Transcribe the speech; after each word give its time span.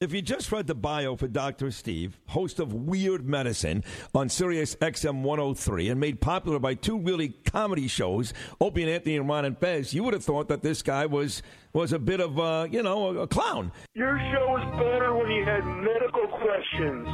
If 0.00 0.14
you 0.14 0.22
just 0.22 0.50
read 0.50 0.66
the 0.66 0.74
bio 0.74 1.14
for 1.14 1.28
Dr. 1.28 1.70
Steve, 1.70 2.16
host 2.28 2.58
of 2.58 2.72
Weird 2.72 3.28
Medicine 3.28 3.84
on 4.14 4.30
Sirius 4.30 4.74
XM 4.76 5.20
103 5.20 5.90
and 5.90 6.00
made 6.00 6.22
popular 6.22 6.58
by 6.58 6.72
two 6.72 6.98
really 6.98 7.34
comedy 7.44 7.86
shows, 7.86 8.32
Opie 8.62 8.84
and 8.84 8.90
Anthony 8.90 9.18
and 9.18 9.28
Ron 9.28 9.44
and 9.44 9.58
Fez, 9.58 9.92
you 9.92 10.02
would 10.02 10.14
have 10.14 10.24
thought 10.24 10.48
that 10.48 10.62
this 10.62 10.80
guy 10.80 11.04
was 11.04 11.42
was 11.74 11.92
a 11.92 11.98
bit 11.98 12.18
of, 12.20 12.40
uh, 12.40 12.66
you 12.70 12.82
know, 12.82 13.08
a, 13.08 13.24
a 13.24 13.26
clown. 13.26 13.72
Your 13.92 14.18
show 14.32 14.46
was 14.48 14.64
better 14.80 15.14
when 15.14 15.30
you 15.32 15.44
had 15.44 15.66
medical 15.66 16.28
questions. 16.28 17.06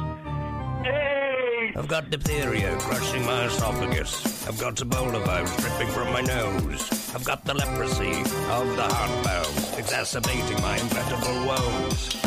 Hey! 0.85 1.73
I've 1.75 1.89
got 1.89 2.09
diphtheria 2.09 2.77
crushing 2.77 3.25
my 3.25 3.47
esophagus. 3.47 4.47
I've 4.47 4.57
got 4.61 4.75
Ebola 4.77 5.25
virus 5.25 5.53
dripping 5.57 5.89
from 5.89 6.13
my 6.13 6.21
nose. 6.21 7.13
I've 7.13 7.25
got 7.25 7.43
the 7.43 7.53
leprosy 7.53 8.11
of 8.11 8.77
the 8.77 8.83
heart 8.83 9.25
valve, 9.25 9.75
exacerbating 9.77 10.61
my 10.61 10.77
inevitable 10.77 11.47
woes. 11.47 12.26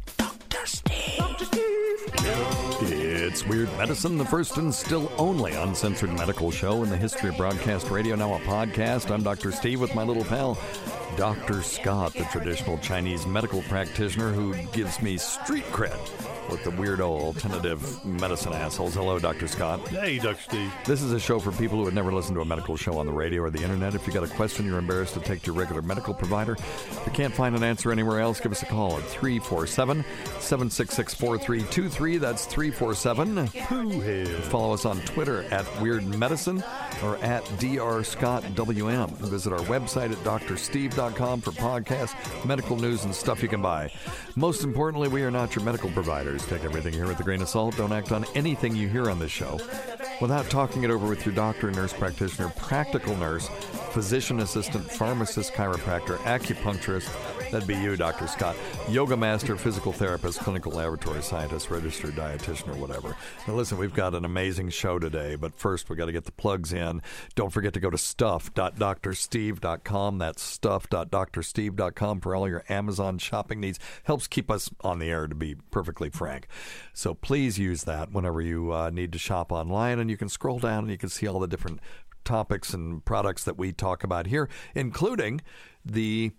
Dr. 0.61 0.67
Steve. 0.67 1.17
Dr. 1.17 1.61
It's 3.31 3.47
Weird 3.47 3.69
Medicine, 3.77 4.17
the 4.19 4.25
first 4.25 4.57
and 4.57 4.71
still 4.71 5.11
only 5.17 5.53
uncensored 5.53 6.11
medical 6.11 6.51
show 6.51 6.83
in 6.83 6.89
the 6.89 6.97
history 6.97 7.29
of 7.29 7.37
broadcast 7.37 7.89
radio, 7.89 8.15
now 8.15 8.35
a 8.35 8.39
podcast. 8.41 9.09
I'm 9.09 9.23
Dr. 9.23 9.51
Steve 9.51 9.79
with 9.79 9.95
my 9.95 10.03
little 10.03 10.25
pal, 10.25 10.59
Dr. 11.17 11.63
Scott, 11.63 12.13
the 12.13 12.25
traditional 12.25 12.77
Chinese 12.77 13.25
medical 13.25 13.63
practitioner 13.63 14.31
who 14.31 14.53
gives 14.73 15.01
me 15.01 15.17
street 15.17 15.63
cred 15.71 15.97
with 16.49 16.63
the 16.63 16.71
weirdo 16.71 17.01
alternative 17.01 18.03
medicine 18.05 18.53
assholes. 18.53 18.95
Hello, 18.95 19.17
Dr. 19.17 19.47
Scott. 19.47 19.87
Hey, 19.87 20.19
Dr. 20.19 20.41
Steve. 20.41 20.73
This 20.85 21.01
is 21.01 21.13
a 21.13 21.19
show 21.19 21.39
for 21.39 21.51
people 21.53 21.77
who 21.77 21.85
have 21.85 21.93
never 21.93 22.11
listened 22.11 22.35
to 22.35 22.41
a 22.41 22.45
medical 22.45 22.75
show 22.75 22.97
on 22.97 23.05
the 23.05 23.13
radio 23.13 23.43
or 23.43 23.49
the 23.49 23.63
internet. 23.63 23.95
If 23.95 24.05
you 24.05 24.13
got 24.13 24.23
a 24.23 24.35
question 24.35 24.65
you're 24.65 24.79
embarrassed 24.79 25.13
to 25.13 25.21
take 25.21 25.41
to 25.43 25.47
your 25.47 25.55
regular 25.55 25.81
medical 25.81 26.13
provider, 26.13 26.53
if 26.53 27.03
you 27.05 27.11
can't 27.13 27.33
find 27.33 27.55
an 27.55 27.63
answer 27.63 27.91
anywhere 27.91 28.19
else, 28.19 28.41
give 28.41 28.51
us 28.51 28.61
a 28.61 28.65
call 28.65 28.97
at 28.97 29.03
347 29.03 30.03
766 30.51 31.13
4323. 31.13 32.17
That's 32.17 32.45
347 32.45 33.47
Follow 34.49 34.73
us 34.73 34.83
on 34.83 34.99
Twitter 35.03 35.43
at 35.43 35.65
Weird 35.81 36.05
Medicine 36.05 36.61
or 37.01 37.15
at 37.19 37.45
DrScottWM. 37.45 39.11
Visit 39.11 39.53
our 39.53 39.59
website 39.59 40.11
at 40.11 40.17
drsteve.com 40.25 41.39
for 41.39 41.51
podcasts, 41.51 42.45
medical 42.45 42.75
news, 42.75 43.05
and 43.05 43.15
stuff 43.15 43.41
you 43.41 43.47
can 43.47 43.61
buy. 43.61 43.89
Most 44.35 44.65
importantly, 44.65 45.07
we 45.07 45.21
are 45.21 45.31
not 45.31 45.55
your 45.55 45.63
medical 45.63 45.89
providers. 45.91 46.45
Take 46.45 46.65
everything 46.65 46.91
here 46.91 47.07
with 47.07 47.21
a 47.21 47.23
grain 47.23 47.41
of 47.41 47.47
salt. 47.47 47.77
Don't 47.77 47.93
act 47.93 48.11
on 48.11 48.25
anything 48.35 48.75
you 48.75 48.89
hear 48.89 49.09
on 49.09 49.19
this 49.19 49.31
show 49.31 49.57
without 50.19 50.49
talking 50.49 50.83
it 50.83 50.91
over 50.91 51.07
with 51.07 51.25
your 51.25 51.33
doctor, 51.33 51.71
nurse 51.71 51.93
practitioner, 51.93 52.49
practical 52.57 53.15
nurse, 53.15 53.47
physician 53.91 54.41
assistant, 54.41 54.91
pharmacist, 54.91 55.53
chiropractor, 55.53 56.17
acupuncturist. 56.17 57.40
That'd 57.51 57.67
be 57.67 57.75
you, 57.75 57.95
Dr. 57.97 58.27
Scott. 58.27 58.55
Yoga 58.87 59.17
master, 59.17 59.57
physical 59.57 59.91
therapist, 59.91 60.39
clinical 60.39 60.71
laboratory 60.71 61.21
scientist, 61.21 61.69
registered 61.69 62.15
dietitian, 62.15 62.69
or 62.69 62.77
whatever. 62.77 63.17
Now, 63.45 63.55
listen, 63.55 63.77
we've 63.77 63.93
got 63.93 64.15
an 64.15 64.23
amazing 64.23 64.69
show 64.69 64.99
today, 64.99 65.35
but 65.35 65.59
first 65.59 65.89
we 65.89 65.97
got 65.97 66.05
to 66.05 66.13
get 66.13 66.23
the 66.23 66.31
plugs 66.31 66.71
in. 66.71 67.01
Don't 67.35 67.51
forget 67.51 67.73
to 67.73 67.81
go 67.81 67.89
to 67.89 67.97
stuff.drsteve.com. 67.97 70.17
That's 70.17 70.41
stuff.drsteve.com 70.41 72.21
for 72.21 72.35
all 72.35 72.47
your 72.47 72.63
Amazon 72.69 73.17
shopping 73.17 73.59
needs. 73.59 73.79
Helps 74.03 74.27
keep 74.27 74.49
us 74.49 74.69
on 74.79 74.99
the 74.99 75.09
air, 75.09 75.27
to 75.27 75.35
be 75.35 75.55
perfectly 75.71 76.09
frank. 76.09 76.47
So 76.93 77.13
please 77.13 77.59
use 77.59 77.83
that 77.83 78.13
whenever 78.13 78.39
you 78.39 78.73
uh, 78.73 78.91
need 78.91 79.11
to 79.11 79.19
shop 79.19 79.51
online, 79.51 79.99
and 79.99 80.09
you 80.09 80.15
can 80.15 80.29
scroll 80.29 80.59
down 80.59 80.85
and 80.85 80.91
you 80.91 80.97
can 80.97 81.09
see 81.09 81.27
all 81.27 81.41
the 81.41 81.47
different 81.47 81.81
topics 82.23 82.73
and 82.73 83.03
products 83.03 83.43
that 83.43 83.57
we 83.57 83.73
talk 83.73 84.05
about 84.05 84.27
here, 84.27 84.47
including 84.73 85.41
the 85.83 86.31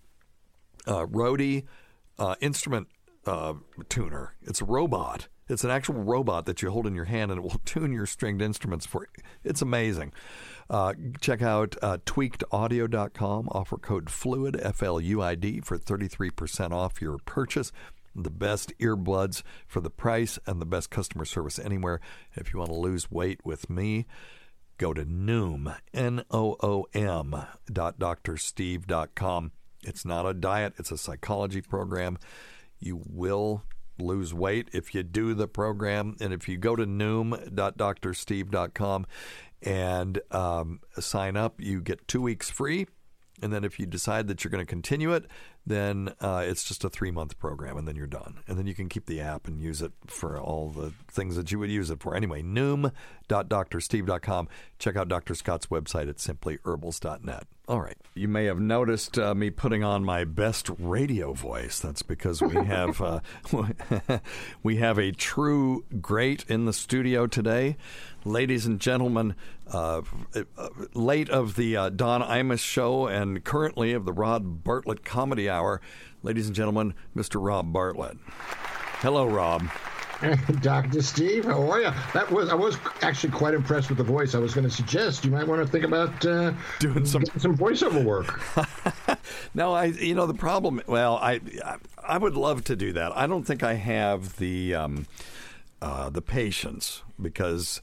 uh, 0.86 1.06
Roadie 1.06 1.64
uh, 2.18 2.34
instrument 2.40 2.88
uh, 3.26 3.54
tuner. 3.88 4.34
It's 4.42 4.60
a 4.60 4.64
robot. 4.64 5.28
It's 5.48 5.64
an 5.64 5.70
actual 5.70 5.96
robot 5.96 6.46
that 6.46 6.62
you 6.62 6.70
hold 6.70 6.86
in 6.86 6.94
your 6.94 7.04
hand 7.06 7.30
and 7.30 7.38
it 7.38 7.42
will 7.42 7.60
tune 7.64 7.92
your 7.92 8.06
stringed 8.06 8.42
instruments 8.42 8.86
for 8.86 9.02
you. 9.02 9.24
It's 9.44 9.62
amazing. 9.62 10.12
Uh, 10.70 10.94
check 11.20 11.42
out 11.42 11.76
uh, 11.82 11.98
tweakedaudio.com. 12.06 13.48
Offer 13.50 13.78
code 13.78 14.06
FLUID, 14.06 14.58
F 14.64 14.82
L 14.82 15.00
U 15.00 15.20
I 15.20 15.34
D, 15.34 15.60
for 15.60 15.78
33% 15.78 16.72
off 16.72 17.02
your 17.02 17.18
purchase. 17.18 17.72
The 18.14 18.30
best 18.30 18.72
earbuds 18.78 19.42
for 19.66 19.80
the 19.80 19.90
price 19.90 20.38
and 20.46 20.60
the 20.60 20.66
best 20.66 20.90
customer 20.90 21.24
service 21.24 21.58
anywhere. 21.58 22.00
If 22.34 22.52
you 22.52 22.58
want 22.58 22.70
to 22.70 22.76
lose 22.76 23.10
weight 23.10 23.40
with 23.44 23.70
me, 23.70 24.06
go 24.78 24.92
to 24.92 25.04
Noom, 25.04 25.76
N 25.94 26.22
O 26.30 26.56
O 26.62 26.86
M, 26.94 27.34
dot 27.70 27.98
drsteve.com. 27.98 29.52
It's 29.82 30.04
not 30.04 30.26
a 30.26 30.34
diet, 30.34 30.74
it's 30.78 30.92
a 30.92 30.98
psychology 30.98 31.60
program. 31.60 32.18
You 32.78 33.02
will 33.08 33.64
lose 33.98 34.32
weight 34.34 34.68
if 34.72 34.94
you 34.94 35.02
do 35.02 35.34
the 35.34 35.48
program. 35.48 36.16
And 36.20 36.32
if 36.32 36.48
you 36.48 36.56
go 36.56 36.76
to 36.76 36.86
noom.drsteve.com 36.86 39.06
and 39.62 40.20
um, 40.30 40.80
sign 40.98 41.36
up, 41.36 41.60
you 41.60 41.80
get 41.80 42.06
two 42.08 42.22
weeks 42.22 42.50
free. 42.50 42.86
And 43.40 43.50
then 43.52 43.64
if 43.64 43.80
you 43.80 43.86
decide 43.86 44.28
that 44.28 44.44
you're 44.44 44.50
going 44.50 44.64
to 44.64 44.70
continue 44.70 45.12
it, 45.12 45.26
then 45.66 46.14
uh, 46.20 46.44
it's 46.46 46.64
just 46.64 46.84
a 46.84 46.90
three 46.90 47.10
month 47.10 47.38
program, 47.38 47.76
and 47.76 47.86
then 47.86 47.96
you're 47.96 48.06
done. 48.06 48.38
And 48.48 48.58
then 48.58 48.66
you 48.66 48.74
can 48.74 48.88
keep 48.88 49.06
the 49.06 49.20
app 49.20 49.46
and 49.46 49.60
use 49.60 49.80
it 49.80 49.92
for 50.06 50.38
all 50.38 50.70
the 50.70 50.92
things 51.08 51.36
that 51.36 51.52
you 51.52 51.58
would 51.58 51.70
use 51.70 51.90
it 51.90 52.00
for. 52.00 52.16
Anyway, 52.16 52.42
noom.drsteve.com. 52.42 54.48
Check 54.78 54.96
out 54.96 55.08
Dr. 55.08 55.34
Scott's 55.34 55.66
website 55.66 56.08
at 56.08 56.16
simplyherbals.net. 56.16 57.46
All 57.68 57.80
right. 57.80 57.96
You 58.14 58.26
may 58.26 58.46
have 58.46 58.58
noticed 58.58 59.18
uh, 59.18 59.36
me 59.36 59.50
putting 59.50 59.84
on 59.84 60.04
my 60.04 60.24
best 60.24 60.68
radio 60.78 61.32
voice. 61.32 61.78
That's 61.78 62.02
because 62.02 62.42
we 62.42 62.54
have 62.66 63.00
uh, 63.00 63.20
we 64.62 64.76
have 64.76 64.98
a 64.98 65.12
true 65.12 65.84
great 66.00 66.44
in 66.48 66.64
the 66.64 66.72
studio 66.72 67.28
today, 67.28 67.76
ladies 68.24 68.66
and 68.66 68.80
gentlemen. 68.80 69.36
Uh, 69.70 70.02
late 70.92 71.30
of 71.30 71.56
the 71.56 71.76
uh, 71.76 71.88
Don 71.88 72.20
Imus 72.20 72.58
show 72.58 73.06
and 73.06 73.42
currently 73.42 73.92
of 73.92 74.04
the 74.04 74.12
Rob 74.12 74.64
Bartlett 74.64 75.02
Comedy 75.02 75.48
Hour, 75.52 75.80
ladies 76.22 76.46
and 76.46 76.56
gentlemen, 76.56 76.94
Mr. 77.14 77.36
Rob 77.44 77.72
Bartlett. 77.72 78.16
Hello, 79.00 79.26
Rob. 79.26 79.68
Dr. 80.60 81.02
Steve, 81.02 81.44
how 81.44 81.70
are 81.70 81.80
you? 81.80 81.90
That 82.14 82.30
was 82.30 82.48
I 82.48 82.54
was 82.54 82.76
actually 83.02 83.32
quite 83.32 83.54
impressed 83.54 83.88
with 83.88 83.98
the 83.98 84.04
voice. 84.04 84.34
I 84.34 84.38
was 84.38 84.54
going 84.54 84.68
to 84.68 84.74
suggest 84.74 85.24
you 85.24 85.30
might 85.30 85.46
want 85.46 85.64
to 85.64 85.70
think 85.70 85.84
about 85.84 86.24
uh, 86.24 86.52
doing 86.78 87.04
some 87.04 87.24
some 87.38 87.56
voiceover 87.56 88.04
work. 88.04 88.40
no, 89.54 89.72
I 89.72 89.86
you 89.86 90.14
know 90.14 90.26
the 90.26 90.34
problem. 90.34 90.80
Well, 90.86 91.16
I 91.16 91.40
I 92.02 92.18
would 92.18 92.36
love 92.36 92.64
to 92.64 92.76
do 92.76 92.92
that. 92.92 93.16
I 93.16 93.26
don't 93.26 93.44
think 93.44 93.62
I 93.62 93.74
have 93.74 94.36
the. 94.36 94.74
Um, 94.74 95.06
uh, 95.82 96.08
the 96.08 96.22
patience 96.22 97.02
because 97.20 97.80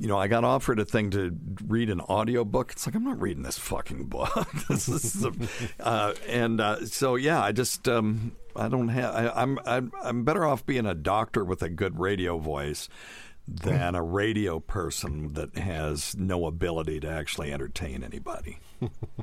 you 0.00 0.08
know 0.08 0.18
I 0.18 0.28
got 0.28 0.44
offered 0.44 0.80
a 0.80 0.84
thing 0.86 1.10
to 1.10 1.36
read 1.66 1.90
an 1.90 2.00
audio 2.00 2.42
book. 2.42 2.72
It's 2.72 2.86
like 2.86 2.94
I'm 2.94 3.04
not 3.04 3.20
reading 3.20 3.42
this 3.42 3.58
fucking 3.58 4.06
book. 4.06 4.50
this 4.68 4.88
is 4.88 5.24
a, 5.24 5.32
uh, 5.78 6.14
and 6.26 6.60
uh, 6.60 6.86
so 6.86 7.16
yeah, 7.16 7.42
I 7.42 7.52
just 7.52 7.86
um, 7.86 8.32
I 8.56 8.68
don't 8.68 8.88
have. 8.88 9.14
I, 9.14 9.28
I'm 9.28 9.58
I'm 9.66 9.92
I'm 10.02 10.24
better 10.24 10.46
off 10.46 10.64
being 10.64 10.86
a 10.86 10.94
doctor 10.94 11.44
with 11.44 11.62
a 11.62 11.68
good 11.68 12.00
radio 12.00 12.38
voice 12.38 12.88
than 13.46 13.94
a 13.94 14.02
radio 14.02 14.58
person 14.58 15.34
that 15.34 15.56
has 15.58 16.16
no 16.16 16.46
ability 16.46 17.00
to 17.00 17.10
actually 17.10 17.52
entertain 17.52 18.02
anybody. 18.02 18.58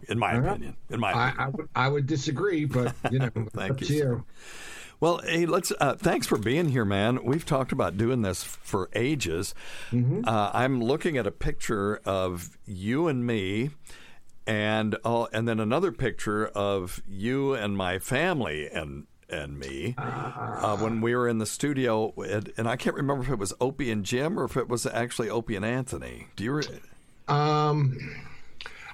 In 0.07 0.19
my 0.19 0.33
opinion, 0.33 0.75
in 0.91 0.99
my 0.99 1.11
I, 1.11 1.29
opinion. 1.29 1.39
I, 1.39 1.49
would, 1.49 1.69
I 1.75 1.87
would 1.87 2.07
disagree, 2.07 2.65
but 2.65 2.93
you 3.09 3.19
know, 3.19 3.31
Thank 3.53 3.89
you. 3.89 4.25
Well, 4.99 5.19
hey, 5.19 5.45
let's. 5.45 5.71
Uh, 5.79 5.93
thanks 5.95 6.25
for 6.25 6.37
being 6.37 6.69
here, 6.69 6.85
man. 6.85 7.23
We've 7.23 7.45
talked 7.45 7.71
about 7.71 7.97
doing 7.97 8.23
this 8.23 8.43
for 8.43 8.89
ages. 8.93 9.53
Uh, 9.93 10.51
I'm 10.53 10.83
looking 10.83 11.17
at 11.17 11.27
a 11.27 11.31
picture 11.31 11.97
of 12.03 12.57
you 12.65 13.07
and 13.07 13.25
me, 13.25 13.69
and 14.47 14.95
uh, 15.05 15.25
and 15.31 15.47
then 15.47 15.59
another 15.59 15.91
picture 15.91 16.47
of 16.47 17.01
you 17.07 17.53
and 17.53 17.77
my 17.77 17.99
family 17.99 18.67
and 18.67 19.05
and 19.29 19.59
me 19.59 19.93
uh, 19.97 20.77
when 20.77 21.01
we 21.01 21.13
were 21.15 21.27
in 21.27 21.37
the 21.37 21.45
studio. 21.45 22.13
And, 22.17 22.51
and 22.57 22.67
I 22.67 22.75
can't 22.75 22.95
remember 22.95 23.23
if 23.23 23.29
it 23.29 23.37
was 23.37 23.53
Opie 23.61 23.91
and 23.91 24.03
Jim 24.03 24.39
or 24.39 24.45
if 24.45 24.57
it 24.57 24.67
was 24.67 24.85
actually 24.87 25.29
Opie 25.29 25.55
and 25.57 25.65
Anthony. 25.65 26.27
Do 26.35 26.43
you? 26.43 26.53
Re- 26.53 26.63
Um, 27.27 27.97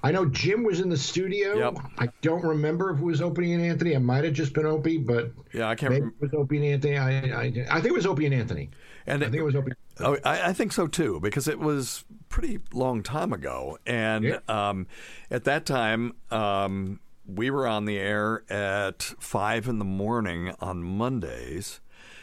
I 0.04 0.12
know 0.12 0.26
Jim 0.26 0.64
was 0.64 0.82
in 0.82 0.90
the 0.90 0.98
studio. 0.98 1.58
Yep. 1.58 1.78
I 1.98 2.10
don't 2.22 2.44
remember 2.44 2.92
if 2.92 3.00
it 3.00 3.04
was 3.04 3.22
Opie 3.22 3.54
and 3.54 3.64
Anthony. 3.64 3.94
It 3.94 4.00
might 4.00 4.26
have 4.26 4.34
just 4.34 4.54
been 4.54 4.66
Opie, 4.66 4.98
but 4.98 5.32
yeah, 5.54 5.70
I 5.70 5.76
can't. 5.76 5.92
maybe 5.94 6.04
Rem- 6.06 6.14
it 6.20 6.32
was 6.32 6.34
Opie 6.34 6.58
and 6.58 6.66
Anthony. 6.66 6.98
I, 6.98 7.12
I, 7.44 7.44
I 7.70 7.76
think 7.82 7.86
it 7.88 7.94
was 7.94 8.06
Opie 8.06 8.26
and 8.26 8.36
Anthony. 8.36 8.70
and 9.08 9.24
I 9.24 9.28
think 9.28 9.38
it 9.38 9.44
was 9.44 9.56
Opie. 9.56 9.72
Oh, 10.02 10.18
I, 10.26 10.50
I 10.50 10.54
think 10.54 10.74
so 10.74 10.88
too, 10.88 11.20
because 11.22 11.48
it 11.48 11.58
was 11.60 12.04
pretty 12.28 12.60
long 12.74 13.02
time 13.02 13.32
ago, 13.32 13.78
and 13.86 14.26
Yeah. 14.26 14.38
um, 14.50 14.88
at 15.32 15.46
that 15.46 15.66
time, 15.66 16.14
um, 16.32 17.00
we 17.26 17.50
were 17.50 17.66
on 17.66 17.86
the 17.86 17.98
air 17.98 18.44
at 18.52 19.02
five 19.20 19.68
in 19.70 19.80
the 19.80 19.86
morning 19.86 20.54
on 20.60 20.84
Mondays. 20.84 21.80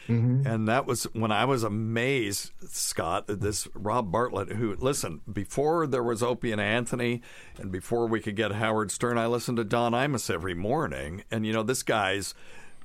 Mm-hmm. 0.07 0.47
And 0.47 0.67
that 0.67 0.85
was 0.85 1.03
when 1.13 1.31
I 1.31 1.45
was 1.45 1.63
amazed, 1.63 2.51
Scott, 2.67 3.27
that 3.27 3.41
this 3.41 3.67
Rob 3.73 4.11
Bartlett, 4.11 4.53
who, 4.53 4.75
listen, 4.75 5.21
before 5.31 5.87
there 5.87 6.03
was 6.03 6.23
Opie 6.23 6.51
and 6.51 6.61
Anthony 6.61 7.21
and 7.57 7.71
before 7.71 8.07
we 8.07 8.19
could 8.19 8.35
get 8.35 8.53
Howard 8.53 8.91
Stern, 8.91 9.17
I 9.17 9.27
listened 9.27 9.57
to 9.57 9.63
Don 9.63 9.93
Imus 9.93 10.33
every 10.33 10.53
morning. 10.53 11.23
And, 11.31 11.45
you 11.45 11.53
know, 11.53 11.63
this 11.63 11.83
guy's 11.83 12.33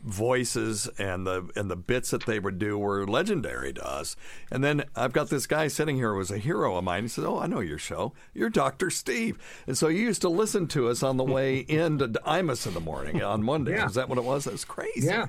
voices 0.03 0.89
and 0.99 1.27
the 1.27 1.49
and 1.57 1.71
the 1.71 1.77
bits 1.77 2.11
that 2.11 2.27
they 2.27 2.39
would 2.39 2.59
do 2.59 2.79
were 2.79 3.07
legendary 3.07 3.73
to 3.73 3.87
us. 3.87 4.17
And 4.51 4.63
then 4.63 4.85
I've 4.95 5.13
got 5.13 5.31
this 5.31 5.47
guy 5.47 5.69
sitting 5.69 5.97
here 5.97 6.13
who 6.13 6.19
was 6.19 6.31
a 6.31 6.39
hero 6.39 6.77
of 6.77 6.85
mine. 6.85 7.05
He 7.05 7.09
says, 7.09 7.25
"Oh, 7.25 7.39
I 7.39 7.47
know 7.47 7.61
your 7.61 7.79
show. 7.79 8.13
You're 8.35 8.51
Dr. 8.51 8.91
Steve." 8.91 9.39
And 9.67 9.77
so 9.77 9.89
you 9.89 10.03
used 10.03 10.23
to 10.23 10.29
listen 10.29 10.69
to 10.69 10.89
us 10.89 11.03
on 11.03 11.17
the 11.17 11.25
way 11.25 11.59
into 11.69 12.09
Imus 12.09 12.67
in 12.67 12.75
the 12.75 12.81
morning 12.81 13.23
on 13.23 13.43
Monday. 13.43 13.73
Yeah. 13.73 13.87
Is 13.87 13.95
that 13.95 14.09
what 14.09 14.19
it 14.19 14.25
was? 14.25 14.45
That 14.45 14.53
was 14.53 14.65
crazy. 14.65 15.07
Yeah, 15.07 15.27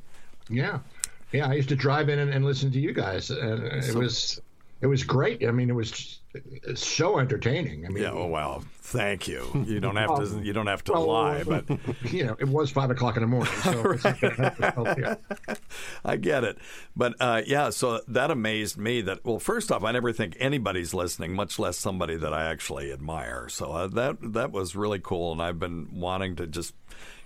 yeah, 0.50 0.80
yeah. 1.32 1.48
I 1.48 1.54
used 1.54 1.70
to 1.70 1.76
drive 1.76 2.10
in 2.10 2.20
and, 2.20 2.32
and 2.32 2.46
listen 2.46 2.72
to 2.72 2.80
you 2.80 2.94
guys, 2.94 3.30
and 3.30 3.64
it 3.64 3.96
was 3.96 4.42
it 4.82 4.88
was 4.88 5.04
great. 5.04 5.46
I 5.46 5.52
mean, 5.52 5.70
it 5.70 5.74
was 5.74 6.20
so 6.76 7.20
entertaining. 7.20 7.86
I 7.86 7.90
mean, 7.90 8.04
Yeah. 8.04 8.12
Oh 8.12 8.28
wow. 8.28 8.62
Thank 8.88 9.28
you. 9.28 9.66
You 9.68 9.82
don't 9.82 9.98
have 9.98 10.16
to. 10.16 10.40
You 10.42 10.54
don't 10.54 10.68
have 10.68 10.82
to 10.86 10.94
well, 10.94 11.08
lie, 11.08 11.44
but 11.44 11.66
you 12.10 12.26
know, 12.26 12.38
it 12.40 12.48
was 12.48 12.72
five 12.72 12.90
o'clock 12.90 13.18
in 13.18 13.22
the 13.22 13.28
morning, 13.28 13.54
so 13.62 13.98
not. 14.38 15.20
I 16.06 16.16
get 16.16 16.46
it. 16.46 16.58
But 16.96 17.16
uh, 17.20 17.42
yeah, 17.46 17.70
so 17.70 18.00
that 18.08 18.32
amazed 18.32 18.78
me. 18.78 19.02
That 19.02 19.26
well, 19.26 19.40
first 19.40 19.74
off, 19.74 19.84
I 19.84 19.92
never 19.92 20.14
think 20.14 20.38
anybody's 20.40 20.94
listening, 20.94 21.34
much 21.34 21.60
less 21.60 21.78
somebody 21.78 22.16
that 22.16 22.34
I 22.34 22.46
actually 22.46 22.94
admire. 22.94 23.50
So 23.50 23.74
uh, 23.74 23.88
that 23.88 24.20
that 24.22 24.54
was 24.54 24.74
really 24.74 25.00
cool, 25.00 25.34
and 25.34 25.42
I've 25.42 25.60
been 25.60 25.90
wanting 25.92 26.38
to 26.38 26.48
just 26.48 26.74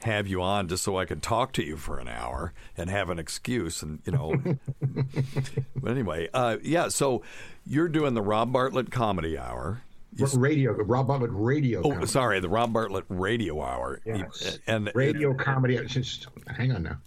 have 0.02 0.28
you 0.28 0.42
on 0.42 0.68
just 0.68 0.84
so 0.84 0.98
I 0.98 1.06
could 1.06 1.22
talk 1.22 1.54
to 1.54 1.64
you 1.64 1.78
for 1.78 2.00
an 2.00 2.08
hour 2.08 2.54
and 2.76 2.90
have 2.90 3.12
an 3.12 3.20
excuse, 3.20 3.84
and 3.84 4.00
you 4.04 4.14
know. 4.14 4.34
but 5.76 5.92
anyway, 5.92 6.28
uh, 6.34 6.58
yeah. 6.64 6.88
So 6.88 7.22
you're 7.68 7.88
doing 7.88 8.16
the 8.16 8.24
Rob 8.24 8.52
Bartlett 8.52 8.90
Comedy 8.90 9.38
Hour. 9.38 9.84
You 10.16 10.26
s- 10.26 10.36
radio, 10.36 10.74
Rob 10.74 11.08
Bartlett 11.08 11.32
radio. 11.34 11.80
Oh, 11.80 11.90
comedy. 11.92 12.08
sorry, 12.08 12.40
the 12.40 12.50
Rob 12.50 12.74
Bartlett 12.74 13.06
Radio 13.10 13.62
Hour. 13.62 14.02
Yes. 14.06 14.60
And 14.68 14.92
radio 14.94 15.34
comedy. 15.34 15.80
Just 15.86 16.28
hang 16.48 16.72
on 16.74 16.84
now. 16.84 16.98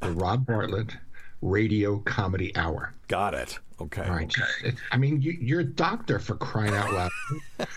The 0.00 0.10
Rob 0.12 0.46
Bartlett 0.46 0.96
Radio 1.42 1.98
Comedy 2.00 2.56
Hour. 2.56 2.94
got 3.06 3.34
it. 3.34 3.58
Okay. 3.80 4.02
All 4.02 4.10
right. 4.16 4.34
I 4.90 4.96
mean, 4.96 5.22
you, 5.22 5.36
you're 5.40 5.60
a 5.60 5.64
doctor 5.64 6.18
for 6.18 6.34
crying 6.34 6.74
out 6.74 6.92
loud. 6.92 7.10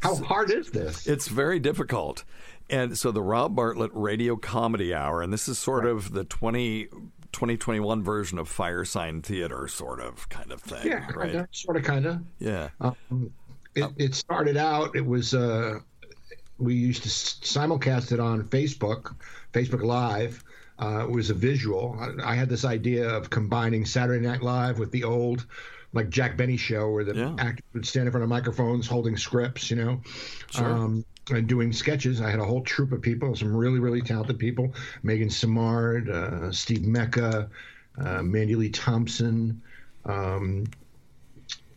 How 0.00 0.16
hard 0.16 0.50
is 0.50 0.70
this? 0.70 1.06
It's 1.06 1.28
very 1.28 1.60
difficult. 1.60 2.24
And 2.68 2.98
so 2.98 3.12
the 3.12 3.22
Rob 3.22 3.54
Bartlett 3.54 3.90
Radio 3.94 4.34
Comedy 4.36 4.92
Hour, 4.94 5.22
and 5.22 5.32
this 5.32 5.46
is 5.46 5.58
sort 5.58 5.84
of 5.86 6.12
the 6.12 6.24
20, 6.24 6.86
2021 7.32 8.02
version 8.02 8.38
of 8.38 8.48
Firesign 8.48 9.22
Theater, 9.22 9.68
sort 9.68 10.00
of 10.00 10.28
kind 10.28 10.50
of 10.50 10.60
thing. 10.60 10.86
yeah, 10.86 11.08
right? 11.14 11.30
kinda, 11.30 11.48
sort 11.52 11.76
of, 11.76 11.84
kind 11.84 12.06
of. 12.06 12.18
Yeah. 12.40 12.70
Um, 12.80 13.32
it, 13.74 13.90
it 13.96 14.14
started 14.14 14.56
out. 14.56 14.96
It 14.96 15.04
was 15.04 15.34
uh, 15.34 15.80
we 16.58 16.74
used 16.74 17.02
to 17.02 17.08
simulcast 17.08 18.12
it 18.12 18.20
on 18.20 18.44
Facebook, 18.44 19.14
Facebook 19.52 19.82
Live. 19.82 20.42
Uh, 20.78 21.04
it 21.04 21.10
was 21.10 21.30
a 21.30 21.34
visual. 21.34 21.96
I, 22.00 22.32
I 22.32 22.34
had 22.34 22.48
this 22.48 22.64
idea 22.64 23.08
of 23.08 23.30
combining 23.30 23.84
Saturday 23.84 24.26
Night 24.26 24.42
Live 24.42 24.78
with 24.78 24.90
the 24.90 25.04
old, 25.04 25.46
like 25.92 26.08
Jack 26.10 26.36
Benny 26.36 26.56
show, 26.56 26.90
where 26.90 27.04
the 27.04 27.14
Yeah. 27.14 27.34
actors 27.38 27.64
would 27.74 27.86
stand 27.86 28.06
in 28.06 28.12
front 28.12 28.22
of 28.24 28.28
microphones 28.30 28.86
holding 28.86 29.16
scripts, 29.16 29.70
you 29.70 29.76
know, 29.76 30.00
um, 30.56 31.04
and 31.30 31.46
doing 31.46 31.72
sketches. 31.72 32.20
I 32.20 32.30
had 32.30 32.40
a 32.40 32.44
whole 32.44 32.62
troupe 32.62 32.92
of 32.92 33.00
people, 33.00 33.34
some 33.36 33.54
really, 33.54 33.78
really 33.78 34.00
talented 34.02 34.38
people: 34.38 34.74
Megan 35.02 35.28
Samard, 35.28 36.08
uh, 36.08 36.50
Steve 36.52 36.82
Mecca, 36.84 37.48
uh, 37.98 38.22
Mandy 38.22 38.56
Lee 38.56 38.70
Thompson. 38.70 39.62
Um, 40.04 40.64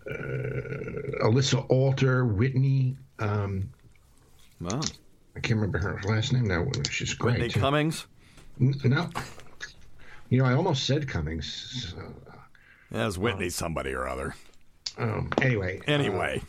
Alyssa 0.08 1.66
Alter, 1.70 2.26
Whitney. 2.26 2.96
Um, 3.20 3.70
Wow. 4.62 4.80
I 5.36 5.42
can't 5.42 5.60
remember 5.60 5.78
her 5.80 6.00
last 6.06 6.32
name 6.32 6.46
now. 6.48 6.66
She's 6.90 7.14
great. 7.14 7.34
Whitney 7.34 7.50
too. 7.50 7.60
Cummings? 7.60 8.08
No, 8.58 9.10
you 10.30 10.38
know, 10.38 10.46
I 10.46 10.54
almost 10.54 10.86
said 10.86 11.10
Cummings. 11.10 11.94
So, 11.94 11.98
it's 12.92 13.18
Whitney 13.18 13.50
somebody 13.50 13.92
or 13.92 14.08
other. 14.08 14.34
um, 14.98 15.30
anyway, 15.42 15.82
Anyway. 15.88 16.42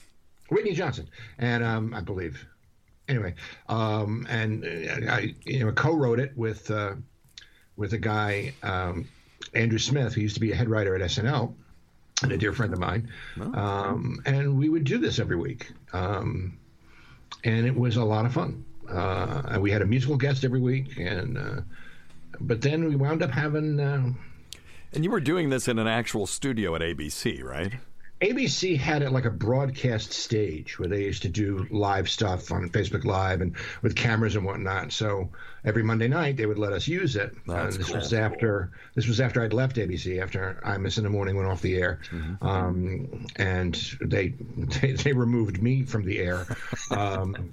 Whitney 0.50 0.73
Johnson, 0.73 1.08
and 1.38 1.64
um, 1.64 1.93
I 1.94 2.00
believe. 2.00 2.47
Anyway, 3.08 3.35
um, 3.69 4.25
and 4.31 4.64
uh, 4.64 5.12
I, 5.12 5.35
you 5.44 5.64
know, 5.64 5.73
co-wrote 5.73 6.20
it 6.20 6.32
with 6.37 6.70
uh, 6.70 6.94
with 7.76 7.93
a 7.93 7.99
guy, 7.99 8.55
um, 8.62 9.08
Andrew 9.55 9.79
Smith, 9.79 10.14
who 10.14 10.20
used 10.20 10.35
to 10.35 10.41
be 10.41 10.53
a 10.53 10.55
head 10.55 10.69
writer 10.69 10.94
at 10.94 11.00
SNL, 11.03 11.53
and 12.22 12.32
a 12.32 12.36
dear 12.36 12.52
friend 12.52 12.72
of 12.72 12.78
mine. 12.78 13.08
Um, 13.54 14.20
and 14.24 14.58
we 14.58 14.68
would 14.68 14.84
do 14.84 14.98
this 14.98 15.18
every 15.18 15.36
week, 15.36 15.70
um, 15.92 16.56
and 17.44 17.66
it 17.66 17.76
was 17.76 17.96
a 17.96 18.04
lot 18.04 18.26
of 18.26 18.32
fun. 18.32 18.64
Uh, 18.88 19.42
and 19.48 19.62
we 19.62 19.70
had 19.70 19.82
a 19.82 19.86
musical 19.86 20.16
guest 20.16 20.44
every 20.44 20.60
week, 20.60 20.96
and 20.98 21.36
uh, 21.36 21.60
but 22.40 22.62
then 22.62 22.88
we 22.88 22.96
wound 22.96 23.22
up 23.22 23.30
having. 23.30 23.80
Uh, 23.80 24.12
and 24.92 25.04
you 25.04 25.10
were 25.10 25.20
doing 25.20 25.50
this 25.50 25.68
in 25.68 25.78
an 25.78 25.88
actual 25.88 26.26
studio 26.26 26.74
at 26.74 26.80
ABC, 26.80 27.42
right? 27.42 27.74
ABC 28.20 28.78
had 28.78 29.02
it 29.02 29.12
like 29.12 29.26
a 29.26 29.30
broadcast 29.30 30.12
stage 30.12 30.78
where 30.78 30.88
they 30.88 31.04
used 31.04 31.20
to 31.22 31.28
do 31.28 31.66
live 31.70 32.08
stuff 32.08 32.50
on 32.50 32.68
Facebook 32.70 33.04
Live 33.04 33.42
and 33.42 33.54
with 33.82 33.94
cameras 33.94 34.36
and 34.36 34.44
whatnot. 34.46 34.90
So 34.92 35.28
every 35.66 35.82
Monday 35.82 36.08
night 36.08 36.38
they 36.38 36.46
would 36.46 36.58
let 36.58 36.72
us 36.72 36.88
use 36.88 37.14
it. 37.16 37.34
That's 37.46 37.74
Uh, 37.74 37.78
this 37.78 37.88
cool. 37.88 37.96
was 37.96 38.14
after 38.14 38.70
this 38.94 39.06
was 39.06 39.20
after 39.20 39.42
I'd 39.42 39.52
left 39.52 39.76
ABC 39.76 40.22
after 40.22 40.58
Imus 40.64 40.96
in 40.96 41.04
the 41.04 41.10
Morning 41.10 41.36
went 41.36 41.48
off 41.48 41.60
the 41.60 41.76
air, 41.76 42.00
Mm-hmm. 42.10 42.46
um, 42.46 43.26
and 43.36 43.74
they, 44.00 44.28
they 44.80 44.92
they 44.92 45.12
removed 45.12 45.62
me 45.62 45.82
from 45.82 46.04
the 46.06 46.19
air. 46.19 46.46
Um, 46.90 47.52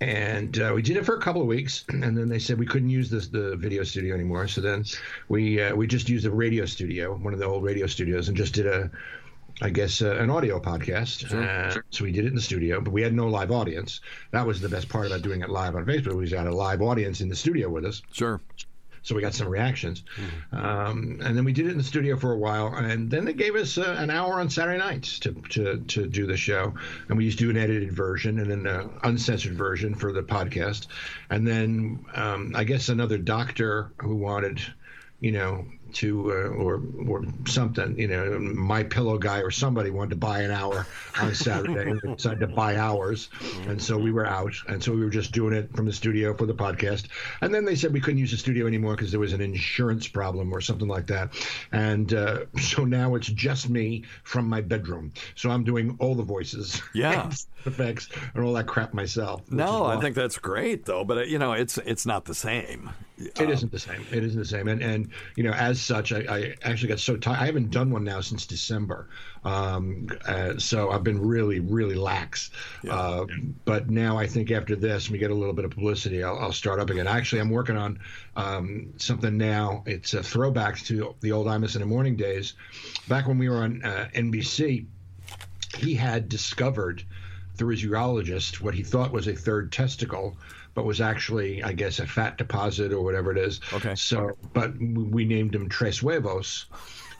and 0.00 0.58
uh, 0.60 0.72
we 0.74 0.82
did 0.82 0.98
it 0.98 1.06
for 1.06 1.16
a 1.16 1.20
couple 1.20 1.40
of 1.40 1.46
weeks, 1.46 1.84
and 1.88 2.02
then 2.18 2.28
they 2.28 2.38
said 2.40 2.58
we 2.58 2.66
couldn't 2.66 2.90
use 2.90 3.08
this 3.08 3.28
the 3.28 3.56
video 3.56 3.84
studio 3.84 4.14
anymore. 4.14 4.48
So 4.48 4.60
then 4.60 4.84
we 5.30 5.62
uh, 5.62 5.74
we 5.74 5.86
just 5.86 6.10
used 6.10 6.26
a 6.26 6.30
radio 6.30 6.66
studio, 6.66 7.14
one 7.16 7.32
of 7.32 7.38
the 7.38 7.46
old 7.46 7.62
radio 7.64 7.86
studios, 7.86 8.28
and 8.28 8.36
just 8.36 8.52
did 8.52 8.66
a, 8.66 8.90
I 9.62 9.70
guess, 9.70 10.02
uh, 10.02 10.16
an 10.16 10.30
audio 10.30 10.58
podcast. 10.60 11.32
Uh, 11.32 11.80
so 11.90 12.04
we 12.04 12.10
did 12.12 12.24
it 12.24 12.28
in 12.28 12.34
the 12.34 12.40
studio, 12.42 12.80
but 12.80 12.92
we 12.92 13.02
had 13.02 13.14
no 13.14 13.28
live 13.28 13.52
audience. 13.52 14.00
That 14.32 14.46
was 14.46 14.60
the 14.60 14.68
best 14.68 14.88
part 14.88 15.06
about 15.06 15.22
doing 15.22 15.42
it 15.42 15.48
live 15.48 15.76
on 15.76 15.84
Facebook. 15.86 16.16
We 16.16 16.28
had 16.28 16.46
a 16.46 16.54
live 16.54 16.82
audience 16.82 17.20
in 17.20 17.28
the 17.28 17.36
studio 17.36 17.68
with 17.68 17.84
us 17.84 18.02
Sure. 18.10 18.40
so 19.02 19.14
we 19.14 19.20
got 19.20 19.32
some 19.34 19.48
reactions. 19.48 20.02
Um, 20.50 21.20
and 21.22 21.36
then 21.36 21.44
we 21.44 21.52
did 21.52 21.66
it 21.66 21.70
in 21.70 21.78
the 21.78 21.84
studio 21.84 22.16
for 22.16 22.32
a 22.32 22.36
while, 22.38 22.74
and 22.74 23.08
then 23.10 23.24
they 23.24 23.32
gave 23.32 23.54
us 23.54 23.78
uh, 23.78 23.94
an 23.98 24.10
hour 24.10 24.40
on 24.40 24.50
Saturday 24.50 24.78
nights 24.78 25.20
to, 25.20 25.32
to, 25.50 25.78
to 25.86 26.06
do 26.08 26.26
the 26.26 26.36
show. 26.36 26.74
And 27.08 27.16
we 27.16 27.24
used 27.24 27.38
to 27.38 27.44
do 27.44 27.50
an 27.50 27.56
edited 27.56 27.92
version 27.92 28.40
and 28.40 28.50
then 28.50 28.66
an 28.66 28.90
uncensored 29.04 29.54
version 29.54 29.94
for 29.94 30.12
the 30.12 30.22
podcast. 30.22 30.88
And 31.30 31.46
then 31.46 32.04
um, 32.14 32.54
I 32.56 32.64
guess 32.64 32.88
another 32.88 33.18
doctor 33.18 33.92
who 33.98 34.16
wanted, 34.16 34.60
you 35.20 35.30
know, 35.32 35.66
to 35.94 36.30
uh, 36.32 36.34
or 36.48 36.82
or 37.08 37.24
something, 37.46 37.98
you 37.98 38.08
know, 38.08 38.38
my 38.38 38.82
pillow 38.82 39.18
guy 39.18 39.40
or 39.40 39.50
somebody 39.50 39.90
wanted 39.90 40.10
to 40.10 40.16
buy 40.16 40.40
an 40.40 40.50
hour 40.50 40.86
on 41.20 41.34
Saturday 41.34 41.90
and 41.90 42.00
decided 42.16 42.40
to 42.40 42.46
buy 42.46 42.76
hours, 42.76 43.30
and 43.66 43.80
so 43.80 43.96
we 43.98 44.12
were 44.12 44.26
out, 44.26 44.52
and 44.68 44.82
so 44.82 44.92
we 44.92 45.00
were 45.00 45.10
just 45.10 45.32
doing 45.32 45.54
it 45.54 45.74
from 45.74 45.86
the 45.86 45.92
studio 45.92 46.34
for 46.34 46.46
the 46.46 46.54
podcast, 46.54 47.06
and 47.40 47.54
then 47.54 47.64
they 47.64 47.74
said 47.74 47.92
we 47.92 48.00
couldn't 48.00 48.18
use 48.18 48.30
the 48.30 48.36
studio 48.36 48.66
anymore 48.66 48.96
because 48.96 49.10
there 49.10 49.20
was 49.20 49.32
an 49.32 49.40
insurance 49.40 50.08
problem 50.08 50.52
or 50.52 50.60
something 50.60 50.88
like 50.88 51.06
that, 51.06 51.30
and 51.72 52.14
uh, 52.14 52.40
so 52.60 52.84
now 52.84 53.14
it's 53.14 53.28
just 53.28 53.68
me 53.70 54.04
from 54.24 54.48
my 54.48 54.60
bedroom, 54.60 55.12
so 55.34 55.50
I'm 55.50 55.64
doing 55.64 55.96
all 56.00 56.14
the 56.14 56.22
voices, 56.22 56.82
Yeah. 56.94 57.30
effects, 57.66 58.08
and 58.34 58.44
all 58.44 58.52
that 58.52 58.66
crap 58.66 58.92
myself. 58.92 59.40
No, 59.50 59.84
I 59.86 59.98
think 60.00 60.14
that's 60.14 60.38
great 60.38 60.84
though, 60.84 61.04
but 61.04 61.18
uh, 61.18 61.20
you 61.22 61.38
know, 61.38 61.52
it's 61.52 61.78
it's 61.78 62.04
not 62.04 62.26
the 62.26 62.34
same. 62.34 62.90
It 63.16 63.48
isn't 63.48 63.70
the 63.70 63.78
same. 63.78 64.04
It 64.12 64.24
isn't 64.24 64.38
the 64.38 64.44
same. 64.44 64.68
And 64.68 64.82
and 64.82 65.08
you 65.36 65.44
know, 65.44 65.52
as 65.52 65.80
such, 65.84 66.12
I, 66.12 66.24
I 66.28 66.54
actually 66.62 66.88
got 66.88 67.00
so 67.00 67.16
tired. 67.16 67.38
I 67.38 67.46
haven't 67.46 67.70
done 67.70 67.90
one 67.90 68.04
now 68.04 68.20
since 68.20 68.46
December. 68.46 69.08
Um, 69.44 70.08
uh, 70.26 70.58
so 70.58 70.90
I've 70.90 71.04
been 71.04 71.20
really, 71.20 71.60
really 71.60 71.94
lax. 71.94 72.50
Uh, 72.88 73.26
but 73.64 73.90
now 73.90 74.18
I 74.18 74.26
think 74.26 74.50
after 74.50 74.74
this, 74.74 75.10
we 75.10 75.18
get 75.18 75.30
a 75.30 75.34
little 75.34 75.52
bit 75.52 75.64
of 75.64 75.70
publicity. 75.70 76.24
I'll, 76.24 76.38
I'll 76.38 76.52
start 76.52 76.80
up 76.80 76.90
again. 76.90 77.06
Actually, 77.06 77.40
I'm 77.40 77.50
working 77.50 77.76
on 77.76 77.98
um, 78.36 78.92
something 78.96 79.36
now. 79.36 79.82
It's 79.86 80.14
a 80.14 80.22
throwback 80.22 80.78
to 80.84 81.14
the 81.20 81.32
old 81.32 81.46
Imus 81.46 81.74
in 81.74 81.80
the 81.80 81.86
Morning 81.86 82.16
days, 82.16 82.54
back 83.08 83.28
when 83.28 83.38
we 83.38 83.48
were 83.48 83.62
on 83.62 83.82
uh, 83.84 84.08
NBC. 84.14 84.86
He 85.76 85.94
had 85.94 86.28
discovered 86.28 87.02
through 87.56 87.70
his 87.70 87.84
urologist 87.84 88.60
what 88.60 88.74
he 88.74 88.82
thought 88.82 89.12
was 89.12 89.28
a 89.28 89.34
third 89.34 89.70
testicle, 89.72 90.36
but 90.74 90.84
was 90.84 91.00
actually, 91.00 91.62
I 91.62 91.72
guess, 91.72 91.98
a 91.98 92.06
fat 92.06 92.36
deposit 92.38 92.92
or 92.92 93.02
whatever 93.02 93.30
it 93.30 93.38
is. 93.38 93.60
Okay. 93.72 93.94
So, 93.94 94.32
but 94.52 94.76
we 94.78 95.24
named 95.24 95.54
him 95.54 95.68
Tres 95.68 95.98
Huevos. 95.98 96.66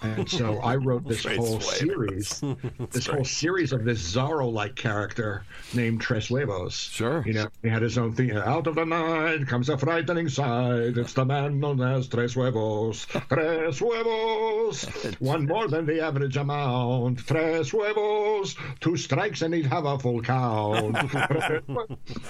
And 0.04 0.28
so 0.30 0.58
I 0.58 0.76
wrote 0.76 1.04
this 1.08 1.23
Tres 1.23 1.37
whole 1.38 1.58
Huevos. 1.58 1.78
series, 1.78 2.42
this 2.90 3.06
whole 3.06 3.25
series 3.25 3.73
of 3.73 3.84
this 3.84 4.00
Zorro-like 4.14 4.76
character 4.76 5.44
named 5.73 6.00
Tres 6.00 6.28
Huevos. 6.28 6.75
Sure. 6.75 7.23
You 7.26 7.32
know, 7.32 7.49
he 7.62 7.68
had 7.68 7.82
his 7.82 7.96
own 7.99 8.12
thing. 8.12 8.32
Out 8.32 8.66
of 8.66 8.75
the 8.75 8.84
night 8.84 9.46
comes 9.46 9.68
a 9.68 9.78
frightening 9.78 10.28
sight. 10.28 10.96
It's 10.99 11.14
the 11.14 11.25
man 11.25 11.58
known 11.61 11.80
as 11.80 12.06
Tres 12.08 12.34
Huevos. 12.34 13.06
Tres 13.28 13.78
Huevos. 13.78 14.84
One 15.20 15.46
more 15.46 15.68
than 15.68 15.87
the 15.87 16.00
average 16.00 16.37
amount. 16.37 17.26
Tres 17.26 17.70
Huevos. 17.70 18.56
Two 18.80 18.96
strikes 18.96 19.42
and 19.42 19.54
he'd 19.54 19.66
have 19.66 19.84
a 19.87 19.99
full 19.99 20.20
count. 20.20 20.96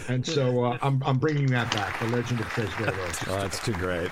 and 0.09 0.25
so 0.27 0.65
uh, 0.65 0.79
I'm, 0.83 1.03
I'm 1.05 1.19
bringing 1.19 1.47
that 1.47 1.73
back. 1.75 1.99
The 2.01 2.07
legend 2.09 2.41
of 2.41 2.47
Tres 2.49 2.73
Huevos. 2.75 3.19
Oh, 3.29 3.39
that's 3.41 3.65
too 3.65 3.73
great. 3.73 4.11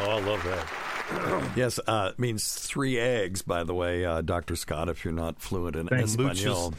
Oh, 0.00 0.10
I 0.10 0.20
love 0.20 0.42
that. 0.44 0.66
Yes, 1.56 1.78
uh, 1.86 2.10
it 2.12 2.18
means 2.18 2.54
three 2.54 2.98
eggs, 2.98 3.42
by 3.42 3.62
the 3.64 3.74
way, 3.74 4.04
uh, 4.04 4.22
Dr. 4.22 4.56
Scott, 4.56 4.88
if 4.88 5.04
you're 5.04 5.12
not 5.12 5.40
fluent 5.40 5.76
in 5.76 5.86
Thank. 5.86 6.04
Espanol. 6.04 6.72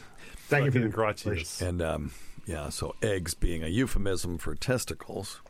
Thank 0.48 0.66
you 0.66 0.70
for 0.70 0.78
Fucking 0.78 0.82
the 0.82 0.88
gracias. 0.88 1.62
And 1.62 1.80
um, 1.80 2.12
yeah, 2.44 2.68
so 2.70 2.94
eggs 3.02 3.34
being 3.34 3.62
a 3.62 3.68
euphemism 3.68 4.38
for 4.38 4.54
testicles. 4.54 5.40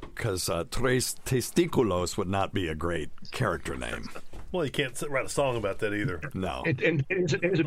Because 0.00 0.48
uh, 0.48 0.64
tres 0.70 1.16
testiculos 1.26 2.16
would 2.16 2.28
not 2.28 2.54
be 2.54 2.68
a 2.68 2.74
great 2.74 3.10
character 3.30 3.76
name. 3.76 4.08
Well, 4.52 4.64
you 4.64 4.70
can't 4.70 4.96
sit, 4.96 5.10
write 5.10 5.26
a 5.26 5.28
song 5.28 5.56
about 5.56 5.80
that 5.80 5.92
either. 5.92 6.20
No. 6.34 6.62
It, 6.64 6.80
and 6.82 7.04
it 7.08 7.18
is, 7.18 7.32
it 7.34 7.44
is, 7.44 7.60
a, 7.60 7.64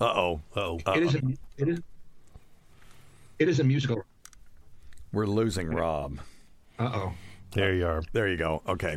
Uh 0.00 0.04
oh. 0.04 0.40
Oh, 0.54 0.78
it 0.94 1.02
is, 1.02 1.14
a, 1.14 1.22
it 1.56 1.68
is, 1.68 1.80
it 3.38 3.48
is 3.48 3.60
a 3.60 3.64
musical. 3.64 4.04
We're 5.12 5.26
losing 5.26 5.68
Rob. 5.68 6.20
Uh 6.78 6.90
oh. 6.94 7.12
There 7.52 7.74
you 7.74 7.86
are. 7.86 8.02
There 8.12 8.28
you 8.28 8.36
go. 8.36 8.62
Okay. 8.68 8.96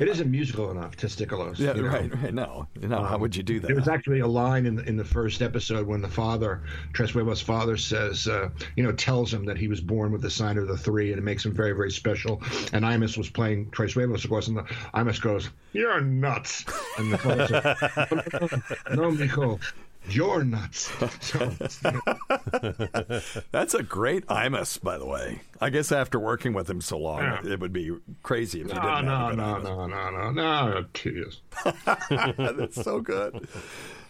It 0.00 0.08
isn't 0.08 0.30
musical 0.30 0.70
enough, 0.70 0.96
Testiculos. 0.96 1.58
Yeah, 1.58 1.74
you 1.74 1.82
know. 1.82 1.88
right, 1.88 2.22
right. 2.22 2.32
No. 2.32 2.66
No, 2.80 3.04
how 3.04 3.18
would 3.18 3.36
you 3.36 3.42
do 3.42 3.60
that? 3.60 3.66
There 3.66 3.76
was 3.76 3.86
actually 3.86 4.20
a 4.20 4.26
line 4.26 4.64
in 4.64 4.76
the, 4.76 4.82
in 4.88 4.96
the 4.96 5.04
first 5.04 5.42
episode 5.42 5.86
when 5.86 6.00
the 6.00 6.08
father, 6.08 6.62
Tres 6.94 7.10
Huevos' 7.10 7.42
father, 7.42 7.76
says, 7.76 8.26
uh, 8.26 8.48
you 8.76 8.82
know, 8.82 8.92
tells 8.92 9.32
him 9.34 9.44
that 9.44 9.58
he 9.58 9.68
was 9.68 9.82
born 9.82 10.10
with 10.10 10.22
the 10.22 10.30
sign 10.30 10.56
of 10.56 10.68
the 10.68 10.76
three, 10.78 11.12
and 11.12 11.18
it 11.18 11.22
makes 11.22 11.44
him 11.44 11.52
very, 11.52 11.72
very 11.72 11.90
special. 11.90 12.40
And 12.72 12.82
Imus 12.82 13.18
was 13.18 13.28
playing 13.28 13.72
Tres 13.72 13.92
Huevos, 13.92 14.24
of 14.24 14.30
course, 14.30 14.48
and 14.48 14.56
the, 14.56 14.62
Imus 14.94 15.20
goes, 15.20 15.50
"You're 15.74 16.00
nuts," 16.00 16.64
and 16.96 17.12
the 17.12 17.18
father 17.18 17.46
says, 17.46 18.96
"No, 18.96 19.10
mijo, 19.10 19.60
you're 20.14 20.44
nuts." 20.44 20.90
That's 23.52 23.74
a 23.74 23.82
great 23.82 24.26
Imus, 24.26 24.80
by 24.82 24.98
the 24.98 25.06
way. 25.06 25.40
I 25.60 25.70
guess 25.70 25.92
after 25.92 26.18
working 26.18 26.52
with 26.52 26.68
him 26.68 26.80
so 26.80 26.98
long, 26.98 27.20
Yeah. 27.22 27.40
it 27.44 27.60
would 27.60 27.72
be 27.72 27.96
crazy 28.22 28.60
if 28.60 28.68
you 28.68 28.74
no, 28.74 28.80
didn't 28.80 29.04
no, 29.06 29.10
have 29.16 29.26
a 29.26 29.30
good 29.30 29.36
no, 29.38 29.58
no, 29.58 30.10
no, 30.10 30.30
no, 30.30 30.70
no, 30.70 30.84
tears. 30.94 31.40
That's 32.38 32.82
so 32.82 33.00
good. 33.00 33.48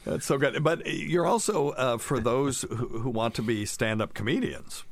That's 0.04 0.24
so 0.26 0.38
good. 0.38 0.62
But 0.62 0.86
you're 0.86 1.26
also 1.26 1.70
uh, 1.70 1.98
for 1.98 2.20
those 2.20 2.62
who, 2.62 2.76
who 3.00 3.10
want 3.10 3.34
to 3.34 3.42
be 3.42 3.66
stand-up 3.66 4.14
comedians. 4.14 4.84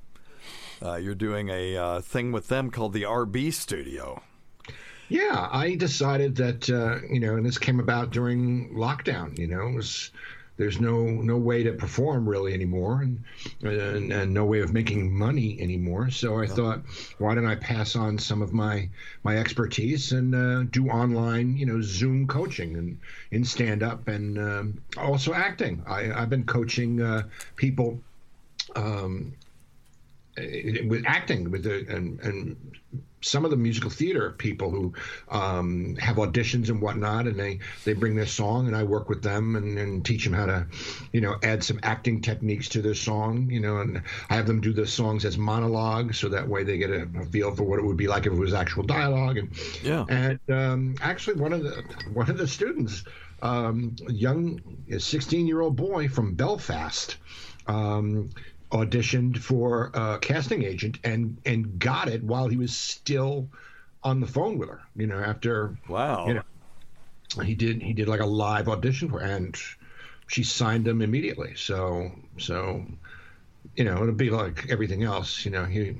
Uh, 0.80 0.94
you're 0.96 1.14
doing 1.14 1.48
a 1.48 1.76
uh, 1.76 2.00
thing 2.00 2.30
with 2.30 2.48
them 2.48 2.70
called 2.70 2.92
the 2.92 3.02
RB 3.02 3.52
Studio. 3.52 4.22
Yeah, 5.08 5.48
I 5.50 5.74
decided 5.74 6.36
that 6.36 6.68
uh, 6.70 7.00
you 7.10 7.18
know, 7.18 7.34
and 7.36 7.44
this 7.46 7.58
came 7.58 7.80
about 7.80 8.10
during 8.10 8.74
lockdown. 8.74 9.38
You 9.38 9.46
know, 9.46 9.66
it 9.68 9.74
was 9.74 10.12
there's 10.58 10.80
no 10.80 11.04
no 11.06 11.36
way 11.36 11.62
to 11.62 11.72
perform 11.72 12.28
really 12.28 12.52
anymore, 12.52 13.00
and 13.02 13.24
and, 13.62 14.12
and 14.12 14.34
no 14.34 14.44
way 14.44 14.60
of 14.60 14.72
making 14.72 15.16
money 15.16 15.58
anymore. 15.60 16.10
So 16.10 16.38
I 16.38 16.46
thought, 16.46 16.80
why 17.18 17.34
don't 17.34 17.46
I 17.46 17.54
pass 17.54 17.96
on 17.96 18.18
some 18.18 18.42
of 18.42 18.52
my 18.52 18.90
my 19.22 19.38
expertise 19.38 20.12
and 20.12 20.34
uh, 20.34 20.64
do 20.64 20.88
online, 20.88 21.56
you 21.56 21.64
know, 21.64 21.80
Zoom 21.80 22.26
coaching 22.26 22.76
and 22.76 22.98
in 23.30 23.44
stand 23.44 23.82
up 23.82 24.08
and 24.08 24.38
um, 24.38 24.82
also 24.96 25.32
acting. 25.32 25.84
I, 25.86 26.12
I've 26.12 26.28
been 26.28 26.44
coaching 26.44 27.00
uh, 27.00 27.22
people 27.54 28.00
um, 28.74 29.34
with 30.86 31.04
acting 31.06 31.50
with 31.50 31.64
the 31.64 31.86
and 31.88 32.20
and 32.20 32.56
some 33.20 33.44
of 33.44 33.50
the 33.50 33.56
musical 33.56 33.90
theater 33.90 34.30
people 34.30 34.70
who 34.70 34.94
um, 35.30 35.96
have 35.96 36.16
auditions 36.16 36.68
and 36.68 36.80
whatnot, 36.80 37.26
and 37.26 37.38
they 37.38 37.58
they 37.84 37.92
bring 37.92 38.14
their 38.14 38.26
song, 38.26 38.68
and 38.68 38.76
I 38.76 38.84
work 38.84 39.08
with 39.08 39.22
them 39.22 39.56
and, 39.56 39.78
and 39.78 40.04
teach 40.04 40.24
them 40.24 40.32
how 40.32 40.46
to, 40.46 40.66
you 41.12 41.20
know, 41.20 41.36
add 41.42 41.64
some 41.64 41.80
acting 41.82 42.22
techniques 42.22 42.68
to 42.70 42.82
their 42.82 42.94
song, 42.94 43.50
you 43.50 43.60
know, 43.60 43.78
and 43.78 44.02
I 44.30 44.36
have 44.36 44.46
them 44.46 44.60
do 44.60 44.72
the 44.72 44.86
songs 44.86 45.24
as 45.24 45.36
monologues, 45.36 46.18
so 46.18 46.28
that 46.28 46.48
way 46.48 46.62
they 46.62 46.78
get 46.78 46.90
a, 46.90 47.08
a 47.20 47.24
feel 47.26 47.54
for 47.54 47.64
what 47.64 47.80
it 47.80 47.84
would 47.84 47.96
be 47.96 48.06
like 48.06 48.26
if 48.26 48.32
it 48.32 48.36
was 48.36 48.54
actual 48.54 48.84
dialogue, 48.84 49.36
and 49.38 49.50
Yeah. 49.82 50.04
and 50.08 50.40
um, 50.48 50.94
actually 51.00 51.40
one 51.40 51.52
of 51.52 51.64
the 51.64 51.82
one 52.12 52.30
of 52.30 52.38
the 52.38 52.46
students, 52.46 53.02
um, 53.42 53.96
young, 54.08 54.60
sixteen 54.98 55.46
year 55.48 55.60
old 55.60 55.74
boy 55.76 56.08
from 56.08 56.34
Belfast. 56.34 57.16
Um, 57.66 58.30
auditioned 58.70 59.38
for 59.38 59.90
a 59.94 60.18
casting 60.20 60.62
agent 60.62 60.98
and 61.04 61.38
and 61.46 61.78
got 61.78 62.08
it 62.08 62.22
while 62.22 62.48
he 62.48 62.56
was 62.56 62.76
still 62.76 63.48
on 64.02 64.20
the 64.20 64.26
phone 64.26 64.58
with 64.58 64.68
her. 64.68 64.80
You 64.96 65.06
know, 65.06 65.18
after 65.18 65.76
Wow. 65.88 66.26
you 66.28 66.34
know, 66.34 67.42
he 67.44 67.54
did 67.54 67.82
he 67.82 67.92
did 67.92 68.08
like 68.08 68.20
a 68.20 68.26
live 68.26 68.68
audition 68.68 69.08
for, 69.10 69.20
and 69.20 69.56
she 70.26 70.42
signed 70.42 70.86
him 70.86 71.00
immediately. 71.02 71.54
So 71.56 72.10
so, 72.38 72.84
you 73.76 73.84
know, 73.84 74.02
it'll 74.02 74.12
be 74.14 74.30
like 74.30 74.66
everything 74.70 75.02
else. 75.02 75.44
You 75.44 75.50
know, 75.50 75.64
he 75.64 75.96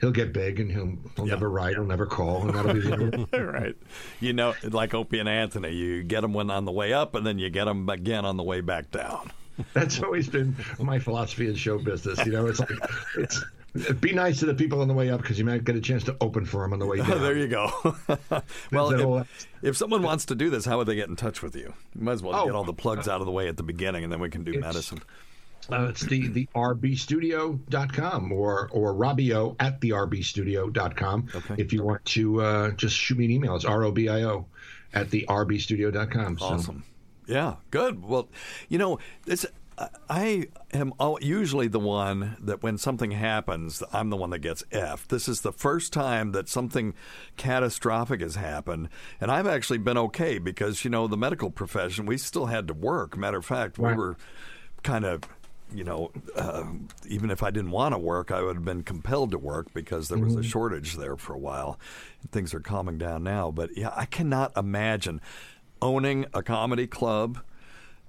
he'll 0.00 0.10
get 0.10 0.32
big 0.32 0.60
and 0.60 0.70
he'll 0.70 0.96
he'll 1.16 1.26
Yeah. 1.26 1.34
never 1.34 1.50
write, 1.50 1.74
he'll 1.74 1.84
never 1.84 2.06
call, 2.06 2.42
and 2.48 2.54
that'll 2.54 2.72
be 2.74 2.80
the 2.80 3.26
right. 3.52 3.74
You 4.20 4.32
know, 4.32 4.54
like 4.62 4.94
Opie 4.94 5.18
and 5.18 5.28
Anthony, 5.28 5.72
you 5.72 6.02
get 6.02 6.22
them 6.22 6.32
when 6.32 6.50
on 6.50 6.64
the 6.64 6.72
way 6.72 6.92
up, 6.92 7.14
and 7.14 7.26
then 7.26 7.38
you 7.38 7.50
get 7.50 7.66
them 7.66 7.88
again 7.88 8.24
on 8.24 8.36
the 8.36 8.42
way 8.44 8.60
back 8.60 8.90
down. 8.90 9.30
That's 9.74 10.02
always 10.02 10.28
been 10.28 10.54
my 10.78 10.98
philosophy 10.98 11.48
in 11.48 11.54
show 11.54 11.78
business. 11.78 12.24
You 12.26 12.32
know, 12.32 12.46
it's 12.46 12.60
like 12.60 12.70
it's. 13.16 13.44
Be 14.00 14.12
nice 14.12 14.38
to 14.40 14.46
the 14.46 14.54
people 14.54 14.80
on 14.80 14.88
the 14.88 14.94
way 14.94 15.10
up 15.10 15.20
because 15.20 15.38
you 15.38 15.44
might 15.44 15.62
get 15.62 15.76
a 15.76 15.80
chance 15.80 16.02
to 16.04 16.16
open 16.22 16.46
for 16.46 16.62
them 16.62 16.72
on 16.72 16.78
the 16.78 16.86
way 16.86 16.96
down. 17.06 17.22
there 17.22 17.36
you 17.36 17.46
go. 17.48 17.70
well, 18.72 18.96
whole- 18.96 19.18
if, 19.18 19.46
if 19.62 19.76
someone 19.76 20.02
wants 20.02 20.24
to 20.24 20.34
do 20.34 20.48
this, 20.50 20.64
how 20.64 20.78
would 20.78 20.86
they 20.88 20.94
get 20.96 21.08
in 21.08 21.16
touch 21.16 21.42
with 21.42 21.54
you? 21.54 21.74
You 21.94 22.00
might 22.02 22.12
as 22.12 22.22
well 22.22 22.34
Oh. 22.34 22.46
get 22.46 22.54
all 22.54 22.64
the 22.64 22.72
plugs 22.72 23.06
out 23.08 23.20
of 23.20 23.26
the 23.26 23.30
way 23.32 23.46
at 23.46 23.56
the 23.58 23.62
beginning, 23.62 24.04
and 24.04 24.12
then 24.12 24.20
we 24.20 24.30
can 24.30 24.42
do 24.42 24.58
medicine. 24.58 25.00
Uh, 25.70 25.88
it's 25.90 26.00
the, 26.00 26.28
the 26.28 26.48
rbstudio.com 26.56 28.32
or, 28.32 28.68
or 28.72 28.94
Robio 28.94 29.54
at 29.60 29.80
the 29.80 29.90
rbstudio.com. 29.90 31.28
Okay. 31.34 31.54
If 31.58 31.72
you 31.72 31.82
want 31.82 32.04
to 32.06 32.40
uh, 32.40 32.70
just 32.72 32.96
shoot 32.96 33.18
me 33.18 33.26
an 33.26 33.30
email, 33.30 33.54
it's 33.56 33.64
R-O-B-I-O 33.66 34.46
at 34.94 35.10
the 35.10 35.26
rbstudio.com. 35.28 36.38
So, 36.38 36.44
Awesome. 36.46 36.84
Yeah, 37.28 37.56
good. 37.70 38.02
Well, 38.02 38.28
you 38.68 38.78
know, 38.78 38.98
it's 39.26 39.46
I 40.08 40.48
am 40.72 40.92
usually 41.20 41.68
the 41.68 41.78
one 41.78 42.36
that 42.40 42.62
when 42.62 42.78
something 42.78 43.12
happens, 43.12 43.82
I'm 43.92 44.10
the 44.10 44.16
one 44.16 44.30
that 44.30 44.40
gets 44.40 44.64
F. 44.72 45.06
This 45.06 45.28
is 45.28 45.42
the 45.42 45.52
first 45.52 45.92
time 45.92 46.32
that 46.32 46.48
something 46.48 46.94
catastrophic 47.36 48.20
has 48.20 48.34
happened, 48.34 48.88
and 49.20 49.30
I've 49.30 49.46
actually 49.46 49.78
been 49.78 49.98
okay 49.98 50.38
because 50.38 50.84
you 50.84 50.90
know 50.90 51.06
the 51.06 51.16
medical 51.16 51.50
profession 51.50 52.06
we 52.06 52.18
still 52.18 52.46
had 52.46 52.66
to 52.68 52.74
work. 52.74 53.16
Matter 53.16 53.38
of 53.38 53.46
fact, 53.46 53.78
we 53.78 53.92
were 53.94 54.16
kind 54.82 55.04
of. 55.04 55.22
You 55.70 55.84
know, 55.84 56.12
uh, 56.34 56.64
even 57.06 57.30
if 57.30 57.42
I 57.42 57.50
didn't 57.50 57.72
want 57.72 57.92
to 57.92 57.98
work, 57.98 58.30
I 58.30 58.40
would 58.40 58.56
have 58.56 58.64
been 58.64 58.82
compelled 58.82 59.32
to 59.32 59.38
work 59.38 59.74
because 59.74 60.08
there 60.08 60.16
was 60.16 60.34
a 60.34 60.42
shortage 60.42 60.96
there 60.96 61.14
for 61.18 61.34
a 61.34 61.38
while. 61.38 61.78
Things 62.32 62.54
are 62.54 62.60
calming 62.60 62.96
down 62.96 63.22
now, 63.22 63.50
but 63.50 63.76
yeah, 63.76 63.92
I 63.94 64.06
cannot 64.06 64.56
imagine 64.56 65.20
owning 65.80 66.26
a 66.34 66.42
comedy 66.42 66.86
club 66.86 67.38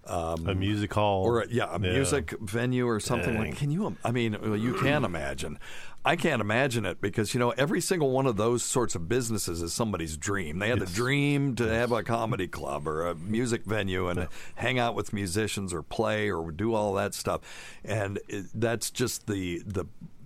um, 0.09 0.47
a 0.47 0.55
music 0.55 0.93
hall 0.93 1.23
or 1.23 1.41
a, 1.41 1.47
yeah, 1.49 1.67
a 1.71 1.77
music 1.77 2.33
venue 2.41 2.87
or 2.87 2.99
something 2.99 3.33
Dang. 3.33 3.51
like. 3.51 3.57
Can 3.57 3.69
you? 3.69 3.95
I 4.03 4.11
mean, 4.11 4.37
you 4.59 4.73
can 4.73 5.05
imagine. 5.05 5.59
I 6.03 6.15
can't 6.15 6.41
imagine 6.41 6.85
it 6.85 7.01
because 7.01 7.33
you 7.33 7.39
know 7.39 7.51
every 7.51 7.81
single 7.81 8.09
one 8.09 8.25
of 8.25 8.37
those 8.37 8.63
sorts 8.63 8.95
of 8.95 9.07
businesses 9.07 9.61
is 9.61 9.73
somebody's 9.73 10.17
dream. 10.17 10.59
They 10.59 10.69
had 10.69 10.79
the 10.79 10.85
dream 10.85 11.55
to 11.55 11.67
have 11.67 11.91
a 11.91 12.03
comedy 12.03 12.47
club 12.47 12.87
or 12.87 13.05
a 13.05 13.15
music 13.15 13.65
venue 13.65 14.07
and 14.07 14.27
hang 14.55 14.79
out 14.79 14.95
with 14.95 15.13
musicians 15.13 15.73
or 15.73 15.83
play 15.83 16.31
or 16.31 16.51
do 16.51 16.73
all 16.73 16.93
that 16.93 17.13
stuff, 17.13 17.41
and 17.83 18.19
it, 18.27 18.45
that's 18.55 18.89
just 18.89 19.27
the 19.27 19.61
the 19.65 19.85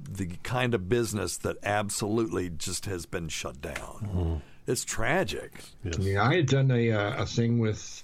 the 0.09 0.27
kind 0.43 0.73
of 0.73 0.87
business 0.87 1.37
that 1.37 1.57
absolutely 1.63 2.49
just 2.49 2.85
has 2.85 3.05
been 3.05 3.27
shut 3.27 3.61
down. 3.61 3.73
Mm-hmm. 3.75 4.35
It's 4.67 4.85
tragic. 4.85 5.51
yeah, 5.99 6.23
I 6.23 6.35
had 6.35 6.47
done 6.47 6.71
a, 6.71 6.91
uh, 6.91 7.23
a 7.23 7.25
thing 7.25 7.59
with. 7.59 8.03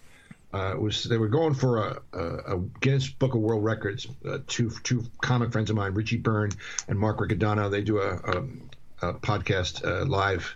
Uh, 0.51 0.71
it 0.73 0.81
was 0.81 1.03
they 1.03 1.17
were 1.17 1.27
going 1.27 1.53
for 1.53 1.77
a, 1.77 2.01
a, 2.11 2.55
a 2.55 2.59
Guinness 2.81 3.07
Book 3.07 3.35
of 3.35 3.41
World 3.41 3.63
Records. 3.63 4.07
Uh, 4.27 4.39
two 4.47 4.71
two 4.83 5.03
comic 5.21 5.51
friends 5.51 5.69
of 5.69 5.75
mine, 5.75 5.93
Richie 5.93 6.17
Byrne 6.17 6.51
and 6.87 6.97
Mark 6.97 7.19
Riccadonna. 7.19 7.69
They 7.69 7.81
do 7.81 7.99
a, 7.99 8.15
a, 8.15 9.09
a 9.09 9.13
podcast 9.13 9.85
uh, 9.85 10.05
live, 10.05 10.55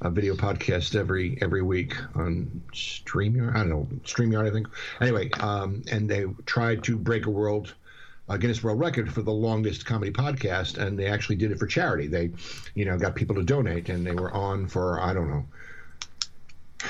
a 0.00 0.10
video 0.10 0.34
podcast 0.34 0.96
every 0.96 1.36
every 1.42 1.60
week 1.60 1.94
on 2.16 2.62
Streamyard. 2.72 3.54
I 3.54 3.58
don't 3.58 3.68
know 3.68 3.88
Streamyard. 4.04 4.48
I 4.48 4.50
think. 4.50 4.66
Anyway, 5.00 5.30
um, 5.40 5.82
and 5.90 6.08
they 6.08 6.24
tried 6.46 6.82
to 6.84 6.96
break 6.96 7.26
a 7.26 7.30
world. 7.30 7.74
A 8.28 8.38
Guinness 8.38 8.62
World 8.62 8.80
Record 8.80 9.12
for 9.12 9.22
the 9.22 9.32
longest 9.32 9.84
comedy 9.84 10.10
podcast, 10.10 10.78
and 10.78 10.98
they 10.98 11.06
actually 11.06 11.36
did 11.36 11.50
it 11.50 11.58
for 11.58 11.66
charity. 11.66 12.06
They, 12.06 12.30
you 12.74 12.84
know, 12.86 12.96
got 12.96 13.14
people 13.14 13.34
to 13.36 13.42
donate, 13.42 13.90
and 13.90 14.06
they 14.06 14.12
were 14.12 14.32
on 14.32 14.66
for 14.66 15.00
I 15.00 15.12
don't 15.12 15.28
know, 15.28 15.44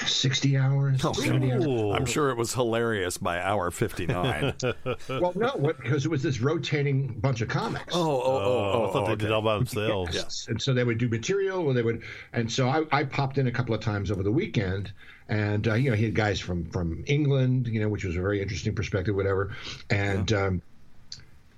60 0.07 0.57
hours, 0.57 1.01
70 1.03 1.53
hours. 1.53 1.97
I'm 1.97 2.07
sure 2.07 2.31
it 2.31 2.37
was 2.37 2.55
hilarious 2.55 3.19
by 3.19 3.41
hour 3.41 3.71
59. 3.71 4.55
oh, 4.63 4.75
Well, 5.09 5.33
no, 5.35 5.57
because 5.57 6.05
it 6.05 6.11
was 6.11 6.23
this 6.23 6.41
rotating 6.41 7.19
bunch 7.21 7.41
of 7.41 7.49
comics. 7.49 7.95
oh, 7.95 8.21
oh, 8.23 8.23
Oh, 8.25 8.89
I 8.89 8.93
thought 8.93 9.05
oh, 9.05 9.07
they 9.09 9.17
did 9.17 9.27
okay. 9.27 9.35
all 9.35 9.43
by 9.43 9.57
themselves. 9.57 10.15
Yes. 10.15 10.47
And 10.49 10.61
so 10.61 10.73
they 10.73 10.85
would 10.85 10.99
do 10.99 11.09
material, 11.09 11.61
or 11.61 11.75
they 11.75 11.83
would, 11.83 12.03
and 12.33 12.51
so 12.51 12.69
I, 12.69 12.85
I 12.93 13.05
popped 13.05 13.39
in 13.39 13.47
a 13.47 13.53
couple 13.53 13.75
of 13.75 13.81
times 13.81 14.11
over 14.11 14.23
the 14.23 14.33
weekend, 14.33 14.93
and 15.29 15.67
uh, 15.69 15.75
you 15.75 15.91
know 15.91 15.97
he 15.97 16.05
had 16.05 16.15
guys 16.15 16.41
from 16.41 16.65
from 16.67 17.05
England, 17.07 17.69
you 17.69 17.81
know, 17.81 17.89
which 17.89 18.05
was 18.05 18.17
a 18.17 18.21
very 18.21 18.43
interesting 18.43 18.75
perspective, 18.75 19.15
whatever, 19.15 19.55
and. 19.91 20.33
Um, 20.33 20.63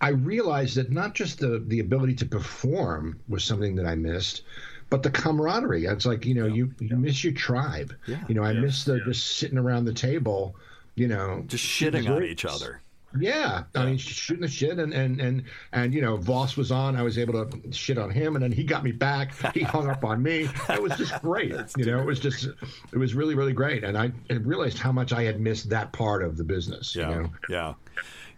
I 0.01 0.11
realized 0.11 0.77
that 0.77 0.91
not 0.91 1.15
just 1.15 1.39
the 1.39 1.63
the 1.67 1.81
ability 1.81 2.15
to 2.17 2.27
perform 2.27 3.19
was 3.29 3.45
something 3.45 3.77
that 3.77 3.87
I 3.87 3.95
missed, 3.95 4.43
but 4.91 5.03
the 5.03 5.11
camaraderie. 5.11 5.85
It's 5.87 6.07
like 6.07 6.27
you 6.27 6.35
know 6.35 6.47
you 6.47 6.73
you 6.81 6.97
miss 6.97 7.25
your 7.25 7.33
tribe. 7.33 7.95
You 8.29 8.35
know 8.35 8.43
I 8.43 8.53
miss 8.53 8.85
the 8.85 9.01
just 9.01 9.39
sitting 9.39 9.59
around 9.59 9.85
the 9.87 9.95
table. 9.95 10.57
You 10.95 11.09
know, 11.09 11.45
Just 11.47 11.63
shitting 11.65 12.09
on 12.09 12.25
each 12.25 12.47
other. 12.47 12.81
yeah, 13.21 13.65
I 13.75 13.85
mean, 13.85 13.99
shooting 13.99 14.41
the 14.41 14.49
shit, 14.49 14.79
and 14.79 14.95
and 14.95 15.21
and 15.21 15.45
and 15.73 15.93
you 15.93 16.01
know, 16.01 16.17
Vos 16.17 16.57
was 16.57 16.71
on. 16.73 16.97
I 16.97 17.03
was 17.03 17.19
able 17.19 17.45
to 17.45 17.73
shit 17.73 17.99
on 17.99 18.11
him, 18.11 18.35
and 18.35 18.43
then 18.43 18.51
he 18.51 18.65
got 18.65 18.83
me 18.83 18.93
back. 18.93 19.35
He 19.53 19.61
hung 19.61 19.91
up 19.91 20.05
on 20.05 20.23
me. 20.23 20.49
It 20.71 20.83
was 20.83 20.97
just 20.97 21.21
great. 21.21 21.53
you 21.77 21.85
know, 21.85 21.99
it 22.01 22.07
was 22.07 22.19
just, 22.19 22.49
it 22.93 22.97
was 22.97 23.13
really, 23.15 23.35
really 23.35 23.53
great. 23.53 23.85
And 23.85 23.97
I, 23.99 24.11
I 24.31 24.35
realized 24.35 24.79
how 24.79 24.91
much 24.93 25.13
I 25.13 25.25
had 25.25 25.39
missed 25.39 25.69
that 25.69 25.93
part 25.93 26.23
of 26.23 26.39
the 26.39 26.45
business. 26.45 26.97
Yeah, 26.97 27.11
You 27.11 27.17
know, 27.17 27.31
yeah, 27.51 27.75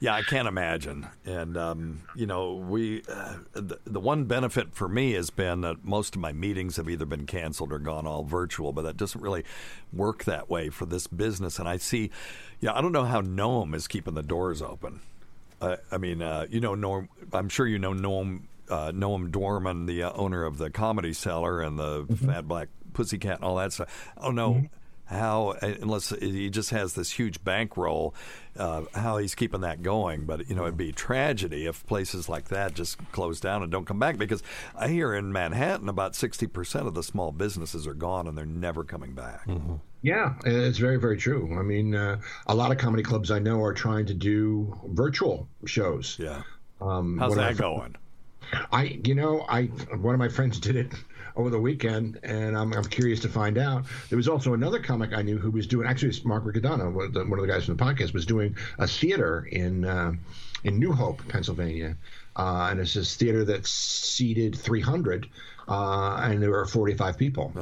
yeah. 0.01 0.15
I 0.15 0.23
can't 0.23 0.49
imagine. 0.49 1.09
And 1.25 1.57
um, 1.57 2.03
you 2.15 2.27
know, 2.27 2.55
we 2.55 3.03
uh, 3.09 3.37
the, 3.53 3.79
the 3.85 4.01
one 4.01 4.25
benefit 4.25 4.75
for 4.75 4.89
me 4.89 5.13
has 5.13 5.31
been 5.31 5.63
that 5.63 5.85
most 5.85 6.15
of 6.15 6.21
my 6.21 6.33
meetings 6.33 6.77
have 6.77 6.89
either 6.89 7.07
been 7.07 7.27
canceled 7.27 7.73
or 7.73 7.79
gone 7.79 8.07
all 8.07 8.25
virtual. 8.25 8.73
But 8.73 8.83
that 8.83 8.97
doesn't 8.97 9.21
really 9.21 9.45
work 9.93 10.25
that 10.25 10.49
way 10.49 10.69
for 10.69 10.87
this 10.87 11.07
business. 11.07 11.59
And 11.59 11.69
I 11.69 11.77
see, 11.77 12.11
yeah, 12.61 12.73
I 12.75 12.81
don't 12.81 12.93
know 12.93 13.05
how 13.05 13.21
Noam 13.21 13.75
is 13.75 13.89
keeping 13.89 14.15
the 14.15 14.23
doors 14.23 14.63
open. 14.63 15.01
Uh, 15.61 15.77
I 15.91 15.99
mean, 15.99 16.23
uh, 16.23 16.47
you 16.51 16.61
know, 16.61 16.75
Norm. 16.75 17.09
I'm 17.33 17.49
sure 17.49 17.67
you 17.67 17.79
know 17.79 17.93
Noam. 17.93 18.43
Uh, 18.71 18.93
Noam 18.93 19.31
Dorman, 19.31 19.87
the 19.87 20.03
uh, 20.03 20.13
owner 20.13 20.45
of 20.45 20.59
the 20.59 20.69
Comedy 20.69 21.15
Cellar 21.15 21.63
and 21.63 21.79
the 21.79 22.05
Fat 22.27 22.47
Black 22.47 22.69
Pussycat 22.93 23.37
and 23.37 23.45
all 23.45 23.57
that 23.57 23.73
stuff. 23.73 24.13
I 24.15 24.27
don't 24.27 24.35
know 24.35 24.69
how, 25.09 25.53
unless 25.63 26.11
he 26.11 26.51
just 26.51 26.71
has 26.71 26.95
this 26.95 27.11
huge 27.13 27.43
bankroll, 27.43 28.15
uh, 28.57 28.83
how 28.95 29.17
he's 29.19 29.35
keeping 29.35 29.63
that 29.63 29.83
going. 29.83 30.25
But 30.27 30.49
you 30.49 30.55
know, 30.55 30.63
it'd 30.63 30.77
be 30.77 30.93
tragedy 30.93 31.67
if 31.67 31.87
places 31.87 32.29
like 32.29 32.49
that 32.49 32.75
just 32.75 32.99
close 33.13 33.41
down 33.41 33.63
and 33.63 33.73
don't 33.73 33.87
come 33.87 33.99
back. 33.99 34.19
Because 34.19 34.43
I 34.77 34.89
hear 34.89 35.15
in 35.15 35.33
Manhattan 35.33 35.89
about 35.89 36.15
sixty 36.15 36.47
percent 36.47 36.87
of 36.87 36.95
the 36.95 37.03
small 37.03 37.33
businesses 37.33 37.87
are 37.87 37.95
gone 37.95 38.27
and 38.27 38.37
they're 38.37 38.45
never 38.47 38.85
coming 38.85 39.13
back. 39.15 39.49
yeah, 40.03 40.35
it's 40.45 40.79
very, 40.79 40.99
very 40.99 41.17
true. 41.17 41.57
I 41.59 41.63
mean, 41.63 41.95
uh, 41.95 42.21
a 42.47 42.55
lot 42.55 42.71
of 42.71 42.79
comedy 42.79 43.03
clubs 43.03 43.31
I 43.31 43.39
know 43.39 43.63
are 43.63 43.75
trying 43.75 44.07
to 44.07 44.15
do 44.15 44.79
virtual 44.89 45.49
shows. 45.67 46.17
Yeah, 46.21 46.43
Um, 46.81 47.19
how's 47.19 47.31
one 47.31 47.39
that 47.39 47.45
my 47.45 47.55
fr- 47.55 47.63
going? 47.63 47.97
I, 48.73 48.99
you 49.05 49.15
know, 49.15 49.45
I 49.49 49.65
one 49.97 50.15
of 50.15 50.19
my 50.19 50.29
friends 50.29 50.59
did 50.59 50.75
it 50.77 50.93
over 51.39 51.51
the 51.51 51.59
weekend, 51.59 52.19
and 52.25 52.59
I'm, 52.59 52.73
I'm 52.75 52.85
curious 52.85 53.21
to 53.21 53.29
find 53.29 53.57
out. 53.57 53.85
There 54.11 54.17
was 54.17 54.29
also 54.29 54.55
another 54.55 54.81
comic 54.81 55.13
I 55.15 55.23
knew 55.23 55.39
who 55.39 55.51
was 55.53 55.67
doing. 55.67 55.87
Actually, 55.87 56.09
it's 56.09 56.25
Mark 56.25 56.45
Riccadonna, 56.45 56.93
one 56.93 57.07
of 57.07 57.13
the, 57.15 57.21
one 57.25 57.39
of 57.39 57.47
the 57.47 57.53
guys 57.53 57.65
from 57.65 57.77
the 57.77 57.85
podcast, 57.85 58.13
was 58.13 58.27
doing 58.27 58.57
a 58.79 58.87
theater 58.87 59.49
in 59.51 59.85
uh, 59.85 60.13
in 60.65 60.79
New 60.79 60.93
Hope, 60.93 61.27
Pennsylvania, 61.29 61.97
uh, 62.37 62.69
and 62.71 62.81
it's 62.81 62.95
this 62.95 63.17
theater 63.17 63.45
that 63.45 63.67
seated 63.67 64.57
300. 64.59 65.29
Uh, 65.69 66.19
and 66.23 66.43
there 66.43 66.49
were 66.49 66.65
45 66.65 67.19
people 67.19 67.53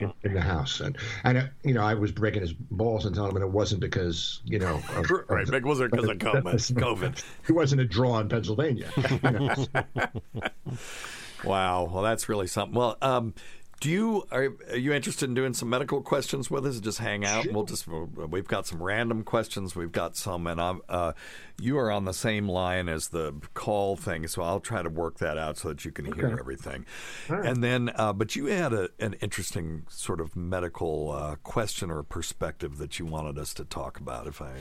in, 0.00 0.12
in 0.22 0.34
the 0.34 0.40
house, 0.40 0.80
and 0.80 0.98
and 1.24 1.38
uh, 1.38 1.44
you 1.64 1.72
know 1.72 1.82
I 1.82 1.94
was 1.94 2.12
breaking 2.12 2.42
his 2.42 2.52
balls 2.52 3.06
and 3.06 3.14
telling 3.14 3.30
him, 3.30 3.36
and 3.36 3.44
it 3.46 3.50
wasn't 3.50 3.80
because 3.80 4.42
you 4.44 4.58
know 4.58 4.82
of, 4.94 5.10
Right, 5.28 5.48
it 5.48 5.64
wasn't 5.64 5.92
because 5.92 6.10
of 6.10 6.18
COVID. 6.18 6.74
COVID. 6.74 7.24
it 7.48 7.52
wasn't 7.52 7.80
a 7.80 7.86
draw 7.86 8.18
in 8.20 8.28
Pennsylvania. 8.28 8.90
You 9.22 9.30
know? 9.30 9.66
Wow. 11.44 11.88
Well, 11.92 12.02
that's 12.02 12.28
really 12.28 12.46
something. 12.46 12.74
Well, 12.74 12.96
um, 13.02 13.34
do 13.80 13.90
you 13.90 14.24
are, 14.30 14.50
are 14.70 14.76
you 14.76 14.92
interested 14.92 15.28
in 15.28 15.34
doing 15.34 15.54
some 15.54 15.68
medical 15.68 16.02
questions 16.02 16.48
with 16.48 16.64
us? 16.66 16.78
Just 16.78 16.98
hang 17.00 17.24
out. 17.24 17.46
and 17.46 17.54
We'll 17.56 17.64
just 17.64 17.88
we've 17.88 18.46
got 18.46 18.64
some 18.64 18.80
random 18.80 19.24
questions. 19.24 19.74
We've 19.74 19.90
got 19.90 20.16
some, 20.16 20.46
and 20.46 20.60
I'm, 20.60 20.82
uh, 20.88 21.14
you 21.60 21.76
are 21.78 21.90
on 21.90 22.04
the 22.04 22.12
same 22.14 22.48
line 22.48 22.88
as 22.88 23.08
the 23.08 23.34
call 23.54 23.96
thing, 23.96 24.28
so 24.28 24.40
I'll 24.42 24.60
try 24.60 24.82
to 24.84 24.88
work 24.88 25.18
that 25.18 25.36
out 25.36 25.58
so 25.58 25.70
that 25.70 25.84
you 25.84 25.90
can 25.90 26.12
hear 26.12 26.28
everything. 26.38 26.86
And 27.28 27.64
then, 27.64 27.90
uh, 27.96 28.12
but 28.12 28.36
you 28.36 28.46
had 28.46 28.72
a, 28.72 28.90
an 29.00 29.14
interesting 29.14 29.82
sort 29.88 30.20
of 30.20 30.36
medical 30.36 31.10
uh, 31.10 31.34
question 31.42 31.90
or 31.90 32.04
perspective 32.04 32.78
that 32.78 33.00
you 33.00 33.04
wanted 33.06 33.36
us 33.36 33.52
to 33.54 33.64
talk 33.64 33.98
about, 33.98 34.28
if 34.28 34.40
I 34.40 34.52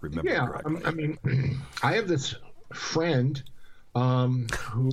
remember 0.00 0.28
Yeah, 0.28 0.44
correctly. 0.44 0.74
um, 0.74 0.82
I 0.84 0.90
mean, 0.90 1.60
I 1.84 1.94
have 1.94 2.08
this 2.08 2.34
friend 2.72 3.40
um, 3.94 4.48
who 4.72 4.90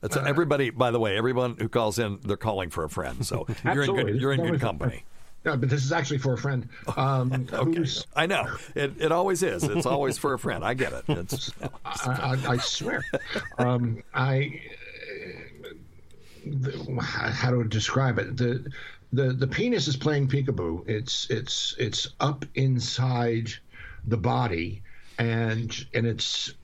That's 0.00 0.16
everybody. 0.16 0.70
By 0.70 0.90
the 0.90 1.00
way, 1.00 1.16
everyone 1.16 1.56
who 1.58 1.68
calls 1.68 1.98
in, 1.98 2.18
they're 2.24 2.36
calling 2.36 2.70
for 2.70 2.84
a 2.84 2.90
friend. 2.90 3.26
So 3.26 3.46
you're 3.64 3.82
in 3.82 3.94
good. 3.94 4.20
You're 4.20 4.32
in 4.32 4.44
good 4.46 4.60
company. 4.60 5.04
No, 5.44 5.56
but 5.56 5.70
this 5.70 5.84
is 5.84 5.92
actually 5.92 6.18
for 6.18 6.34
a 6.34 6.38
friend. 6.38 6.68
Um, 6.96 7.46
Okay, 7.52 7.84
I 8.16 8.26
know 8.26 8.56
it. 8.74 8.92
It 9.00 9.12
always 9.12 9.42
is. 9.42 9.62
It's 9.62 9.86
always 9.86 10.18
for 10.18 10.34
a 10.34 10.38
friend. 10.38 10.64
I 10.64 10.74
get 10.74 10.92
it. 10.92 11.04
It's 11.08 11.52
I, 11.84 12.36
I, 12.46 12.52
I 12.52 12.56
swear. 12.58 13.04
Um, 13.58 14.02
I 14.14 14.60
uh, 16.46 17.00
how 17.00 17.50
to 17.50 17.64
describe 17.64 18.18
it? 18.18 18.36
The 18.36 18.70
the 19.12 19.32
the 19.32 19.46
penis 19.46 19.88
is 19.88 19.96
playing 19.96 20.28
peekaboo. 20.28 20.88
It's 20.88 21.30
it's 21.30 21.74
it's 21.78 22.08
up 22.20 22.44
inside 22.54 23.50
the 24.06 24.16
body, 24.16 24.82
and 25.18 25.86
and 25.94 26.06
it's 26.06 26.54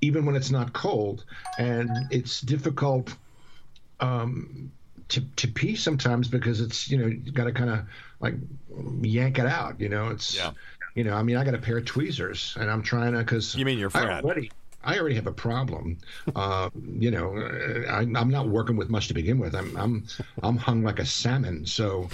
even 0.00 0.26
when 0.26 0.36
it's 0.36 0.50
not 0.50 0.72
cold, 0.72 1.24
and 1.58 1.90
it's 2.10 2.40
difficult 2.40 3.14
um, 4.00 4.70
to 5.08 5.20
to 5.36 5.48
pee 5.48 5.76
sometimes 5.76 6.28
because 6.28 6.60
it's 6.60 6.90
you 6.90 6.98
know 6.98 7.06
you 7.06 7.32
got 7.32 7.44
to 7.44 7.52
kind 7.52 7.70
of 7.70 7.80
like 8.20 8.34
yank 9.02 9.38
it 9.38 9.46
out. 9.46 9.80
You 9.80 9.88
know, 9.88 10.08
it's 10.08 10.34
Yeah. 10.36 10.52
you 10.94 11.04
know 11.04 11.14
I 11.14 11.22
mean 11.22 11.36
I 11.36 11.44
got 11.44 11.54
a 11.54 11.58
pair 11.58 11.78
of 11.78 11.84
tweezers 11.84 12.56
and 12.60 12.70
I'm 12.70 12.82
trying 12.82 13.12
to 13.12 13.18
because 13.18 13.54
You 13.54 13.64
mean 13.64 13.78
your 13.78 13.90
I 13.90 14.00
friend. 14.00 14.24
already 14.24 14.50
I 14.86 14.98
already 14.98 15.16
have 15.16 15.26
a 15.26 15.32
problem. 15.32 15.98
Uh, 16.34 16.70
you 16.98 17.10
know, 17.10 17.36
I, 17.90 17.98
I'm 18.02 18.30
not 18.30 18.48
working 18.48 18.76
with 18.76 18.88
much 18.88 19.08
to 19.08 19.14
begin 19.14 19.38
with. 19.38 19.54
I'm 19.54 19.76
I'm 19.76 20.06
I'm 20.42 20.56
hung 20.56 20.82
like 20.82 20.98
a 21.00 21.04
salmon. 21.06 21.66
So 21.66 22.08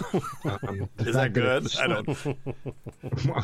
um, 0.45 0.89
is 0.99 1.15
that 1.15 1.15
fact 1.15 1.35
good? 1.35 1.77
I 1.79 1.87
don't. 1.87 2.09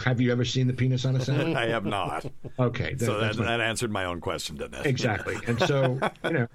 Have 0.05 0.21
you 0.21 0.33
ever 0.33 0.45
seen 0.45 0.67
the 0.67 0.73
penis 0.73 1.05
on 1.05 1.15
a 1.17 1.21
salmon? 1.25 1.57
I 1.57 1.67
have 1.67 1.85
not. 1.85 2.25
Okay, 2.59 2.97
So 2.99 3.21
that, 3.21 3.37
my- 3.37 3.45
that 3.45 3.61
answered 3.61 3.91
my 3.91 4.05
own 4.07 4.21
question, 4.21 4.57
didn't 4.57 4.75
it? 4.81 4.87
exactly 4.87 5.37
and 5.47 5.61
so 5.61 5.99
you 6.25 6.31
know 6.31 6.49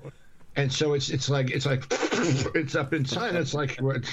and 0.55 0.71
so 0.71 0.93
it's 0.93 1.09
it's 1.09 1.29
like 1.29 1.49
it's 1.51 1.65
like 1.65 1.83
it's 2.55 2.75
up 2.75 2.93
inside 2.93 3.35
it's 3.35 3.53
like 3.53 3.77
what 3.79 4.03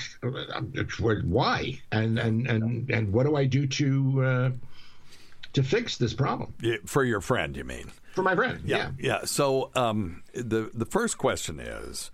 why 1.25 1.79
and 1.93 2.19
and 2.19 2.47
and 2.47 2.91
and 2.91 3.13
what 3.13 3.25
do 3.27 3.37
i 3.37 3.45
do 3.45 3.67
to 3.67 4.23
uh 4.25 4.51
to 5.53 5.63
fix 5.63 5.97
this 5.97 6.15
problem 6.15 6.53
For 6.87 7.05
your 7.05 7.21
friend, 7.21 7.57
you 7.57 7.65
mean? 7.65 7.91
For 8.15 8.23
my 8.23 8.35
friend 8.35 8.61
yeah, 8.65 8.91
Yeah. 8.99 9.25
So 9.25 9.71
um, 9.75 10.23
the 10.35 10.71
the 10.75 10.87
first 10.87 11.19
question 11.19 11.61
is. 11.61 12.11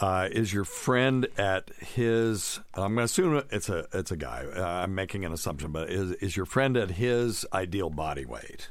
Uh, 0.00 0.28
is 0.32 0.52
your 0.52 0.64
friend 0.64 1.28
at 1.38 1.70
his? 1.78 2.58
I'm 2.74 2.96
going 2.96 2.96
to 2.96 3.02
assume 3.04 3.44
it's 3.52 3.68
a 3.68 3.86
it's 3.92 4.10
a 4.10 4.16
guy. 4.16 4.44
Uh, 4.52 4.60
I'm 4.60 4.96
making 4.96 5.24
an 5.24 5.32
assumption, 5.32 5.70
but 5.70 5.90
is 5.90 6.10
is 6.14 6.36
your 6.36 6.44
friend 6.44 6.76
at 6.76 6.92
his 6.92 7.46
ideal 7.52 7.88
body 7.88 8.24
weight? 8.24 8.68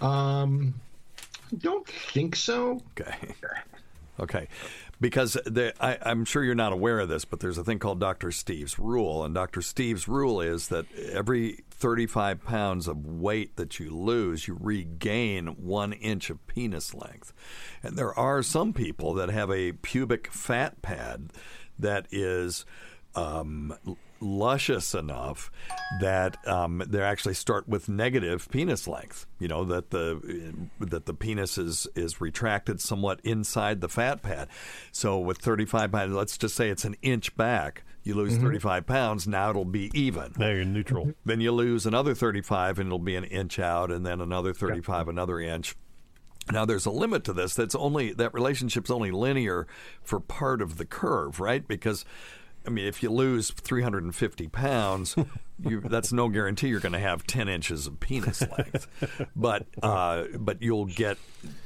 um 0.00 0.74
don't 1.58 1.86
think 1.88 2.36
so 2.36 2.80
Okay. 3.00 3.34
Okay. 4.20 4.48
Because 5.00 5.36
I, 5.80 5.98
I'm 6.02 6.24
sure 6.24 6.42
you're 6.42 6.54
not 6.54 6.72
aware 6.72 7.00
of 7.00 7.08
this, 7.08 7.24
but 7.24 7.40
there's 7.40 7.58
a 7.58 7.64
thing 7.64 7.78
called 7.78 8.00
Dr. 8.00 8.32
Steve's 8.32 8.78
rule. 8.78 9.24
And 9.24 9.34
Dr. 9.34 9.60
Steve's 9.60 10.08
rule 10.08 10.40
is 10.40 10.68
that 10.68 10.86
every 10.94 11.64
35 11.70 12.42
pounds 12.44 12.88
of 12.88 13.04
weight 13.04 13.56
that 13.56 13.78
you 13.78 13.90
lose, 13.90 14.48
you 14.48 14.56
regain 14.58 15.48
one 15.48 15.92
inch 15.92 16.30
of 16.30 16.46
penis 16.46 16.94
length. 16.94 17.34
And 17.82 17.96
there 17.96 18.18
are 18.18 18.42
some 18.42 18.72
people 18.72 19.12
that 19.14 19.28
have 19.28 19.50
a 19.50 19.72
pubic 19.72 20.28
fat 20.28 20.80
pad 20.82 21.30
that 21.78 22.06
is. 22.10 22.64
Um, 23.14 23.74
luscious 24.20 24.94
enough 24.94 25.50
that 26.00 26.36
um, 26.46 26.82
they 26.86 27.00
actually 27.00 27.34
start 27.34 27.68
with 27.68 27.88
negative 27.88 28.48
penis 28.50 28.86
length. 28.88 29.26
You 29.38 29.48
know 29.48 29.64
that 29.64 29.90
the 29.90 30.20
that 30.80 31.06
the 31.06 31.14
penis 31.14 31.58
is 31.58 31.86
is 31.94 32.20
retracted 32.20 32.80
somewhat 32.80 33.20
inside 33.24 33.80
the 33.80 33.88
fat 33.88 34.22
pad. 34.22 34.48
So 34.92 35.18
with 35.18 35.38
35 35.38 35.92
pounds, 35.92 36.14
let's 36.14 36.38
just 36.38 36.54
say 36.54 36.68
it's 36.68 36.84
an 36.84 36.96
inch 37.02 37.36
back. 37.36 37.84
You 38.02 38.14
lose 38.14 38.36
35 38.36 38.86
pounds. 38.86 39.26
Now 39.26 39.50
it'll 39.50 39.64
be 39.64 39.90
even. 39.92 40.32
Now 40.38 40.50
you're 40.50 40.64
neutral. 40.64 41.12
Then 41.24 41.40
you 41.40 41.50
lose 41.50 41.86
another 41.86 42.14
35, 42.14 42.78
and 42.78 42.86
it'll 42.86 43.00
be 43.00 43.16
an 43.16 43.24
inch 43.24 43.58
out, 43.58 43.90
and 43.90 44.06
then 44.06 44.20
another 44.20 44.54
35, 44.54 45.08
another 45.08 45.40
inch. 45.40 45.74
Now 46.52 46.64
there's 46.64 46.86
a 46.86 46.90
limit 46.92 47.24
to 47.24 47.32
this. 47.32 47.54
That's 47.54 47.74
only 47.74 48.12
that 48.12 48.32
relationship's 48.32 48.92
only 48.92 49.10
linear 49.10 49.66
for 50.04 50.20
part 50.20 50.62
of 50.62 50.76
the 50.76 50.84
curve, 50.84 51.40
right? 51.40 51.66
Because 51.66 52.04
I 52.66 52.70
mean, 52.70 52.86
if 52.86 53.02
you 53.02 53.10
lose 53.10 53.50
350 53.50 54.48
pounds, 54.48 55.16
you, 55.62 55.80
that's 55.80 56.12
no 56.12 56.28
guarantee 56.28 56.68
you're 56.68 56.80
going 56.80 56.92
to 56.92 56.98
have 56.98 57.26
10 57.26 57.48
inches 57.48 57.86
of 57.86 58.00
penis 58.00 58.42
length. 58.58 58.88
but 59.36 59.66
uh, 59.82 60.24
but 60.38 60.62
you'll 60.62 60.86
get 60.86 61.18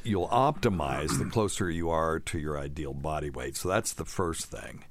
you'll 0.05 0.29
optimize 0.29 1.19
the 1.19 1.25
closer 1.31 1.71
you 1.71 1.91
are 1.91 2.21
to 2.21 2.39
your 2.39 2.59
ideal 2.59 2.93
body 2.93 3.31
weight. 3.31 3.57
So 3.57 3.69
that's 3.69 3.93
the 3.95 4.05
first 4.05 4.47
thing. 4.47 4.85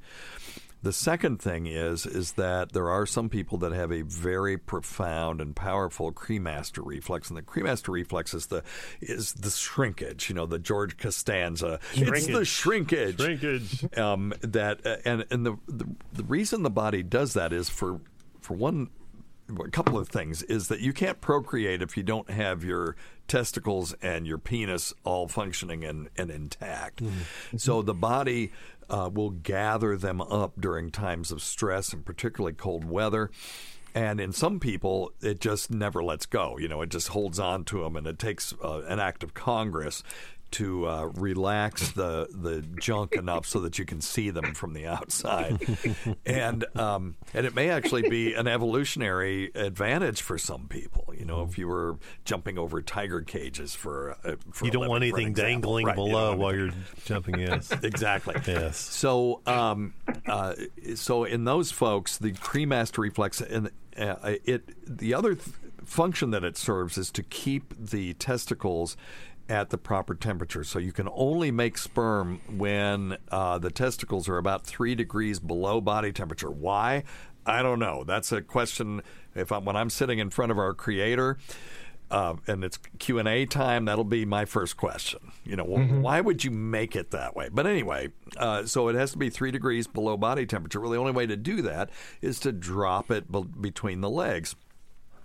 The 0.81 0.93
second 0.93 1.41
thing 1.41 1.65
is 1.65 2.05
is 2.05 2.33
that 2.33 2.71
there 2.71 2.89
are 2.89 3.05
some 3.05 3.27
people 3.27 3.57
that 3.59 3.73
have 3.73 3.91
a 3.91 4.01
very 4.01 4.57
profound 4.57 5.41
and 5.41 5.55
powerful 5.55 6.11
cremaster 6.13 6.85
reflex, 6.85 7.29
and 7.29 7.37
the 7.37 7.41
cremaster 7.41 7.89
reflex 7.89 8.33
is 8.33 8.47
the 8.47 8.63
is 9.01 9.33
the 9.33 9.49
shrinkage. 9.49 10.29
You 10.29 10.35
know, 10.35 10.45
the 10.45 10.59
George 10.59 10.97
Costanza. 10.97 11.79
It's 11.93 12.27
the 12.27 12.45
shrinkage. 12.45 13.19
Shrinkage. 13.19 13.97
Um, 13.97 14.33
that 14.41 14.85
uh, 14.85 14.97
and 15.03 15.25
and 15.29 15.45
the, 15.45 15.57
the 15.67 15.85
the 16.13 16.23
reason 16.23 16.63
the 16.63 16.69
body 16.69 17.03
does 17.03 17.33
that 17.33 17.51
is 17.51 17.69
for 17.69 17.99
for 18.39 18.53
one 18.53 18.89
a 19.49 19.69
couple 19.69 19.97
of 19.97 20.09
things 20.09 20.43
is 20.43 20.67
that 20.67 20.79
you 20.79 20.93
can't 20.93 21.21
procreate 21.21 21.81
if 21.81 21.97
you 21.97 22.03
don't 22.03 22.29
have 22.29 22.63
your 22.63 22.95
testicles 23.27 23.93
and 24.01 24.27
your 24.27 24.37
penis 24.37 24.93
all 25.03 25.27
functioning 25.27 25.83
and, 25.83 26.09
and 26.17 26.29
intact. 26.29 27.01
So 27.57 27.81
the 27.81 27.93
body 27.93 28.51
uh, 28.89 29.09
will 29.13 29.31
gather 29.31 29.97
them 29.97 30.21
up 30.21 30.53
during 30.59 30.91
times 30.91 31.31
of 31.31 31.41
stress 31.41 31.93
and 31.93 32.05
particularly 32.05 32.53
cold 32.53 32.85
weather. 32.85 33.29
And 33.95 34.21
in 34.21 34.31
some 34.33 34.59
people, 34.59 35.11
it 35.21 35.39
just 35.39 35.71
never 35.71 36.03
lets 36.03 36.25
go. 36.25 36.57
You 36.57 36.67
know, 36.67 36.81
it 36.81 36.89
just 36.89 37.09
holds 37.09 37.39
on 37.39 37.63
to 37.65 37.83
them, 37.83 37.95
and 37.95 38.05
it 38.05 38.19
takes 38.19 38.53
uh, 38.63 38.81
an 38.87 38.99
act 38.99 39.23
of 39.23 39.33
Congress 39.33 40.03
to 40.51 40.87
uh, 40.87 41.05
relax 41.15 41.91
the 41.91 42.27
the 42.31 42.61
junk 42.79 43.13
enough 43.13 43.45
so 43.45 43.59
that 43.61 43.79
you 43.79 43.85
can 43.85 44.01
see 44.01 44.29
them 44.29 44.53
from 44.53 44.73
the 44.73 44.87
outside, 44.87 45.59
and 46.25 46.65
um, 46.77 47.15
and 47.33 47.45
it 47.45 47.55
may 47.55 47.69
actually 47.69 48.09
be 48.09 48.33
an 48.33 48.47
evolutionary 48.47 49.51
advantage 49.55 50.21
for 50.21 50.37
some 50.37 50.67
people. 50.67 51.13
You 51.17 51.25
know, 51.25 51.43
if 51.43 51.57
you 51.57 51.67
were 51.67 51.97
jumping 52.25 52.57
over 52.57 52.81
tiger 52.81 53.21
cages 53.21 53.75
for, 53.75 54.17
uh, 54.23 54.35
for 54.51 54.65
You 54.65 54.71
don't 54.71 54.87
want 54.87 55.01
living, 55.01 55.11
for 55.11 55.17
an 55.17 55.25
anything 55.25 55.33
dangling 55.33 55.85
Right, 55.85 55.97
you 55.97 56.03
below 56.03 56.29
want 56.29 56.39
while 56.39 56.55
you're 56.55 56.71
jumping. 57.05 57.39
Yes. 57.39 57.71
exactly. 57.83 58.35
Yes. 58.47 58.77
So, 58.77 59.41
um, 59.45 59.93
uh, 60.27 60.55
so 60.95 61.23
in 61.23 61.43
those 61.43 61.71
folks, 61.71 62.17
the 62.17 62.31
cremaster 62.33 62.99
reflex 62.99 63.41
and 63.41 63.69
uh, 63.97 64.35
it 64.45 64.63
the 64.85 65.13
other 65.13 65.35
th- 65.35 65.55
function 65.83 66.31
that 66.31 66.43
it 66.43 66.57
serves 66.57 66.97
is 66.97 67.11
to 67.11 67.23
keep 67.23 67.73
the 67.77 68.13
testicles 68.15 68.95
at 69.49 69.71
the 69.71 69.77
proper 69.77 70.13
temperature. 70.13 70.63
So 70.63 70.79
you 70.79 70.93
can 70.93 71.09
only 71.11 71.51
make 71.51 71.77
sperm 71.77 72.39
when 72.47 73.17
uh, 73.31 73.57
the 73.57 73.71
testicles 73.71 74.29
are 74.29 74.37
about 74.37 74.65
three 74.65 74.95
degrees 74.95 75.39
below 75.39 75.81
body 75.81 76.11
temperature. 76.11 76.51
Why? 76.51 77.03
I 77.45 77.63
don't 77.63 77.79
know. 77.79 78.03
That's 78.03 78.31
a 78.31 78.41
question. 78.41 79.01
If 79.33 79.51
I'm, 79.51 79.65
when 79.65 79.75
I'm 79.75 79.89
sitting 79.89 80.19
in 80.19 80.29
front 80.29 80.51
of 80.51 80.59
our 80.59 80.73
creator. 80.73 81.37
Uh, 82.11 82.35
and 82.47 82.63
it's 82.63 82.77
Q 82.97 83.19
and 83.19 83.27
A 83.27 83.45
time. 83.45 83.85
That'll 83.85 84.03
be 84.03 84.25
my 84.25 84.45
first 84.45 84.77
question. 84.77 85.31
You 85.43 85.55
know, 85.55 85.63
well, 85.63 85.83
why 86.01 86.21
would 86.21 86.43
you 86.43 86.49
make 86.49 86.95
it 86.95 87.11
that 87.11 87.35
way? 87.35 87.49
But 87.51 87.67
anyway, 87.67 88.09
uh, 88.35 88.65
so 88.65 88.87
it 88.87 88.95
has 88.95 89.11
to 89.11 89.19
be 89.19 89.29
three 89.29 89.51
degrees 89.51 89.85
below 89.85 90.17
body 90.17 90.47
temperature. 90.47 90.79
Well, 90.81 90.89
the 90.89 90.97
only 90.97 91.11
way 91.11 91.27
to 91.27 91.37
do 91.37 91.61
that 91.61 91.91
is 92.19 92.39
to 92.39 92.51
drop 92.51 93.11
it 93.11 93.31
be- 93.31 93.43
between 93.61 94.01
the 94.01 94.09
legs. 94.09 94.55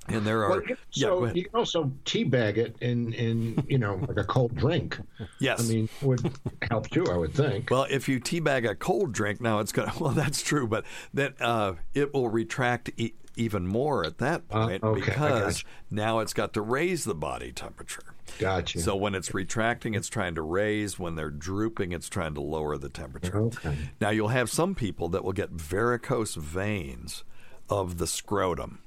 And 0.08 0.26
there 0.26 0.44
are 0.44 0.50
Well, 0.50 0.62
you- 0.68 0.76
yeah, 0.92 1.06
so 1.08 1.26
you 1.32 1.44
can 1.44 1.54
also 1.54 1.90
teabag 2.04 2.56
it 2.58 2.76
in, 2.80 3.12
in 3.14 3.64
you 3.68 3.78
know 3.78 3.94
like 4.06 4.18
a 4.18 4.24
cold 4.24 4.54
drink. 4.54 4.98
Yes. 5.38 5.60
I 5.68 5.72
mean 5.72 5.88
would 6.02 6.30
help 6.70 6.90
too. 6.90 7.06
I 7.10 7.16
would 7.16 7.32
think. 7.32 7.70
Well, 7.70 7.86
if 7.90 8.08
you 8.08 8.20
teabag 8.20 8.68
a 8.68 8.74
cold 8.74 9.12
drink, 9.12 9.40
now 9.40 9.60
it's 9.60 9.72
going 9.72 9.90
to, 9.92 10.02
well, 10.02 10.12
that's 10.12 10.42
true, 10.42 10.66
but 10.66 10.84
then 11.14 11.34
uh, 11.40 11.74
it 11.94 12.12
will 12.12 12.28
retract 12.28 12.90
e- 12.96 13.14
even 13.36 13.66
more 13.66 14.04
at 14.04 14.18
that 14.18 14.42
Uh, 14.50 14.66
point 14.66 14.82
okay, 14.84 15.00
because 15.00 15.64
now 15.90 16.18
it's 16.20 16.32
got 16.34 16.52
to 16.54 16.60
raise 16.60 17.04
the 17.04 17.14
body 17.14 17.50
temperature. 17.50 18.02
Gotcha. 18.38 18.80
So 18.80 18.94
when 18.96 19.14
it's 19.14 19.32
retracting, 19.34 19.94
it's 19.94 20.08
trying 20.08 20.34
to 20.36 20.42
raise. 20.42 20.98
When 20.98 21.14
they're 21.14 21.30
drooping, 21.30 21.92
it's 21.92 22.08
trying 22.08 22.34
to 22.34 22.40
lower 22.40 22.76
the 22.78 22.88
temperature. 22.88 23.36
Okay. 23.38 23.76
Now 24.00 24.10
you'll 24.10 24.28
have 24.28 24.50
some 24.50 24.74
people 24.74 25.08
that 25.10 25.24
will 25.24 25.32
get 25.32 25.50
varicose 25.50 26.34
veins 26.36 27.24
of 27.68 27.98
the 27.98 28.06
scrotum. 28.06 28.78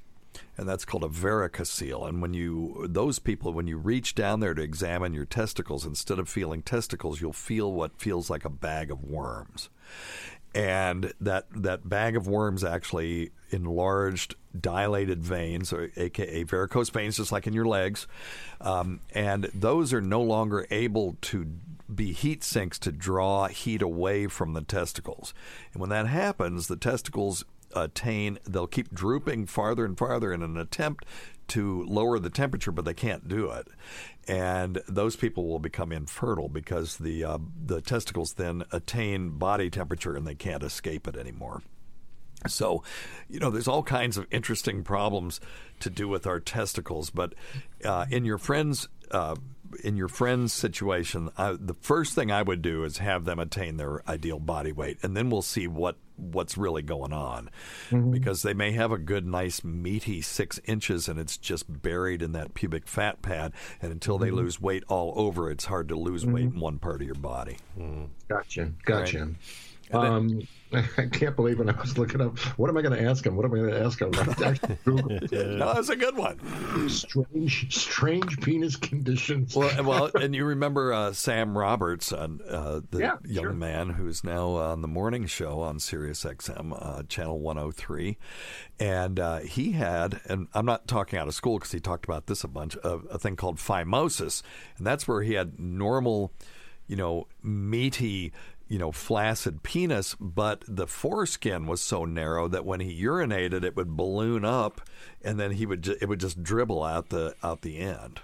And 0.56 0.68
that's 0.68 0.84
called 0.84 1.04
a 1.04 1.08
varicocele. 1.08 2.08
And 2.08 2.20
when 2.20 2.34
you 2.34 2.86
those 2.88 3.18
people, 3.18 3.52
when 3.52 3.66
you 3.66 3.78
reach 3.78 4.14
down 4.14 4.40
there 4.40 4.54
to 4.54 4.62
examine 4.62 5.14
your 5.14 5.24
testicles, 5.24 5.86
instead 5.86 6.18
of 6.18 6.28
feeling 6.28 6.62
testicles, 6.62 7.20
you'll 7.20 7.32
feel 7.32 7.72
what 7.72 8.00
feels 8.00 8.28
like 8.28 8.44
a 8.44 8.50
bag 8.50 8.90
of 8.90 9.04
worms. 9.04 9.70
And 10.54 11.12
that 11.20 11.46
that 11.54 11.88
bag 11.88 12.16
of 12.16 12.26
worms 12.26 12.64
actually 12.64 13.30
enlarged, 13.50 14.34
dilated 14.58 15.22
veins, 15.22 15.72
or 15.72 15.90
aka 15.96 16.42
varicose 16.44 16.90
veins, 16.90 17.16
just 17.16 17.32
like 17.32 17.46
in 17.46 17.52
your 17.52 17.66
legs, 17.66 18.06
um, 18.60 19.00
and 19.14 19.44
those 19.54 19.92
are 19.92 20.00
no 20.00 20.22
longer 20.22 20.66
able 20.70 21.16
to 21.22 21.46
be 21.92 22.12
heat 22.12 22.44
sinks 22.44 22.78
to 22.78 22.92
draw 22.92 23.46
heat 23.48 23.82
away 23.82 24.26
from 24.26 24.52
the 24.52 24.60
testicles. 24.60 25.32
And 25.72 25.80
when 25.80 25.90
that 25.90 26.06
happens, 26.06 26.66
the 26.66 26.76
testicles 26.76 27.44
attain, 27.74 28.38
they'll 28.46 28.66
keep 28.66 28.92
drooping 28.92 29.46
farther 29.46 29.84
and 29.84 29.96
farther 29.96 30.32
in 30.32 30.42
an 30.42 30.56
attempt 30.56 31.04
to 31.48 31.84
lower 31.84 32.18
the 32.18 32.30
temperature, 32.30 32.72
but 32.72 32.84
they 32.84 32.94
can't 32.94 33.26
do 33.26 33.50
it. 33.50 33.68
And 34.26 34.82
those 34.86 35.16
people 35.16 35.46
will 35.48 35.58
become 35.58 35.92
infertile 35.92 36.48
because 36.48 36.98
the 36.98 37.24
uh, 37.24 37.38
the 37.64 37.80
testicles 37.80 38.34
then 38.34 38.64
attain 38.70 39.30
body 39.30 39.70
temperature 39.70 40.14
and 40.14 40.26
they 40.26 40.34
can't 40.34 40.62
escape 40.62 41.08
it 41.08 41.16
anymore. 41.16 41.62
So, 42.46 42.84
you 43.28 43.40
know, 43.40 43.50
there's 43.50 43.66
all 43.66 43.82
kinds 43.82 44.16
of 44.16 44.26
interesting 44.30 44.84
problems 44.84 45.40
to 45.80 45.90
do 45.90 46.06
with 46.06 46.26
our 46.26 46.38
testicles. 46.38 47.10
But 47.10 47.34
uh, 47.84 48.06
in 48.10 48.24
your 48.24 48.38
friend's 48.38 48.88
uh, 49.10 49.36
in 49.84 49.96
your 49.96 50.08
friend's 50.08 50.52
situation, 50.52 51.30
I, 51.36 51.56
the 51.58 51.74
first 51.74 52.14
thing 52.14 52.30
I 52.30 52.42
would 52.42 52.62
do 52.62 52.84
is 52.84 52.98
have 52.98 53.24
them 53.24 53.38
attain 53.38 53.76
their 53.76 54.08
ideal 54.08 54.38
body 54.38 54.72
weight, 54.72 54.98
and 55.02 55.16
then 55.16 55.30
we'll 55.30 55.42
see 55.42 55.66
what 55.66 55.96
what's 56.16 56.58
really 56.58 56.82
going 56.82 57.12
on, 57.12 57.48
mm-hmm. 57.90 58.10
because 58.10 58.42
they 58.42 58.54
may 58.54 58.72
have 58.72 58.90
a 58.90 58.98
good, 58.98 59.24
nice, 59.24 59.62
meaty 59.62 60.20
six 60.20 60.58
inches, 60.64 61.08
and 61.08 61.18
it's 61.18 61.36
just 61.36 61.80
buried 61.82 62.22
in 62.22 62.32
that 62.32 62.54
pubic 62.54 62.88
fat 62.88 63.22
pad, 63.22 63.52
and 63.80 63.92
until 63.92 64.18
they 64.18 64.28
mm-hmm. 64.28 64.36
lose 64.36 64.60
weight 64.60 64.82
all 64.88 65.12
over, 65.16 65.50
it's 65.50 65.66
hard 65.66 65.88
to 65.88 65.96
lose 65.96 66.24
mm-hmm. 66.24 66.34
weight 66.34 66.44
in 66.44 66.58
one 66.58 66.78
part 66.78 67.00
of 67.00 67.06
your 67.06 67.14
body. 67.14 67.56
Gotcha. 68.28 68.72
Gotcha. 68.84 69.30
Um, 69.92 70.42
I 70.72 71.06
can't 71.06 71.34
believe 71.34 71.58
when 71.58 71.70
I 71.70 71.80
was 71.80 71.96
looking 71.96 72.20
up, 72.20 72.38
what 72.58 72.68
am 72.68 72.76
I 72.76 72.82
going 72.82 72.92
to 72.98 73.02
ask 73.08 73.24
him? 73.24 73.36
What 73.36 73.46
am 73.46 73.54
I 73.54 73.56
going 73.56 73.70
to 73.70 73.80
ask 73.82 74.00
him? 74.02 74.10
I 74.14 74.20
actually 74.50 74.76
No, 75.56 75.72
that's 75.72 75.88
a 75.88 75.96
good 75.96 76.14
one. 76.14 76.38
strange, 76.90 77.74
strange 77.74 78.38
penis 78.42 78.76
conditions. 78.76 79.56
Well, 79.56 79.82
well, 79.84 80.10
and 80.20 80.34
you 80.34 80.44
remember 80.44 80.92
uh, 80.92 81.12
Sam 81.14 81.56
Roberts, 81.56 82.12
uh, 82.12 82.28
uh, 82.48 82.80
the 82.90 82.98
Yeah, 82.98 83.16
young 83.24 83.44
sure. 83.44 83.52
man 83.54 83.90
who's 83.90 84.22
now 84.22 84.48
on 84.50 84.82
the 84.82 84.88
morning 84.88 85.26
show 85.26 85.60
on 85.60 85.78
Sirius 85.78 86.22
XM, 86.24 86.76
uh, 86.78 87.02
channel 87.04 87.38
103, 87.40 88.18
and 88.78 89.18
uh, 89.18 89.38
he 89.38 89.72
had, 89.72 90.20
and 90.26 90.48
I'm 90.52 90.66
not 90.66 90.86
talking 90.86 91.18
out 91.18 91.28
of 91.28 91.34
school 91.34 91.58
because 91.58 91.72
he 91.72 91.80
talked 91.80 92.04
about 92.04 92.26
this 92.26 92.44
a 92.44 92.48
bunch, 92.48 92.76
of 92.76 93.06
a 93.10 93.18
thing 93.18 93.36
called 93.36 93.56
phimosis, 93.56 94.42
and 94.76 94.86
that's 94.86 95.08
where 95.08 95.22
he 95.22 95.32
had 95.32 95.58
normal, 95.58 96.30
you 96.86 96.96
know, 96.96 97.26
meaty. 97.42 98.32
You 98.68 98.78
know, 98.78 98.92
flaccid 98.92 99.62
penis, 99.62 100.14
but 100.20 100.62
the 100.68 100.86
foreskin 100.86 101.66
was 101.66 101.80
so 101.80 102.04
narrow 102.04 102.48
that 102.48 102.66
when 102.66 102.80
he 102.80 103.02
urinated, 103.02 103.64
it 103.64 103.76
would 103.76 103.96
balloon 103.96 104.44
up, 104.44 104.82
and 105.22 105.40
then 105.40 105.52
he 105.52 105.64
would 105.64 105.82
ju- 105.82 105.96
it 106.00 106.08
would 106.08 106.20
just 106.20 106.42
dribble 106.42 106.84
out 106.84 107.08
the 107.08 107.34
out 107.42 107.62
the 107.62 107.78
end. 107.78 108.20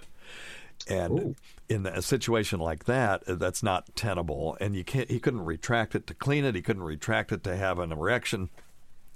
And 0.87 1.35
in 1.67 1.85
a 1.85 2.01
situation 2.01 2.59
like 2.59 2.85
that, 2.85 3.27
uh, 3.27 3.35
that's 3.35 3.63
not 3.63 3.95
tenable. 3.95 4.57
And 4.59 4.75
you 4.75 4.83
can't. 4.83 5.09
He 5.09 5.19
couldn't 5.19 5.45
retract 5.45 5.95
it 5.95 6.07
to 6.07 6.13
clean 6.13 6.45
it. 6.45 6.55
He 6.55 6.61
couldn't 6.61 6.83
retract 6.83 7.31
it 7.31 7.43
to 7.45 7.55
have 7.55 7.79
an 7.79 7.91
erection. 7.91 8.49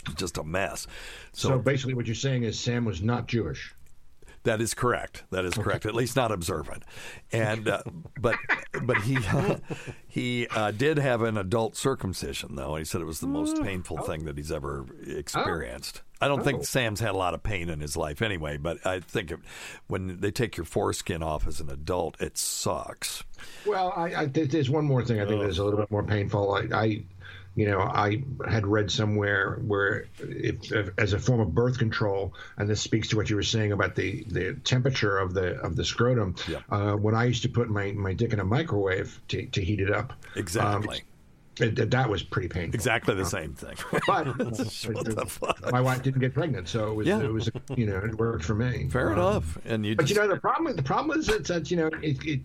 It's 0.06 0.16
just 0.16 0.38
a 0.38 0.44
mess. 0.44 0.88
So, 1.34 1.50
so 1.50 1.60
basically, 1.60 1.94
what 1.94 2.08
you're 2.08 2.16
saying 2.16 2.44
is 2.44 2.60
Sam 2.60 2.86
was 2.86 3.02
not 3.02 3.28
Jewish. 3.28 3.76
That 4.44 4.62
is 4.62 4.74
correct. 4.74 5.24
That 5.32 5.46
is 5.46 5.54
correct. 5.54 5.86
At 5.86 5.96
least 5.96 6.16
not 6.16 6.32
observant. 6.32 6.84
And 7.32 7.68
uh, 7.68 7.84
but 8.20 8.36
but 8.84 9.02
he 9.02 9.18
he 10.08 10.48
uh, 10.48 10.72
did 10.72 10.98
have 10.98 11.22
an 11.22 11.38
adult 11.38 11.76
circumcision 11.76 12.56
though. 12.56 12.76
And 12.76 12.80
He 12.80 12.86
said 12.86 13.02
it 13.02 13.06
was 13.06 13.20
the 13.20 13.28
most 13.28 13.62
painful 13.62 14.00
thing 14.00 14.26
that 14.26 14.38
he's 14.38 14.52
ever 14.52 14.86
experienced. 15.06 16.02
I 16.22 16.28
don't 16.28 16.44
think 16.44 16.66
Sam's 16.66 17.00
had 17.00 17.12
a 17.12 17.18
lot 17.18 17.34
of 17.34 17.44
pain 17.44 17.70
in 17.70 17.80
his 17.80 17.96
life 17.96 18.22
anyway, 18.22 18.58
but 18.58 18.86
I 18.86 19.00
think 19.00 19.32
it, 19.32 19.40
when 19.88 20.20
they 20.20 20.32
take 20.32 20.58
your 20.58 20.66
foreskin 20.66 21.24
off 21.24 21.48
as 21.48 21.62
an 21.62 21.70
adult, 21.70 22.20
it 22.20 22.38
sucks. 22.38 23.24
Well, 23.66 23.94
I, 23.96 24.16
I 24.16 24.26
there's 24.26 24.70
one 24.70 24.84
more 24.84 25.04
thing 25.04 25.22
I 25.22 25.26
think 25.26 25.42
that's 25.42 25.60
a 25.60 25.64
little 25.64 25.80
bit 25.80 25.90
more 25.90 26.04
painful. 26.04 26.54
I, 26.54 26.68
I 26.78 27.04
you 27.56 27.66
know, 27.66 27.80
I 27.80 28.24
had 28.48 28.66
read 28.66 28.90
somewhere 28.92 29.60
where, 29.66 30.06
if, 30.20 30.72
if, 30.72 30.90
as 30.98 31.14
a 31.14 31.20
form 31.20 31.40
of 31.40 31.54
birth 31.54 31.78
control, 31.78 32.34
and 32.58 32.70
this 32.70 32.82
speaks 32.82 33.10
to 33.10 33.18
what 33.18 33.30
you 33.30 33.36
were 33.36 33.44
saying 33.44 33.72
about 33.72 33.96
the, 33.96 34.24
the 34.28 34.54
temperature 34.64 35.18
of 35.18 35.34
the 35.34 35.60
of 35.60 35.76
the 35.76 35.84
scrotum. 35.84 36.36
Yeah. 36.48 36.60
Uh, 36.70 36.94
when 36.94 37.16
I 37.16 37.26
used 37.26 37.44
to 37.44 37.50
put 37.50 37.70
my, 37.70 37.92
my 37.92 38.14
dick 38.14 38.34
in 38.34 38.40
a 38.40 38.46
microwave 38.46 39.20
to, 39.30 39.46
to 39.48 39.64
heat 39.64 39.82
it 39.82 39.92
up, 39.92 40.12
um, 40.12 40.18
Exactly. 40.36 41.02
It, 41.62 41.92
that- 41.92 42.10
was 42.10 42.24
pretty 42.24 42.48
painful. 42.48 42.74
Exactly 42.76 43.14
the 43.16 43.26
same 43.26 43.54
thing. 43.54 43.76
But 44.08 44.24
the 44.38 45.56
my 45.72 45.82
wife 45.82 46.02
didn't 46.04 46.22
get 46.22 46.34
pregnant, 46.34 46.68
so 46.68 46.92
it 46.92 46.96
was 46.96 47.08
Yeah. 47.08 47.20
it 47.22 47.32
was 47.32 47.50
you 47.76 47.86
know 47.86 47.98
it 47.98 48.16
worked 48.16 48.44
for 48.46 48.56
me. 48.56 48.88
Fair 48.90 49.08
Um, 49.12 49.14
enough. 49.20 49.58
And 49.66 49.86
you 49.86 49.96
But 49.96 50.06
just, 50.08 50.16
you 50.16 50.22
know 50.28 50.34
the 50.34 50.40
problem. 50.40 50.76
The 50.76 50.84
problem 50.84 51.20
is 51.20 51.28
that, 51.28 51.46
that 51.48 51.70
you 51.70 51.78
know 51.78 51.88
it, 52.02 52.24
it 52.26 52.42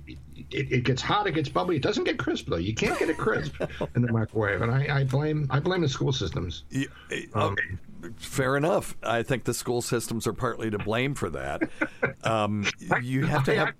it 0.50 0.72
it 0.72 0.84
gets 0.84 1.00
hot, 1.00 1.26
it 1.26 1.32
gets 1.32 1.48
bubbly. 1.48 1.76
It 1.76 1.82
doesn't 1.82 2.04
get 2.04 2.18
crisp 2.18 2.48
though. 2.48 2.56
You 2.56 2.74
can't 2.74 2.98
get 2.98 3.08
it 3.08 3.16
crisp 3.16 3.54
in 3.94 4.02
the 4.02 4.12
microwave, 4.12 4.60
and 4.62 4.70
I, 4.70 5.00
I 5.00 5.04
blame 5.04 5.46
I 5.50 5.60
blame 5.60 5.80
the 5.82 5.88
school 5.88 6.12
systems. 6.12 6.64
you- 6.70 6.88
um, 7.34 7.56
fair 8.16 8.56
enough. 8.56 8.96
I 9.02 9.22
think 9.22 9.44
the 9.44 9.54
school 9.54 9.82
systems 9.82 10.26
are 10.26 10.32
partly 10.32 10.70
to 10.70 10.78
blame 10.78 11.14
for 11.14 11.30
that. 11.30 11.62
Um, 12.24 12.64
you 13.02 13.26
have 13.26 13.44
to 13.44 13.54
have 13.54 13.74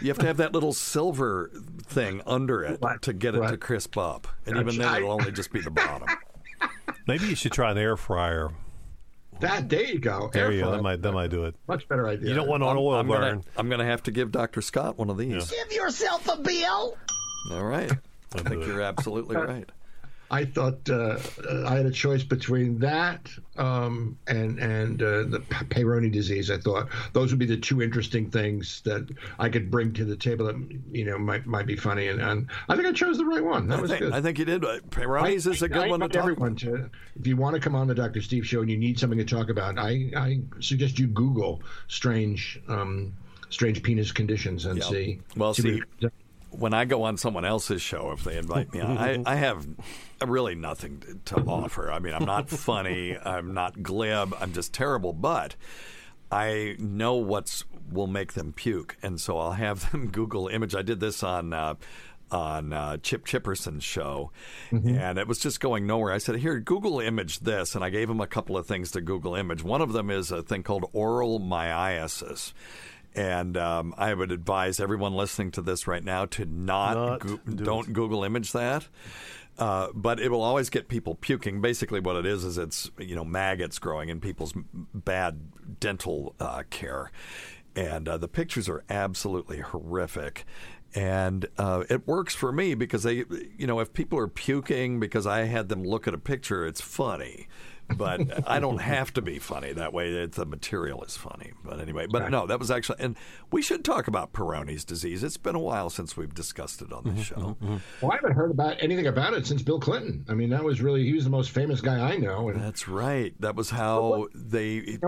you 0.00 0.08
have 0.08 0.18
to 0.18 0.26
have 0.26 0.36
that 0.36 0.52
little 0.52 0.72
silver 0.72 1.50
thing 1.86 2.22
under 2.24 2.62
it 2.62 2.78
Right, 2.80 3.02
to 3.02 3.12
get 3.12 3.34
it 3.34 3.44
to 3.48 3.56
crisp 3.56 3.98
up, 3.98 4.28
and 4.46 4.56
even 4.58 4.78
then 4.78 4.86
I- 4.86 4.98
it'll 4.98 5.10
only 5.10 5.32
just 5.32 5.52
be 5.52 5.60
the 5.60 5.72
bottom. 5.72 6.06
Maybe 7.08 7.26
you 7.26 7.34
should 7.34 7.50
try 7.50 7.72
an 7.72 7.78
air 7.78 7.96
fryer. 7.96 8.50
That 9.40 9.68
there 9.68 9.82
you 9.84 9.98
go. 9.98 10.30
There 10.32 10.44
Air 10.46 10.52
you 10.52 10.60
go. 10.62 10.70
That 10.70 10.82
might 10.82 11.02
that 11.02 11.10
might 11.12 11.30
do 11.30 11.46
it. 11.46 11.56
much 11.66 11.88
better 11.88 12.06
idea. 12.06 12.28
You 12.28 12.34
don't 12.36 12.46
want 12.48 12.62
an 12.62 12.68
oil 12.76 12.94
I'm 12.94 13.08
burn. 13.08 13.20
gonna, 13.20 13.42
I'm 13.56 13.68
gonna 13.68 13.86
have 13.86 14.04
to 14.04 14.12
give 14.12 14.30
Dr. 14.30 14.60
Scott 14.62 14.96
one 14.96 15.10
of 15.10 15.16
these. 15.18 15.50
Give 15.50 15.72
yourself 15.72 16.28
a 16.28 16.36
bill. 16.40 16.96
All 17.50 17.64
right. 17.64 17.90
I 18.36 18.38
think 18.42 18.66
you're 18.66 18.82
absolutely 18.82 19.34
right. 19.48 19.68
I 20.32 20.44
thought 20.44 20.88
uh, 20.88 21.18
I 21.66 21.74
had 21.76 21.86
a 21.86 21.90
choice 21.90 22.22
between 22.22 22.78
that 22.78 23.28
um, 23.56 24.16
and 24.28 24.58
and 24.60 25.02
uh, 25.02 25.24
the 25.24 25.40
Peyronie 25.70 26.10
disease. 26.12 26.50
I 26.50 26.58
thought 26.58 26.88
those 27.12 27.32
would 27.32 27.38
be 27.40 27.46
the 27.46 27.56
two 27.56 27.82
interesting 27.82 28.30
things 28.30 28.80
that 28.84 29.08
I 29.40 29.48
could 29.48 29.70
bring 29.70 29.92
to 29.94 30.04
the 30.04 30.16
table 30.16 30.46
that 30.46 30.56
you 30.92 31.04
know 31.04 31.18
might 31.18 31.46
might 31.46 31.66
be 31.66 31.74
funny. 31.76 32.08
And, 32.08 32.20
and 32.20 32.48
I 32.68 32.76
think 32.76 32.86
I 32.86 32.92
chose 32.92 33.18
the 33.18 33.24
right 33.24 33.44
one. 33.44 33.66
That 33.68 33.78
I 33.78 33.82
was 33.82 33.90
think, 33.90 34.02
good. 34.02 34.12
I 34.12 34.20
think 34.20 34.38
you 34.38 34.44
did. 34.44 34.62
Peyronie's 34.62 35.46
is 35.48 35.62
a 35.62 35.68
good 35.68 35.86
I 35.86 35.88
one 35.88 36.00
to 36.00 36.08
talk 36.08 36.22
everyone 36.22 36.52
about. 36.52 36.58
to. 36.60 36.90
If 37.18 37.26
you 37.26 37.36
want 37.36 37.54
to 37.56 37.60
come 37.60 37.74
on 37.74 37.88
the 37.88 37.94
Dr. 37.94 38.22
Steve 38.22 38.46
show 38.46 38.60
and 38.60 38.70
you 38.70 38.78
need 38.78 38.98
something 39.00 39.18
to 39.18 39.24
talk 39.24 39.48
about, 39.50 39.78
I, 39.78 40.10
I 40.16 40.40
suggest 40.60 40.98
you 40.98 41.08
Google 41.08 41.60
strange 41.88 42.60
um, 42.68 43.12
strange 43.48 43.82
penis 43.82 44.12
conditions 44.12 44.64
and 44.66 44.78
Yeah. 44.78 44.84
see. 44.84 45.20
Well, 45.36 45.54
see, 45.54 45.80
what- 46.00 46.12
when 46.50 46.74
I 46.74 46.84
go 46.84 47.04
on 47.04 47.16
someone 47.16 47.44
else's 47.44 47.82
show, 47.82 48.12
if 48.12 48.24
they 48.24 48.36
invite 48.36 48.72
me 48.72 48.80
on, 48.80 48.98
I, 48.98 49.22
I 49.24 49.36
have 49.36 49.66
really 50.24 50.54
nothing 50.54 51.00
to, 51.00 51.36
to 51.36 51.44
offer. 51.46 51.90
I 51.90 51.98
mean, 51.98 52.14
I'm 52.14 52.24
not 52.24 52.48
funny. 52.50 53.16
I'm 53.16 53.54
not 53.54 53.82
glib. 53.82 54.34
I'm 54.40 54.52
just 54.52 54.72
terrible. 54.72 55.12
But 55.12 55.56
I 56.30 56.76
know 56.78 57.14
what's 57.14 57.64
will 57.90 58.06
make 58.06 58.34
them 58.34 58.52
puke, 58.52 58.96
and 59.02 59.20
so 59.20 59.38
I'll 59.38 59.52
have 59.52 59.90
them 59.92 60.10
Google 60.10 60.48
image. 60.48 60.74
I 60.74 60.82
did 60.82 61.00
this 61.00 61.22
on. 61.22 61.52
Uh, 61.52 61.74
on 62.32 62.72
uh, 62.72 62.96
Chip 62.98 63.24
Chipperson's 63.24 63.82
show, 63.82 64.30
and 64.70 65.18
it 65.18 65.26
was 65.26 65.40
just 65.40 65.58
going 65.58 65.84
nowhere. 65.84 66.12
I 66.12 66.18
said, 66.18 66.36
"Here, 66.36 66.60
Google 66.60 67.00
image 67.00 67.40
this," 67.40 67.74
and 67.74 67.82
I 67.82 67.90
gave 67.90 68.08
him 68.08 68.20
a 68.20 68.26
couple 68.28 68.56
of 68.56 68.68
things 68.68 68.92
to 68.92 69.00
Google 69.00 69.34
image. 69.34 69.64
One 69.64 69.80
of 69.80 69.92
them 69.92 70.10
is 70.10 70.30
a 70.30 70.40
thing 70.40 70.62
called 70.62 70.88
oral 70.92 71.40
myiasis, 71.40 72.52
and 73.14 73.56
um, 73.56 73.94
I 73.98 74.14
would 74.14 74.32
advise 74.32 74.80
everyone 74.80 75.14
listening 75.14 75.50
to 75.52 75.62
this 75.62 75.86
right 75.86 76.02
now 76.04 76.26
to 76.26 76.44
not, 76.44 76.94
Not 76.94 77.20
goo- 77.20 77.40
do 77.46 77.64
don't 77.64 77.88
it. 77.88 77.92
Google 77.92 78.24
image 78.24 78.52
that. 78.52 78.86
Uh, 79.58 79.88
but 79.94 80.18
it 80.18 80.30
will 80.30 80.42
always 80.42 80.70
get 80.70 80.88
people 80.88 81.14
puking. 81.16 81.60
Basically, 81.60 82.00
what 82.00 82.16
it 82.16 82.24
is 82.24 82.44
is 82.44 82.56
it's 82.56 82.90
you 82.98 83.14
know 83.14 83.24
maggots 83.24 83.78
growing 83.78 84.08
in 84.08 84.18
people's 84.20 84.54
bad 84.94 85.78
dental 85.80 86.34
uh, 86.40 86.62
care, 86.70 87.10
and 87.76 88.08
uh, 88.08 88.16
the 88.16 88.28
pictures 88.28 88.68
are 88.70 88.84
absolutely 88.88 89.58
horrific. 89.58 90.46
And 90.94 91.46
uh, 91.58 91.84
it 91.90 92.06
works 92.08 92.34
for 92.34 92.50
me 92.52 92.74
because 92.74 93.02
they, 93.04 93.24
you 93.58 93.66
know, 93.66 93.78
if 93.80 93.92
people 93.92 94.18
are 94.18 94.26
puking 94.28 94.98
because 94.98 95.26
I 95.26 95.44
had 95.44 95.68
them 95.68 95.84
look 95.84 96.08
at 96.08 96.14
a 96.14 96.18
picture, 96.18 96.66
it's 96.66 96.80
funny. 96.80 97.46
But 97.96 98.48
I 98.48 98.60
don't 98.60 98.78
have 98.80 99.12
to 99.14 99.22
be 99.22 99.38
funny 99.38 99.72
that 99.72 99.92
way. 99.92 100.10
It, 100.10 100.32
the 100.32 100.46
material 100.46 101.02
is 101.02 101.16
funny. 101.16 101.52
But 101.64 101.80
anyway, 101.80 102.06
but 102.06 102.30
no, 102.30 102.46
that 102.46 102.58
was 102.58 102.70
actually, 102.70 103.00
and 103.00 103.16
we 103.50 103.62
should 103.62 103.84
talk 103.84 104.08
about 104.08 104.32
Peyronie's 104.32 104.84
disease. 104.84 105.22
It's 105.22 105.36
been 105.36 105.54
a 105.54 105.60
while 105.60 105.90
since 105.90 106.16
we've 106.16 106.34
discussed 106.34 106.82
it 106.82 106.92
on 106.92 107.04
the 107.04 107.10
mm-hmm, 107.10 107.20
show. 107.20 107.36
Mm-hmm, 107.36 107.64
mm-hmm. 107.64 107.76
Well, 108.00 108.12
I 108.12 108.16
haven't 108.16 108.32
heard 108.32 108.50
about 108.50 108.76
anything 108.80 109.06
about 109.06 109.34
it 109.34 109.46
since 109.46 109.62
Bill 109.62 109.80
Clinton. 109.80 110.24
I 110.28 110.34
mean, 110.34 110.50
that 110.50 110.64
was 110.64 110.80
really 110.80 111.04
he 111.04 111.12
was 111.12 111.24
the 111.24 111.30
most 111.30 111.50
famous 111.50 111.80
guy 111.80 112.12
I 112.12 112.16
know. 112.16 112.48
And 112.48 112.60
That's 112.60 112.88
right. 112.88 113.34
That 113.40 113.56
was 113.56 113.70
how 113.70 114.28
they. 114.34 114.98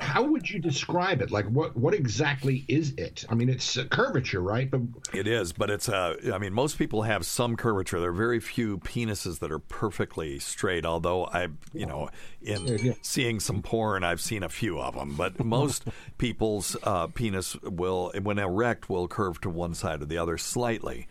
How 0.00 0.22
would 0.22 0.48
you 0.48 0.58
describe 0.58 1.20
it? 1.20 1.30
Like, 1.30 1.46
what 1.46 1.76
what 1.76 1.94
exactly 1.94 2.64
is 2.68 2.94
it? 2.96 3.24
I 3.28 3.34
mean, 3.34 3.48
it's 3.48 3.76
a 3.76 3.84
curvature, 3.84 4.40
right? 4.40 4.70
But 4.70 4.80
It 5.12 5.26
is, 5.26 5.52
but 5.52 5.70
it's 5.70 5.88
uh, 5.88 6.16
I 6.32 6.38
mean, 6.38 6.52
most 6.52 6.78
people 6.78 7.02
have 7.02 7.26
some 7.26 7.56
curvature. 7.56 8.00
There 8.00 8.10
are 8.10 8.12
very 8.12 8.40
few 8.40 8.78
penises 8.78 9.38
that 9.40 9.50
are 9.50 9.58
perfectly 9.58 10.38
straight. 10.38 10.86
Although 10.86 11.26
I, 11.26 11.48
you 11.72 11.86
know, 11.86 12.10
in 12.40 12.66
yeah. 12.78 12.92
seeing 13.02 13.40
some 13.40 13.62
porn, 13.62 14.04
I've 14.04 14.20
seen 14.20 14.42
a 14.42 14.48
few 14.48 14.80
of 14.80 14.94
them. 14.94 15.14
But 15.16 15.42
most 15.44 15.84
people's 16.18 16.76
uh, 16.82 17.08
penis 17.08 17.56
will, 17.62 18.12
when 18.22 18.38
erect, 18.38 18.88
will 18.88 19.08
curve 19.08 19.40
to 19.42 19.50
one 19.50 19.74
side 19.74 20.02
or 20.02 20.06
the 20.06 20.18
other 20.18 20.38
slightly. 20.38 21.08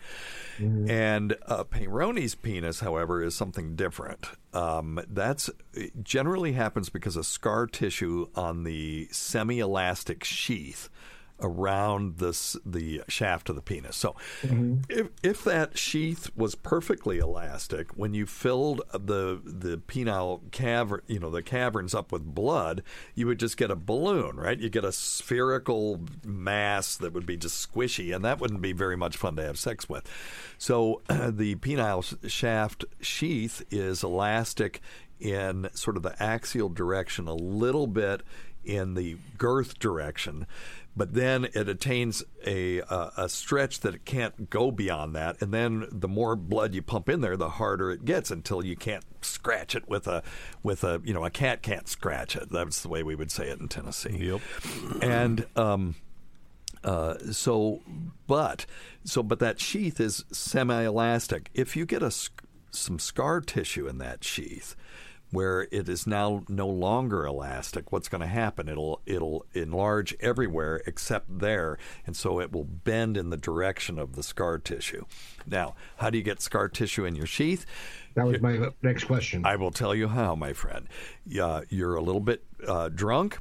And 0.58 1.36
uh, 1.46 1.64
Peyronie's 1.64 2.34
penis, 2.34 2.80
however, 2.80 3.22
is 3.22 3.34
something 3.34 3.76
different. 3.76 4.26
Um, 4.52 5.00
that's 5.08 5.50
generally 6.02 6.52
happens 6.52 6.88
because 6.88 7.16
of 7.16 7.26
scar 7.26 7.66
tissue 7.66 8.28
on 8.34 8.64
the 8.64 9.08
semi-elastic 9.10 10.24
sheath 10.24 10.88
around 11.40 12.18
this 12.18 12.56
the 12.64 13.02
shaft 13.08 13.48
of 13.48 13.56
the 13.56 13.62
penis. 13.62 13.96
So, 13.96 14.14
mm-hmm. 14.42 14.82
if 14.88 15.08
if 15.22 15.44
that 15.44 15.76
sheath 15.76 16.30
was 16.36 16.54
perfectly 16.54 17.18
elastic, 17.18 17.90
when 17.96 18.14
you 18.14 18.26
filled 18.26 18.82
the 18.92 19.40
the 19.44 19.78
penile 19.78 20.50
cavern, 20.50 21.02
you 21.06 21.18
know 21.18 21.30
the 21.30 21.42
caverns 21.42 21.94
up 21.94 22.12
with 22.12 22.24
blood, 22.24 22.82
you 23.14 23.26
would 23.26 23.38
just 23.38 23.56
get 23.56 23.70
a 23.70 23.76
balloon, 23.76 24.36
right? 24.36 24.58
You 24.58 24.68
get 24.70 24.84
a 24.84 24.92
spherical 24.92 26.00
mass 26.24 26.96
that 26.96 27.12
would 27.12 27.26
be 27.26 27.36
just 27.36 27.72
squishy, 27.72 28.14
and 28.14 28.24
that 28.24 28.40
wouldn't 28.40 28.62
be 28.62 28.72
very 28.72 28.96
much 28.96 29.16
fun 29.16 29.36
to 29.36 29.42
have 29.42 29.58
sex 29.58 29.88
with. 29.88 30.08
So, 30.58 31.02
the 31.08 31.56
penile 31.56 32.30
shaft 32.30 32.84
sheath 33.00 33.64
is 33.70 34.02
elastic 34.02 34.80
in 35.22 35.68
sort 35.72 35.96
of 35.96 36.02
the 36.02 36.20
axial 36.20 36.68
direction, 36.68 37.28
a 37.28 37.34
little 37.34 37.86
bit 37.86 38.22
in 38.64 38.94
the 38.94 39.16
girth 39.38 39.78
direction, 39.78 40.46
but 40.96 41.14
then 41.14 41.46
it 41.54 41.68
attains 41.68 42.22
a, 42.46 42.80
a 42.80 43.12
a 43.16 43.28
stretch 43.28 43.80
that 43.80 43.94
it 43.94 44.04
can't 44.04 44.50
go 44.50 44.70
beyond 44.70 45.14
that, 45.14 45.40
and 45.40 45.52
then 45.52 45.86
the 45.90 46.08
more 46.08 46.36
blood 46.36 46.74
you 46.74 46.82
pump 46.82 47.08
in 47.08 47.20
there, 47.20 47.36
the 47.36 47.50
harder 47.50 47.90
it 47.90 48.04
gets 48.04 48.30
until 48.30 48.64
you 48.64 48.76
can't 48.76 49.04
scratch 49.22 49.74
it 49.74 49.88
with 49.88 50.06
a 50.06 50.22
with 50.62 50.84
a 50.84 51.00
you 51.04 51.14
know 51.14 51.24
a 51.24 51.30
cat 51.30 51.62
can't 51.62 51.88
scratch 51.88 52.36
it. 52.36 52.50
That's 52.50 52.82
the 52.82 52.88
way 52.88 53.02
we 53.02 53.14
would 53.14 53.30
say 53.30 53.48
it 53.48 53.60
in 53.60 53.68
Tennessee. 53.68 54.18
Yep. 54.18 54.40
And 55.00 55.46
um, 55.56 55.94
uh, 56.84 57.14
so, 57.30 57.80
but 58.26 58.66
so, 59.04 59.22
but 59.22 59.38
that 59.38 59.60
sheath 59.60 60.00
is 60.00 60.24
semi-elastic. 60.32 61.50
If 61.54 61.76
you 61.76 61.86
get 61.86 62.02
a 62.02 62.10
some 62.70 62.98
scar 62.98 63.40
tissue 63.40 63.86
in 63.86 63.98
that 63.98 64.24
sheath, 64.24 64.74
where 65.32 65.66
it 65.72 65.88
is 65.88 66.06
now 66.06 66.44
no 66.48 66.68
longer 66.68 67.26
elastic, 67.26 67.90
what's 67.90 68.08
going 68.08 68.20
to 68.20 68.26
happen? 68.26 68.68
It'll 68.68 69.00
it'll 69.06 69.46
enlarge 69.54 70.14
everywhere 70.20 70.82
except 70.86 71.40
there, 71.40 71.78
and 72.06 72.16
so 72.16 72.38
it 72.38 72.52
will 72.52 72.64
bend 72.64 73.16
in 73.16 73.30
the 73.30 73.36
direction 73.36 73.98
of 73.98 74.14
the 74.14 74.22
scar 74.22 74.58
tissue. 74.58 75.04
Now, 75.46 75.74
how 75.96 76.10
do 76.10 76.18
you 76.18 76.24
get 76.24 76.40
scar 76.40 76.68
tissue 76.68 77.04
in 77.04 77.16
your 77.16 77.26
sheath? 77.26 77.66
that 78.14 78.26
was 78.26 78.40
my 78.42 78.70
next 78.82 79.04
question. 79.04 79.44
I 79.46 79.56
will 79.56 79.70
tell 79.70 79.94
you 79.94 80.08
how, 80.08 80.34
my 80.34 80.52
friend. 80.52 80.86
Yeah, 81.26 81.62
you're 81.70 81.96
a 81.96 82.02
little 82.02 82.20
bit 82.20 82.44
uh, 82.68 82.90
drunk, 82.90 83.38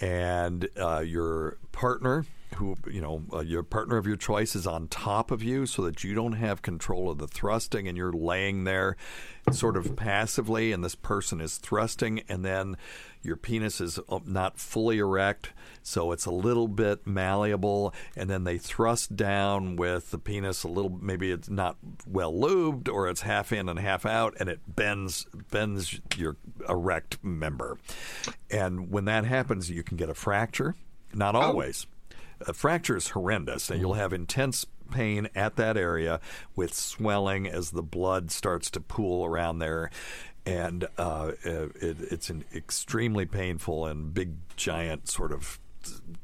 and 0.00 0.68
uh, 0.76 1.00
your 1.00 1.58
partner, 1.72 2.24
who 2.56 2.76
you 2.90 3.00
know, 3.00 3.22
uh, 3.32 3.40
your 3.40 3.62
partner 3.62 3.96
of 3.96 4.06
your 4.06 4.16
choice, 4.16 4.54
is 4.54 4.66
on 4.66 4.88
top 4.88 5.30
of 5.30 5.42
you, 5.42 5.66
so 5.66 5.82
that 5.82 6.04
you 6.04 6.14
don't 6.14 6.34
have 6.34 6.62
control 6.62 7.10
of 7.10 7.18
the 7.18 7.28
thrusting, 7.28 7.88
and 7.88 7.96
you're 7.96 8.12
laying 8.12 8.64
there, 8.64 8.96
sort 9.52 9.76
of 9.76 9.96
passively, 9.96 10.72
and 10.72 10.84
this 10.84 10.94
person 10.94 11.40
is 11.40 11.58
thrusting, 11.58 12.22
and 12.28 12.44
then 12.44 12.76
your 13.22 13.36
penis 13.36 13.80
is 13.80 13.98
uh, 14.08 14.18
not 14.26 14.58
fully 14.58 14.98
erect, 14.98 15.50
so 15.82 16.12
it's 16.12 16.26
a 16.26 16.30
little 16.30 16.68
bit 16.68 17.06
malleable, 17.06 17.94
and 18.16 18.28
then 18.28 18.44
they 18.44 18.58
thrust 18.58 19.16
down 19.16 19.76
with 19.76 20.10
the 20.10 20.18
penis 20.18 20.62
a 20.62 20.68
little. 20.68 20.90
Maybe 20.90 21.30
it's 21.30 21.48
not 21.48 21.76
well 22.06 22.32
lubed, 22.32 22.88
or 22.88 23.08
it's 23.08 23.22
half 23.22 23.52
in 23.52 23.68
and 23.68 23.78
half 23.78 24.04
out, 24.04 24.34
and 24.38 24.48
it 24.48 24.60
bends 24.66 25.26
bends 25.50 26.00
your 26.16 26.36
erect 26.68 27.22
member. 27.22 27.78
And 28.50 28.90
when 28.90 29.06
that 29.06 29.24
happens, 29.24 29.70
you 29.70 29.82
can 29.82 29.96
get 29.96 30.08
a 30.08 30.14
fracture. 30.14 30.74
Not 31.12 31.34
always. 31.34 31.86
A 32.40 32.52
fracture 32.52 32.96
is 32.96 33.10
horrendous, 33.10 33.70
and 33.70 33.80
you'll 33.80 33.94
have 33.94 34.12
intense 34.12 34.66
pain 34.90 35.28
at 35.34 35.56
that 35.56 35.76
area 35.76 36.20
with 36.54 36.74
swelling 36.74 37.46
as 37.48 37.70
the 37.70 37.82
blood 37.82 38.30
starts 38.30 38.70
to 38.70 38.80
pool 38.80 39.24
around 39.24 39.58
there. 39.58 39.90
And 40.46 40.86
uh, 40.98 41.32
it, 41.42 41.72
it's 41.80 42.28
an 42.28 42.44
extremely 42.54 43.24
painful 43.24 43.86
and 43.86 44.12
big, 44.12 44.34
giant 44.56 45.08
sort 45.08 45.32
of 45.32 45.58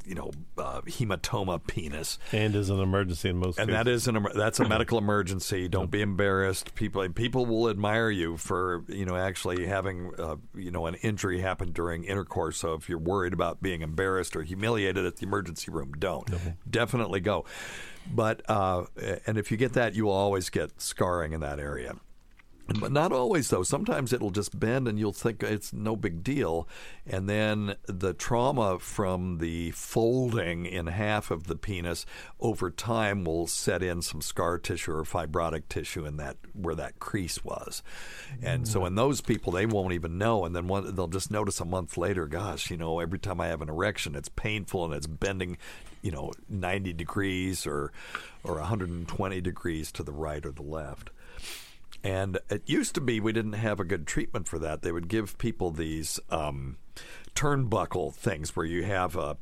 you 0.05 0.15
know, 0.15 0.31
uh, 0.59 0.81
hematoma 0.83 1.65
penis. 1.67 2.19
And 2.33 2.55
is 2.55 2.71
an 2.71 2.81
emergency 2.81 3.29
in 3.29 3.37
most 3.37 3.59
And 3.59 3.69
cases. 3.69 3.85
that 3.85 3.91
is 3.91 4.09
an 4.09 4.27
that's 4.35 4.61
a 4.61 4.69
medical 4.69 4.99
emergency. 4.99 5.69
Don't 5.69 5.91
be 5.91 6.01
embarrassed. 6.03 6.75
People 6.75 7.09
people 7.11 7.47
will 7.47 7.69
admire 7.69 8.11
you 8.11 8.37
for 8.37 8.85
you 8.89 9.05
know 9.05 9.17
actually 9.17 9.67
having 9.67 10.11
uh, 10.19 10.37
you 10.55 10.71
know 10.71 10.87
an 10.87 10.95
injury 10.97 11.41
happen 11.41 11.73
during 11.73 12.05
intercourse. 12.05 12.59
So 12.59 12.75
if 12.75 12.89
you're 12.89 12.99
worried 12.99 13.33
about 13.33 13.63
being 13.63 13.83
embarrassed 13.83 14.35
or 14.37 14.43
humiliated 14.43 15.05
at 15.07 15.17
the 15.17 15.27
emergency 15.27 15.71
room, 15.71 15.93
don't. 15.99 16.29
Definitely 16.69 17.21
go. 17.21 17.45
But 18.13 18.43
uh, 18.49 18.87
and 19.27 19.39
if 19.39 19.51
you 19.51 19.57
get 19.57 19.75
that, 19.75 19.95
you 19.95 20.07
will 20.07 20.13
always 20.13 20.51
get 20.51 20.81
scarring 20.81 21.33
in 21.33 21.41
that 21.41 21.61
area. 21.61 21.97
But 22.79 22.93
not 22.93 23.13
always, 23.13 23.49
though. 23.49 23.63
Sometimes 23.63 24.13
it'll 24.13 24.31
just 24.31 24.59
bend 24.59 24.87
and 24.87 24.99
you'll 24.99 25.13
think 25.13 25.43
it's 25.43 25.73
no 25.73 25.97
big 25.97 26.23
deal. 26.23 26.69
And 27.07 27.29
then 27.29 27.75
the 27.87 28.15
trauma 28.15 28.79
from 28.79 29.39
the 29.39 29.73
folding 29.73 30.67
in 30.67 30.87
half 30.87 31.31
of 31.31 31.47
the 31.47 31.57
penis 31.57 32.07
over 32.39 32.71
time 32.71 33.25
will 33.25 33.47
set 33.47 33.83
in 33.83 34.03
some 34.03 34.21
scar 34.21 34.59
tissue 34.59 34.93
or 34.93 35.03
fibrotic 35.03 35.65
tissue 35.69 36.07
in 36.07 36.17
that 36.19 36.37
where 36.53 36.77
that 36.77 37.01
crease 37.01 37.45
was. 37.45 37.83
And 38.41 38.69
so 38.69 38.81
hmm. 38.81 38.87
in 38.87 38.95
those 38.95 39.21
people, 39.21 39.53
they 39.53 39.67
won't 39.67 39.95
even 39.95 40.19
know. 40.19 40.45
And 40.45 40.55
then 40.55 40.69
one, 40.69 40.95
they'll 40.95 41.09
just 41.09 41.31
notice 41.31 41.61
a 41.61 41.65
month 41.65 41.97
later, 41.97 42.27
gosh, 42.27 42.71
you 42.71 42.77
know, 42.77 43.01
every 43.01 43.19
time 43.19 43.41
I 43.41 43.49
have 43.49 43.63
an 43.63 43.69
erection, 43.69 44.15
it's 44.15 44.29
painful 44.29 44.85
and 44.85 44.95
it's 44.95 45.09
bending, 45.09 45.59
you 46.03 46.13
know, 46.13 46.31
90 46.49 46.93
degrees 46.93 47.67
or, 47.67 47.93
or 48.45 48.57
120 48.57 49.41
degrees 49.41 49.91
to 49.93 50.03
the 50.05 50.13
right 50.13 50.45
or 50.45 50.53
the 50.53 50.63
left. 50.63 51.11
And 52.03 52.39
it 52.49 52.63
used 52.67 52.95
to 52.95 53.01
be 53.01 53.21
we 53.21 53.33
didn't 53.33 53.55
have 53.55 53.81
a 53.81 53.85
good 53.85 54.07
treatment 54.07 54.49
for 54.49 54.59
that. 54.59 54.83
They 54.83 54.93
would 54.93 55.09
give 55.09 55.39
people 55.39 55.71
these 55.71 56.19
um, 56.31 56.79
turnbuckle 57.35 58.15
things 58.15 58.57
where 58.57 58.67
you 58.67 58.85
have 58.85 59.17
a, 59.17 59.37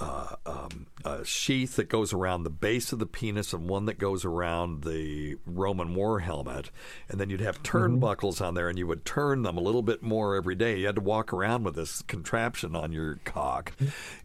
uh, 0.00 0.34
um, 0.44 0.86
a 1.04 1.24
sheath 1.24 1.76
that 1.76 1.88
goes 1.88 2.12
around 2.12 2.42
the 2.42 2.50
base 2.50 2.92
of 2.92 2.98
the 2.98 3.06
penis 3.06 3.52
and 3.52 3.68
one 3.68 3.86
that 3.86 4.00
goes 4.00 4.24
around 4.24 4.82
the 4.82 5.36
Roman 5.46 5.94
war 5.94 6.18
helmet. 6.18 6.72
And 7.08 7.20
then 7.20 7.30
you'd 7.30 7.40
have 7.40 7.62
turnbuckles 7.62 8.44
on 8.44 8.54
there 8.54 8.68
and 8.68 8.76
you 8.76 8.88
would 8.88 9.04
turn 9.04 9.42
them 9.42 9.56
a 9.56 9.62
little 9.62 9.82
bit 9.82 10.02
more 10.02 10.34
every 10.34 10.56
day. 10.56 10.78
You 10.78 10.86
had 10.86 10.96
to 10.96 11.00
walk 11.00 11.32
around 11.32 11.62
with 11.62 11.76
this 11.76 12.02
contraption 12.02 12.74
on 12.74 12.90
your 12.90 13.20
cock 13.24 13.74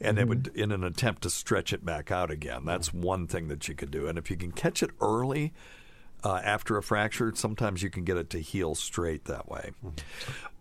and 0.02 0.18
it 0.18 0.28
would, 0.28 0.48
in 0.56 0.72
an 0.72 0.84
attempt 0.84 1.22
to 1.24 1.30
stretch 1.30 1.72
it 1.74 1.86
back 1.86 2.12
out 2.12 2.32
again. 2.32 2.66
That's 2.66 2.92
one 2.92 3.28
thing 3.28 3.50
that 3.50 3.68
you 3.68 3.76
could 3.76 3.92
do. 3.92 4.08
And 4.08 4.18
if 4.18 4.32
you 4.32 4.36
can 4.38 4.52
catch 4.52 4.82
it 4.82 4.90
early, 5.00 5.54
uh, 6.24 6.42
after 6.44 6.78
a 6.78 6.84
fracture, 6.84 7.32
sometimes 7.36 7.82
you 7.84 7.90
can 7.90 8.04
get 8.04 8.18
it 8.18 8.30
to 8.32 8.40
heal 8.40 8.76
straight 8.76 9.26
that 9.26 9.48
way. 9.50 9.72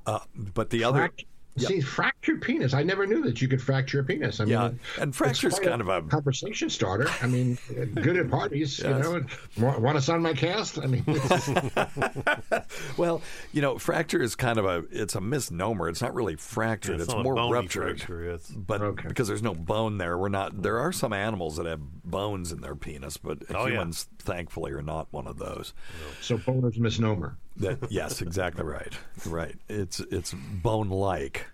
Uh, 0.06 0.20
but 0.34 0.70
the 0.70 0.84
other, 0.84 1.08
Frac- 1.08 1.24
See, 1.58 1.80
fractured 1.80 2.42
penis. 2.42 2.74
I 2.74 2.82
never 2.82 3.06
knew 3.06 3.22
that 3.22 3.40
you 3.40 3.48
could 3.48 3.62
fracture 3.62 4.00
a 4.00 4.04
penis. 4.04 4.40
I 4.40 4.44
mean, 4.44 4.52
Yeah, 4.52 4.66
it- 4.66 4.74
and 5.00 5.08
it's 5.08 5.16
fracture's 5.16 5.54
quite 5.54 5.68
kind 5.70 5.80
of 5.80 5.88
a- 5.88 6.02
conversation 6.02 6.68
starter. 6.68 7.08
I 7.22 7.26
mean, 7.28 7.56
good 7.94 8.18
at 8.18 8.28
parties. 8.30 8.78
Yes. 8.78 9.02
You 9.06 9.24
know, 9.58 9.78
want 9.78 9.96
to 9.96 10.02
sign 10.02 10.20
my 10.20 10.34
cast? 10.34 10.78
I 10.78 10.84
mean, 10.86 11.02
well, 12.96 13.22
you 13.52 13.62
know, 13.62 13.78
fracture 13.78 14.20
is 14.20 14.34
kind 14.34 14.58
of 14.58 14.64
a 14.64 14.84
it's 14.90 15.14
a 15.14 15.20
misnomer. 15.20 15.88
It's 15.88 16.02
not 16.02 16.14
really 16.14 16.36
fractured. 16.36 16.96
Yeah, 16.96 17.04
it's, 17.04 17.12
not 17.12 17.20
a 17.20 17.24
more 17.24 17.52
ruptured. 17.52 18.00
fracture, 18.00 18.24
yes. 18.32 18.50
But 18.54 18.82
Okay. 18.82 19.08
because 19.08 19.28
there's 19.28 19.42
no 19.42 19.54
bone 19.54 19.98
there, 19.98 20.18
we're 20.18 20.28
not. 20.28 20.62
There 20.62 20.78
are 20.78 20.92
some 20.92 21.12
animals 21.14 21.56
that 21.56 21.66
have 21.66 21.80
bones 22.04 22.52
in 22.52 22.60
their 22.60 22.74
penis, 22.76 23.16
but 23.16 23.38
Oh, 23.54 23.66
yeah. 23.66 23.72
humans, 23.74 24.08
thankfully, 24.26 24.72
are 24.72 24.82
not 24.82 25.06
one 25.12 25.26
of 25.26 25.38
those. 25.38 25.72
so 26.20 26.36
boner's 26.36 26.78
misnomer. 26.78 27.38
That 27.56 27.90
yes, 27.90 28.20
exactly 28.20 28.64
right. 28.64 28.92
Right. 29.24 29.56
It's 29.68 30.00
it's 30.00 30.34
bone 30.34 30.90
like. 30.90 31.46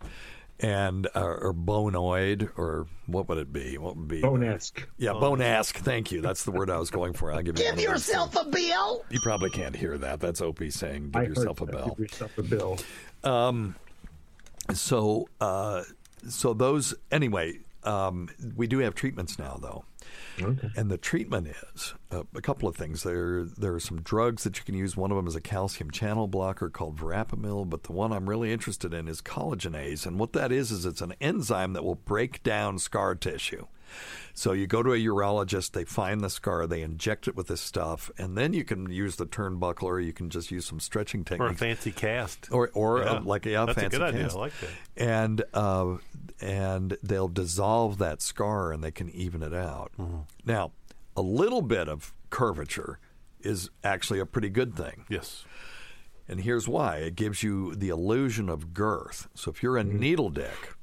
And 0.61 1.09
uh, 1.17 1.25
or 1.25 1.53
bonoid, 1.53 2.51
or 2.57 2.87
what 3.07 3.29
would 3.29 3.39
it 3.39 3.53
be? 3.53 3.79
What 3.79 3.97
would 3.97 4.07
be 4.07 4.21
Bone-esque. 4.21 4.87
Yeah, 4.97 5.13
bone-esque. 5.13 5.79
Thank 5.79 6.13
you. 6.13 6.21
That's 6.21 6.45
the 6.45 6.53
word 6.53 6.71
I 6.71 6.79
was 6.79 6.89
going 6.89 7.15
for. 7.15 7.33
I'll 7.33 7.43
give 7.43 7.59
you. 7.59 7.65
Give 7.65 7.65
one 7.65 7.73
of 7.73 7.77
those. 7.79 7.85
yourself 8.09 8.37
a 8.37 8.45
bill. 8.49 9.05
You 9.11 9.19
probably 9.25 9.51
can't 9.51 9.75
hear 9.75 9.99
that. 9.99 10.21
That's 10.21 10.41
Opie 10.41 10.71
saying, 10.71 11.11
"Give 11.11 11.23
I 11.23 11.25
yourself 11.25 11.61
a 11.63 11.67
that. 11.67 11.73
bell." 11.73 11.89
Give 11.89 11.99
yourself 12.01 12.39
a 12.39 12.43
bill. 12.45 12.79
So, 14.75 15.29
uh, 15.41 15.83
so 16.29 16.55
those 16.55 16.95
anyway. 17.11 17.59
Um, 17.85 18.29
we 18.55 18.67
do 18.67 18.79
have 18.79 18.95
treatments 18.95 19.39
now, 19.39 19.59
though, 19.61 19.85
Okay. 20.41 20.71
and 20.77 20.89
the 20.91 20.97
treatment 20.99 21.49
is 21.75 21.95
uh, 22.13 22.23
a 22.35 22.41
couple 22.41 22.69
of 22.69 22.77
things. 22.77 23.03
There, 23.03 23.45
there 23.45 23.75
are 23.75 23.81
some 23.81 24.01
drugs 24.03 24.45
that 24.45 24.57
you 24.59 24.65
can 24.65 24.75
use. 24.77 24.97
One 24.97 25.11
of 25.11 25.17
them 25.17 25.27
is 25.27 25.35
a 25.35 25.41
calcium 25.41 25.91
channel 25.91 26.29
blocker 26.29 26.71
called 26.71 26.99
verapamil, 26.99 27.69
but 27.69 27.83
the 27.85 27.93
one 27.93 28.13
I'm 28.13 28.29
really 28.29 28.53
interested 28.53 28.95
in 28.95 29.09
is 29.09 29.21
collagenase, 29.21 30.07
and 30.07 30.19
what 30.19 30.33
that 30.35 30.53
is 30.53 30.71
is 30.71 30.87
it's 30.87 31.01
an 31.01 31.15
enzyme 31.21 31.73
that 31.73 31.85
will 31.85 31.97
break 31.97 32.43
down 32.45 32.79
scar 32.79 33.15
tissue. 33.17 33.67
So 34.35 34.53
you 34.53 34.67
go 34.67 34.83
to 34.83 34.93
a 34.93 34.99
urologist, 34.99 35.73
they 35.73 35.85
find 35.85 36.21
the 36.23 36.31
scar, 36.31 36.67
they 36.67 36.83
inject 36.83 37.29
it 37.29 37.37
with 37.37 37.49
this 37.49 37.61
stuff, 37.61 38.11
and 38.19 38.37
then 38.37 38.53
you 38.53 38.65
can 38.65 38.91
use 38.91 39.17
the 39.17 39.27
turnbuckle, 39.27 39.83
or 39.85 40.01
you 40.01 40.13
can 40.13 40.31
just 40.31 40.51
use 40.51 40.65
some 40.67 40.81
stretching 40.81 41.25
techniques. 41.25 41.51
Or 41.51 41.55
a 41.55 41.57
fancy 41.57 41.93
cast. 41.93 42.49
or 42.51 42.71
or 42.75 43.01
Yeah. 43.01 43.05
uh, 43.13 43.21
like 43.23 43.45
yeah, 43.45 43.65
That's 43.67 43.77
a 43.77 43.81
fancy 43.83 43.99
good 43.99 44.07
idea. 44.07 44.23
cast. 44.23 44.37
I 44.37 44.39
like 44.39 44.53
that. 44.61 44.71
And 44.97 45.45
uh, 45.55 45.97
and 46.41 46.97
they'll 47.03 47.29
dissolve 47.29 47.99
that 47.99 48.23
scar 48.23 48.73
and 48.73 48.83
they 48.83 48.91
can 48.91 49.11
even 49.11 49.43
it 49.43 49.55
out. 49.55 49.93
Mm-hmm. 49.99 50.19
Now, 50.45 50.73
a 51.17 51.23
little 51.23 51.63
bit 51.63 51.89
of 51.89 52.13
curvature 52.31 52.99
is 53.41 53.71
actually 53.85 54.19
a 54.21 54.27
pretty 54.27 54.49
good 54.49 54.75
thing. 54.77 55.05
Yes. 55.09 55.45
And 56.29 56.41
here's 56.41 56.67
why: 56.69 56.97
it 56.99 57.17
gives 57.17 57.43
you 57.43 57.75
the 57.75 57.89
illusion 57.91 58.49
of 58.49 58.73
girth. 58.73 59.29
So 59.35 59.51
if 59.51 59.63
you're 59.63 59.77
a 59.77 59.85
needle 59.85 60.31
dick. 60.31 60.75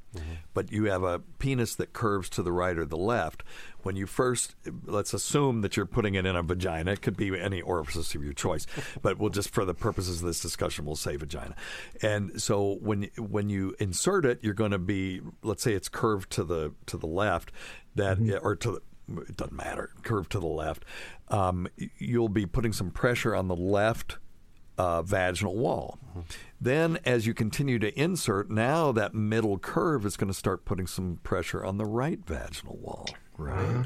But 0.54 0.72
you 0.72 0.86
have 0.86 1.04
a 1.04 1.20
penis 1.20 1.76
that 1.76 1.94
curves 1.94 2.30
to 2.30 2.44
the 2.44 2.52
right 2.52 2.78
or 2.78 2.86
the 2.86 2.98
left. 2.98 3.44
When 3.84 3.96
you 3.96 4.08
first, 4.08 4.56
let's 4.86 5.14
assume 5.14 5.62
that 5.62 5.78
you're 5.78 5.86
putting 5.86 6.16
it 6.16 6.26
in 6.26 6.36
a 6.36 6.44
vagina. 6.44 6.94
It 6.94 7.02
could 7.02 7.16
be 7.16 7.40
any 7.40 7.62
orifice 7.62 8.16
of 8.16 8.24
your 8.24 8.34
choice, 8.34 8.66
but 9.02 9.20
we'll 9.20 9.30
just, 9.30 9.50
for 9.50 9.66
the 9.66 9.74
purposes 9.74 10.22
of 10.22 10.28
this 10.28 10.42
discussion, 10.42 10.86
we'll 10.86 10.96
say 10.96 11.16
vagina. 11.16 11.56
And 12.02 12.42
so 12.42 12.78
when 12.82 13.10
when 13.18 13.50
you 13.50 13.76
insert 13.80 14.26
it, 14.26 14.40
you're 14.42 14.54
going 14.54 14.72
to 14.72 14.80
be, 14.80 15.22
let's 15.44 15.64
say 15.64 15.74
it's 15.74 15.90
curved 15.90 16.32
to 16.32 16.44
the 16.44 16.74
to 16.88 16.98
the 16.98 17.08
left, 17.08 17.52
that 17.96 18.18
or 18.42 18.56
to 18.56 18.72
the, 18.72 19.22
it 19.22 19.38
doesn't 19.38 19.56
matter, 19.56 19.92
curved 20.04 20.32
to 20.32 20.40
the 20.40 20.48
left. 20.48 20.84
Um, 21.30 21.68
you'll 21.98 22.30
be 22.30 22.46
putting 22.46 22.74
some 22.74 22.92
pressure 22.92 23.36
on 23.36 23.48
the 23.48 23.56
left 23.56 24.18
uh, 24.80 25.02
vaginal 25.02 25.56
wall. 25.58 26.00
Then, 26.60 27.00
as 27.06 27.28
you 27.28 27.34
continue 27.34 27.80
to 27.80 27.98
insert, 28.00 28.50
now 28.50 28.92
that 28.94 29.14
middle 29.14 29.60
curve 29.60 30.06
is 30.06 30.18
going 30.18 30.30
to 30.30 30.34
start 30.34 30.66
putting 30.66 30.88
some 30.88 31.20
pressure 31.22 31.64
on 31.64 31.78
the 31.78 31.86
right 31.86 32.20
vaginal 32.26 32.78
wall. 32.78 33.08
Right. 33.40 33.86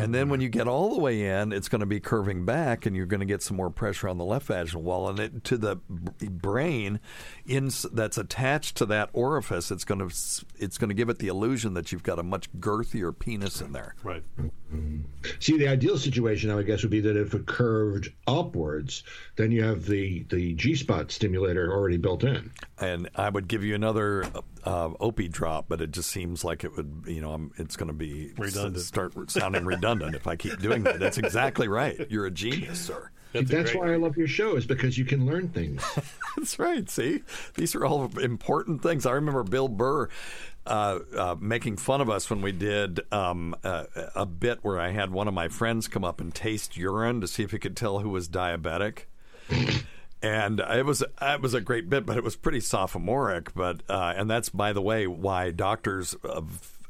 And 0.00 0.12
then 0.14 0.28
when 0.28 0.40
you 0.40 0.48
get 0.48 0.66
all 0.66 0.94
the 0.94 1.00
way 1.00 1.24
in, 1.26 1.52
it's 1.52 1.68
going 1.68 1.80
to 1.80 1.86
be 1.86 2.00
curving 2.00 2.44
back, 2.44 2.86
and 2.86 2.96
you're 2.96 3.06
going 3.06 3.20
to 3.20 3.26
get 3.26 3.42
some 3.42 3.56
more 3.56 3.70
pressure 3.70 4.08
on 4.08 4.18
the 4.18 4.24
left 4.24 4.46
vaginal 4.46 4.82
wall. 4.82 5.08
And 5.08 5.20
it, 5.20 5.44
to 5.44 5.56
the 5.56 5.76
brain 5.86 6.98
in, 7.46 7.70
that's 7.92 8.18
attached 8.18 8.76
to 8.78 8.86
that 8.86 9.10
orifice, 9.12 9.70
it's 9.70 9.84
going 9.84 10.00
to 10.00 10.06
it's 10.58 10.76
going 10.76 10.88
to 10.88 10.94
give 10.94 11.08
it 11.08 11.18
the 11.18 11.28
illusion 11.28 11.74
that 11.74 11.92
you've 11.92 12.02
got 12.02 12.18
a 12.18 12.22
much 12.22 12.52
girthier 12.54 13.16
penis 13.16 13.60
in 13.60 13.72
there. 13.72 13.94
Right. 14.02 14.24
Mm-hmm. 14.40 15.02
See, 15.38 15.56
the 15.56 15.68
ideal 15.68 15.98
situation, 15.98 16.50
I 16.50 16.56
would 16.56 16.66
guess, 16.66 16.82
would 16.82 16.90
be 16.90 17.00
that 17.00 17.16
if 17.16 17.34
it 17.34 17.46
curved 17.46 18.12
upwards, 18.26 19.04
then 19.36 19.52
you 19.52 19.62
have 19.62 19.86
the 19.86 20.24
the 20.30 20.54
G 20.54 20.74
spot 20.74 21.12
stimulator 21.12 21.72
already 21.72 21.96
built 21.96 22.24
in. 22.24 22.50
And 22.80 23.10
I 23.14 23.28
would 23.28 23.46
give 23.46 23.62
you 23.62 23.74
another 23.74 24.24
uh, 24.64 24.90
opie 24.98 25.28
drop, 25.28 25.66
but 25.68 25.80
it 25.80 25.92
just 25.92 26.10
seems 26.10 26.44
like 26.44 26.64
it 26.64 26.76
would, 26.76 27.04
you 27.06 27.20
know, 27.20 27.32
I'm, 27.32 27.52
it's 27.56 27.76
going 27.76 27.88
to 27.88 27.94
be 27.94 28.32
Redundant. 28.38 28.84
start 28.84 29.30
sounding 29.30 29.64
redundant 29.64 30.14
if 30.14 30.26
I 30.26 30.36
keep 30.36 30.58
doing 30.60 30.82
that. 30.84 30.98
That's 30.98 31.18
exactly 31.18 31.68
right. 31.68 32.06
You're 32.10 32.26
a 32.26 32.30
genius, 32.30 32.80
sir. 32.80 33.10
See, 33.32 33.42
that's 33.42 33.74
why 33.74 33.92
I 33.92 33.96
love 33.96 34.16
your 34.16 34.26
show, 34.26 34.56
is 34.56 34.66
because 34.66 34.98
you 34.98 35.04
can 35.04 35.24
learn 35.24 35.50
things. 35.50 35.84
That's 36.36 36.58
right. 36.58 36.90
See, 36.90 37.22
these 37.54 37.76
are 37.76 37.84
all 37.84 38.10
important 38.18 38.82
things. 38.82 39.06
I 39.06 39.12
remember 39.12 39.44
Bill 39.44 39.68
Burr 39.68 40.08
uh, 40.66 40.98
uh, 41.16 41.36
making 41.38 41.76
fun 41.76 42.00
of 42.00 42.10
us 42.10 42.28
when 42.28 42.42
we 42.42 42.50
did 42.50 43.00
um, 43.12 43.54
a, 43.62 43.86
a 44.16 44.26
bit 44.26 44.58
where 44.62 44.80
I 44.80 44.90
had 44.90 45.12
one 45.12 45.28
of 45.28 45.34
my 45.34 45.46
friends 45.46 45.86
come 45.86 46.04
up 46.04 46.20
and 46.20 46.34
taste 46.34 46.76
urine 46.76 47.20
to 47.20 47.28
see 47.28 47.44
if 47.44 47.52
he 47.52 47.60
could 47.60 47.76
tell 47.76 48.00
who 48.00 48.08
was 48.10 48.28
diabetic. 48.28 49.04
And 50.22 50.60
it 50.60 50.84
was 50.84 51.02
it 51.22 51.40
was 51.40 51.54
a 51.54 51.60
great 51.60 51.88
bit, 51.88 52.04
but 52.04 52.16
it 52.16 52.24
was 52.24 52.36
pretty 52.36 52.60
sophomoric. 52.60 53.54
But 53.54 53.82
uh, 53.88 54.14
and 54.16 54.30
that's 54.30 54.50
by 54.50 54.72
the 54.72 54.82
way 54.82 55.06
why 55.06 55.50
doctors 55.50 56.14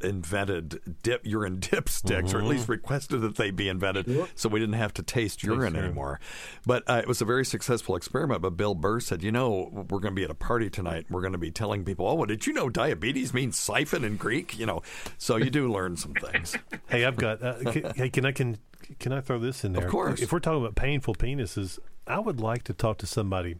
invented 0.02 0.80
dip 1.02 1.26
urine 1.26 1.58
dipsticks, 1.60 2.34
or 2.34 2.38
at 2.38 2.44
least 2.44 2.68
requested 2.68 3.20
that 3.20 3.36
they 3.36 3.50
be 3.50 3.68
invented, 3.68 4.28
so 4.34 4.48
we 4.48 4.58
didn't 4.60 4.74
have 4.74 4.94
to 4.94 5.02
taste 5.02 5.42
urine 5.42 5.74
urine. 5.74 5.76
anymore. 5.76 6.20
But 6.66 6.82
uh, 6.88 6.94
it 7.02 7.08
was 7.08 7.20
a 7.20 7.24
very 7.24 7.44
successful 7.44 7.96
experiment. 7.96 8.42
But 8.42 8.56
Bill 8.56 8.74
Burr 8.74 9.00
said, 9.00 9.22
you 9.22 9.32
know, 9.32 9.70
we're 9.72 10.00
going 10.00 10.14
to 10.14 10.18
be 10.18 10.24
at 10.24 10.30
a 10.30 10.34
party 10.34 10.70
tonight. 10.70 11.06
We're 11.10 11.20
going 11.20 11.32
to 11.32 11.38
be 11.38 11.50
telling 11.50 11.84
people, 11.84 12.06
oh, 12.06 12.14
well, 12.14 12.26
did 12.26 12.46
you 12.46 12.52
know 12.52 12.68
diabetes 12.68 13.34
means 13.34 13.58
siphon 13.58 14.04
in 14.04 14.16
Greek? 14.16 14.58
You 14.58 14.66
know, 14.66 14.82
so 15.18 15.36
you 15.36 15.50
do 15.50 15.70
learn 15.70 15.96
some 15.96 16.14
things. 16.14 16.56
Hey, 16.88 17.04
I've 17.04 17.16
got. 17.16 17.40
Uh, 17.42 17.54
can, 17.70 17.92
hey, 17.94 18.10
can 18.10 18.24
I 18.24 18.32
can 18.32 18.58
can 18.98 19.12
I 19.12 19.20
throw 19.20 19.38
this 19.38 19.64
in 19.64 19.74
there? 19.74 19.84
Of 19.84 19.90
course. 19.90 20.20
If 20.20 20.32
we're 20.32 20.40
talking 20.40 20.60
about 20.60 20.74
painful 20.74 21.14
penises, 21.14 21.78
I 22.10 22.18
would 22.18 22.40
like 22.40 22.64
to 22.64 22.72
talk 22.72 22.98
to 22.98 23.06
somebody 23.06 23.56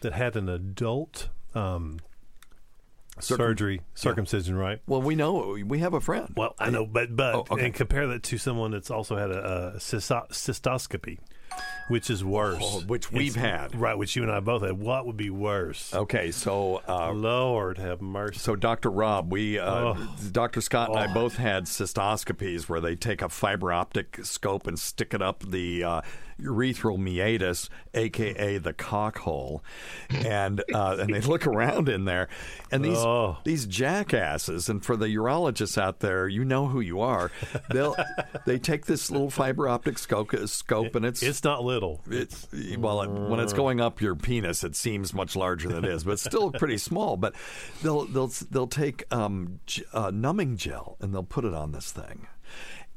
that 0.00 0.12
had 0.12 0.36
an 0.36 0.48
adult 0.48 1.28
um, 1.54 1.98
surgery, 3.20 3.80
circumcision, 3.94 4.56
right? 4.56 4.80
Well, 4.86 5.02
we 5.02 5.14
know 5.14 5.56
we 5.66 5.78
have 5.80 5.94
a 5.94 6.00
friend. 6.00 6.32
Well, 6.36 6.54
I 6.58 6.70
know, 6.70 6.86
but 6.86 7.14
but 7.14 7.34
Oh, 7.34 7.44
okay. 7.50 7.66
and 7.66 7.74
compare 7.74 8.06
that 8.08 8.22
to 8.24 8.38
someone 8.38 8.70
that's 8.72 8.90
also 8.90 9.16
had 9.16 9.30
a, 9.30 9.72
a 9.74 9.78
cysto- 9.78 10.28
cystoscopy, 10.30 11.18
which 11.88 12.08
is 12.08 12.24
worse. 12.24 12.58
Oh, 12.62 12.80
which 12.80 13.12
we've 13.12 13.36
It's- 13.36 13.60
had. 13.70 13.78
right? 13.78 13.96
Which 13.96 14.16
you 14.16 14.22
and 14.22 14.32
I 14.32 14.40
both 14.40 14.62
had. 14.62 14.78
What 14.78 15.06
would 15.06 15.16
be 15.18 15.28
worse? 15.30 15.92
Okay, 15.94 16.30
so 16.30 16.82
uh, 16.88 17.12
Lord 17.12 17.76
have 17.78 18.00
mercy. 18.00 18.38
So, 18.38 18.56
Dr. 18.56 18.90
Rob, 18.90 19.30
we, 19.30 19.58
uh, 19.58 19.70
Oh. 19.94 20.16
Dr. 20.32 20.60
Scott 20.62 20.88
and 20.88 20.98
I 20.98 21.10
Oh. 21.10 21.14
both 21.14 21.36
had 21.36 21.64
cystoscopies 21.66 22.68
where 22.68 22.80
they 22.80 22.96
take 22.96 23.20
a 23.22 23.28
fiber 23.28 23.72
optic 23.72 24.20
scope 24.22 24.66
and 24.66 24.78
stick 24.78 25.12
it 25.12 25.20
up 25.22 25.40
the 25.46 25.84
uh, 25.84 26.00
urethral 26.40 26.98
meatus, 26.98 27.68
aka 27.94 28.58
the 28.58 28.72
cock 28.72 29.18
hole, 29.18 29.62
and 30.10 30.62
uh, 30.74 30.96
and 31.00 31.12
they 31.14 31.20
look 31.28 31.46
around 31.46 31.88
in 31.88 32.04
there, 32.04 32.28
and 32.70 32.84
these 32.84 32.98
Oh. 32.98 33.38
these 33.44 33.66
jackasses, 33.66 34.68
and 34.68 34.84
for 34.84 34.96
the 34.96 35.06
urologists 35.06 35.76
out 35.78 36.00
there, 36.00 36.28
you 36.28 36.44
know 36.44 36.66
who 36.66 36.80
you 36.80 37.00
are. 37.00 37.30
They'll 37.70 37.96
they 38.46 38.58
take 38.58 38.86
this 38.86 39.10
little 39.10 39.30
fiber 39.30 39.68
optic 39.68 39.98
scope, 39.98 40.34
scope, 40.46 40.94
and 40.94 41.04
it's 41.04 41.22
It's 41.22 41.44
not 41.44 41.64
little. 41.64 42.00
it's 42.10 42.46
well, 42.78 43.02
it, 43.02 43.08
when 43.10 43.40
it's 43.40 43.52
going 43.52 43.80
up 43.80 44.00
your 44.00 44.14
penis, 44.14 44.64
it 44.64 44.76
seems 44.76 45.12
much 45.14 45.36
larger 45.36 45.68
than 45.68 45.84
it 45.84 45.90
is, 45.90 46.04
but 46.04 46.12
it's 46.12 46.24
still 46.24 46.50
pretty 46.50 46.78
small. 46.78 47.16
But 47.16 47.34
they'll 47.82 48.04
they'll 48.06 48.32
they'll 48.50 48.66
take 48.66 49.04
um, 49.12 49.60
uh, 49.92 50.10
numbing 50.12 50.56
gel 50.56 50.96
and 51.00 51.12
they'll 51.14 51.22
put 51.22 51.44
it 51.44 51.54
on 51.54 51.72
this 51.72 51.90
thing. 51.92 52.26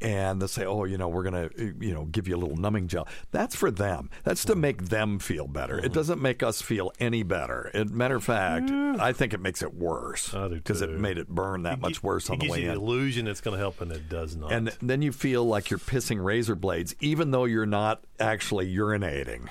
And 0.01 0.41
they'll 0.41 0.47
say, 0.47 0.65
"Oh, 0.65 0.83
you 0.83 0.97
know, 0.97 1.07
we're 1.07 1.23
gonna, 1.23 1.49
you 1.57 1.93
know, 1.93 2.05
give 2.05 2.27
you 2.27 2.35
a 2.35 2.37
little 2.37 2.57
numbing 2.57 2.87
gel." 2.87 3.07
That's 3.31 3.55
for 3.55 3.71
them. 3.71 4.09
That's 4.23 4.43
to 4.45 4.55
make 4.55 4.89
them 4.89 5.19
feel 5.19 5.47
better. 5.47 5.77
It 5.77 5.85
mm-hmm. 5.85 5.93
doesn't 5.93 6.21
make 6.21 6.43
us 6.43 6.61
feel 6.61 6.91
any 6.99 7.23
better. 7.23 7.71
It, 7.73 7.89
matter 7.89 8.15
of 8.15 8.23
fact, 8.23 8.69
I 8.71 9.13
think 9.13 9.33
it 9.33 9.39
makes 9.39 9.61
it 9.61 9.73
worse 9.73 10.31
because 10.31 10.81
it 10.81 10.89
made 10.89 11.17
it 11.17 11.29
burn 11.29 11.63
that 11.63 11.79
much 11.79 12.03
worse 12.03 12.29
on 12.29 12.39
the 12.39 12.45
gives 12.45 12.51
way 12.51 12.63
you 12.63 12.71
in. 12.71 12.75
the 12.75 12.81
illusion 12.81 13.27
it's 13.27 13.41
going 13.41 13.53
to 13.53 13.59
help, 13.59 13.81
and 13.81 13.91
it 13.91 14.09
does 14.09 14.35
not. 14.35 14.51
And 14.51 14.67
then 14.81 15.01
you 15.01 15.11
feel 15.11 15.45
like 15.45 15.69
you're 15.69 15.79
pissing 15.79 16.23
razor 16.23 16.55
blades, 16.55 16.95
even 16.99 17.31
though 17.31 17.45
you're 17.45 17.65
not 17.65 18.03
actually 18.19 18.73
urinating 18.73 19.49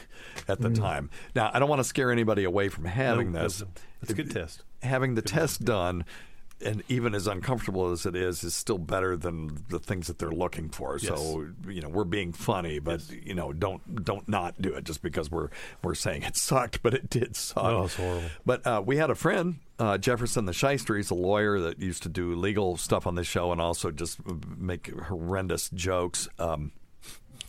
at 0.49 0.61
the 0.61 0.69
mm. 0.69 0.79
time. 0.79 1.11
Now, 1.35 1.51
I 1.53 1.59
don't 1.59 1.69
want 1.69 1.81
to 1.81 1.85
scare 1.85 2.11
anybody 2.11 2.45
away 2.45 2.69
from 2.69 2.85
having 2.85 3.33
No, 3.33 3.43
this. 3.43 3.63
It's 4.03 4.11
a 4.11 4.15
good 4.15 4.31
test. 4.31 4.63
Having 4.83 5.15
the 5.15 5.23
test 5.23 5.65
done, 5.65 6.05
and 6.61 6.83
even 6.89 7.15
as 7.15 7.27
uncomfortable 7.27 7.91
as 7.91 8.07
it 8.07 8.17
is, 8.17 8.45
is 8.45 8.55
still 8.55 8.79
better 8.79 9.17
than 9.17 9.65
the 9.69 9.79
things 9.79 10.07
that 10.07 10.19
they're 10.19 10.31
looking 10.31 10.69
for. 10.69 10.99
So, 10.99 11.49
you 11.69 11.81
know, 11.81 11.89
we're 11.89 12.05
being 12.05 12.33
funny, 12.33 12.79
but 12.79 13.03
you 13.11 13.35
know, 13.35 13.53
don't 13.53 14.05
don't 14.05 14.29
not 14.29 14.61
do 14.61 14.75
it 14.75 14.85
just 14.85 15.03
because 15.03 15.31
we're 15.31 15.51
we're 15.83 15.95
saying 15.95 16.23
it 16.23 16.37
sucked, 16.37 16.83
but 16.83 16.95
it 16.95 17.11
did 17.11 17.37
suck. 17.37 17.65
Oh, 17.65 17.85
it's 17.85 17.97
horrible. 17.97 18.29
But 18.47 18.67
uh, 18.67 18.83
we 18.85 18.97
had 18.97 19.11
a 19.11 19.15
friend, 19.15 19.57
uh, 19.79 19.99
Jefferson 19.99 20.47
the 20.47 20.53
Shyster. 20.53 20.97
He's 20.97 21.11
a 21.11 21.15
lawyer 21.15 21.61
that 21.61 21.81
used 21.81 22.03
to 22.05 22.09
do 22.09 22.35
legal 22.35 22.77
stuff 22.77 23.07
on 23.07 23.15
this 23.15 23.27
show 23.27 23.53
and 23.53 23.61
also 23.61 23.91
just 23.91 24.19
make 24.59 24.93
horrendous 25.03 25.71
jokes. 25.71 26.29
Um, 26.39 26.73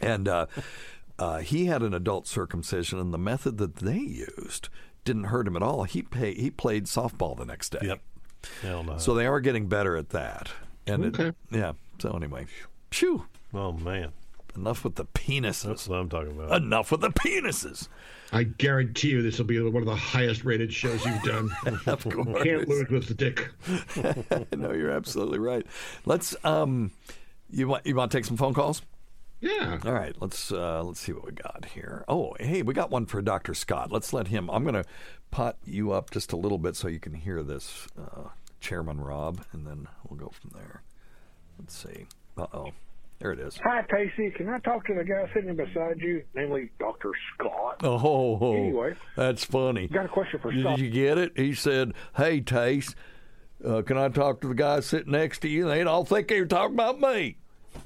and 0.01 0.28
uh, 0.28 0.47
uh, 1.18 1.38
he 1.39 1.66
had 1.66 1.82
an 1.82 1.93
adult 1.93 2.28
circumcision, 2.28 2.99
and 2.99 3.14
the 3.14 3.18
method 3.18 3.58
that 3.60 3.78
they 3.78 3.97
used 3.97 4.70
didn't 5.06 5.26
hurt 5.26 5.47
him 5.47 5.56
at 5.56 5.64
all. 5.64 5.84
He 5.84 6.01
pay, 6.01 6.34
he 6.34 6.49
played 6.51 6.86
softball 6.86 7.38
the 7.38 7.45
next 7.45 7.70
day. 7.70 7.80
Yep. 7.84 8.01
Hell 8.62 8.84
no. 8.84 8.98
So 8.98 9.14
they 9.14 9.26
are 9.28 9.39
getting 9.39 9.68
better 9.68 9.96
at 9.98 10.10
that. 10.10 10.50
And 10.88 11.06
Okay. 11.06 11.28
it, 11.28 11.36
yeah. 11.52 11.74
So 12.00 12.12
anyway, 12.12 12.46
phew. 12.91 13.26
oh 13.54 13.72
man, 13.74 14.12
Enough 14.56 14.84
with 14.86 14.96
the 14.96 15.06
penises. 15.06 15.64
that's 15.64 15.88
what 15.88 15.98
I'm 15.98 16.10
talking 16.10 16.32
about. 16.32 16.62
Enough 16.62 16.91
with 16.91 17.02
the 17.02 17.10
penises. 17.10 17.88
I 18.32 18.43
guarantee 18.43 19.10
you 19.10 19.22
this 19.22 19.38
will 19.38 19.46
be 19.46 19.60
one 19.62 19.82
of 19.84 19.86
the 19.86 19.96
highest 19.96 20.43
rated 20.46 20.74
shows 20.74 21.06
you've 21.06 21.22
done. 21.24 21.50
Of 21.86 22.04
course. 22.04 22.43
Can't 22.43 22.68
lose 22.68 22.89
with 22.89 23.08
the 23.08 23.14
dick. 23.14 23.50
no, 24.58 24.72
you're 24.72 24.91
absolutely 24.91 25.39
right. 25.39 25.66
Let's 26.06 26.36
um, 26.43 26.91
you 27.50 27.68
want 27.68 27.86
you 27.86 27.96
want 27.96 28.12
to 28.12 28.18
take 28.18 28.26
some 28.26 28.38
phone 28.38 28.54
calls? 28.54 28.82
Yeah. 29.41 29.79
All 29.86 29.91
right, 29.93 30.15
let's 30.19 30.51
uh, 30.51 30.81
let's 30.83 30.99
see 30.99 31.11
what 31.13 31.25
we 31.25 31.31
got 31.31 31.65
here. 31.73 32.03
Oh, 32.07 32.36
hey, 32.39 32.61
we 32.61 32.73
got 32.73 32.89
one 32.89 33.05
for 33.05 33.21
Dr. 33.21 33.53
Scott. 33.53 33.91
Let's 33.91 34.13
let 34.13 34.27
him. 34.27 34.49
I'm 34.49 34.63
going 34.63 34.75
to 34.75 34.86
pot 35.31 35.57
you 35.65 35.91
up 35.91 36.09
just 36.11 36.31
a 36.31 36.38
little 36.38 36.57
bit 36.57 36.75
so 36.75 36.88
you 36.88 36.99
can 36.99 37.13
hear 37.13 37.43
this, 37.43 37.88
uh, 37.99 38.29
Chairman 38.61 38.99
Rob, 39.01 39.43
and 39.51 39.67
then 39.67 39.88
we'll 40.09 40.19
go 40.19 40.29
from 40.41 40.51
there. 40.55 40.81
Let's 41.59 41.75
see. 41.77 42.07
Uh 42.38 42.47
oh, 42.53 42.71
there 43.19 43.31
it 43.31 43.39
is. 43.39 43.59
Hi, 43.63 43.81
Pacey. 43.83 44.31
Can 44.31 44.49
I 44.49 44.57
talk 44.59 44.86
to 44.88 44.93
the 44.95 45.03
guy 45.03 45.29
sitting 45.33 45.55
beside 45.55 45.99
you, 45.99 46.23
namely 46.33 46.69
Dr. 46.79 47.11
Scott? 47.33 47.81
Oh, 47.83 48.53
Anyway. 48.55 48.95
that's 49.15 49.45
funny. 49.45 49.88
Got 49.88 50.05
a 50.05 50.09
question 50.09 50.39
for 50.41 50.51
Scott. 50.51 50.77
Did 50.77 50.86
you 50.86 50.91
get 50.91 51.17
it? 51.17 51.33
He 51.38 51.53
said, 51.53 51.93
"Hey, 52.15 52.41
Tace, 52.41 52.95
uh, 53.65 53.81
can 53.83 53.97
I 53.97 54.09
talk 54.09 54.41
to 54.41 54.47
the 54.47 54.55
guy 54.55 54.79
sitting 54.79 55.11
next 55.11 55.39
to 55.39 55.49
you? 55.49 55.65
They 55.67 55.83
all 55.83 56.03
think 56.05 56.27
they're 56.29 56.45
talking 56.45 56.73
about 56.75 56.99
me, 56.99 57.38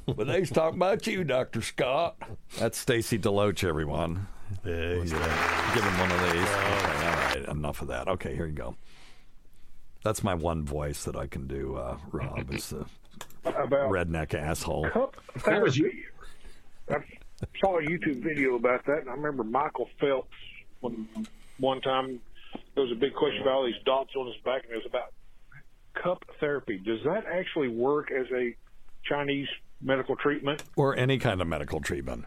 but 0.05 0.27
they's 0.27 0.49
talking 0.49 0.77
about 0.79 1.05
you, 1.07 1.23
Doctor 1.23 1.61
Scott." 1.61 2.17
That's 2.57 2.77
Stacy 2.77 3.17
Deloach, 3.19 3.63
everyone. 3.67 4.27
yeah, 4.65 5.03
yeah. 5.03 5.73
Give 5.73 5.83
him 5.83 5.99
one 5.99 6.11
of 6.11 6.21
these. 6.31 6.41
Okay, 6.41 7.07
all 7.07 7.13
right, 7.13 7.45
enough 7.49 7.81
of 7.81 7.87
that. 7.89 8.07
Okay, 8.07 8.35
here 8.35 8.45
you 8.45 8.53
go. 8.53 8.75
That's 10.03 10.23
my 10.23 10.33
one 10.33 10.63
voice 10.63 11.03
that 11.03 11.15
I 11.15 11.27
can 11.27 11.45
do, 11.47 11.75
uh, 11.75 11.97
Rob. 12.11 12.51
Is 12.53 12.69
the 12.69 12.85
About 13.45 13.91
redneck 13.91 14.33
asshole. 14.33 14.89
That 15.45 15.61
was 15.61 15.77
you. 15.77 15.91
I 16.89 16.97
saw 17.59 17.77
a 17.79 17.81
YouTube 17.83 18.23
video 18.23 18.55
about 18.55 18.85
that, 18.85 18.99
and 18.99 19.09
I 19.09 19.13
remember 19.13 19.43
Michael 19.43 19.89
Phelps 19.99 20.35
when 20.79 21.07
one 21.59 21.81
time 21.81 22.19
there 22.73 22.83
was 22.83 22.91
a 22.91 22.95
big 22.99 23.13
question 23.13 23.41
about 23.41 23.53
all 23.55 23.65
these 23.65 23.81
dots 23.85 24.11
on 24.15 24.27
his 24.27 24.35
back, 24.43 24.63
and 24.63 24.73
it 24.73 24.77
was 24.77 24.85
about 24.87 25.13
cup 26.01 26.23
therapy. 26.39 26.77
Does 26.77 26.99
that 27.03 27.25
actually 27.25 27.67
work 27.67 28.09
as 28.11 28.25
a 28.33 28.55
Chinese 29.03 29.47
medical 29.81 30.15
treatment? 30.15 30.63
Or 30.75 30.95
any 30.95 31.17
kind 31.17 31.41
of 31.41 31.47
medical 31.47 31.79
treatment. 31.79 32.25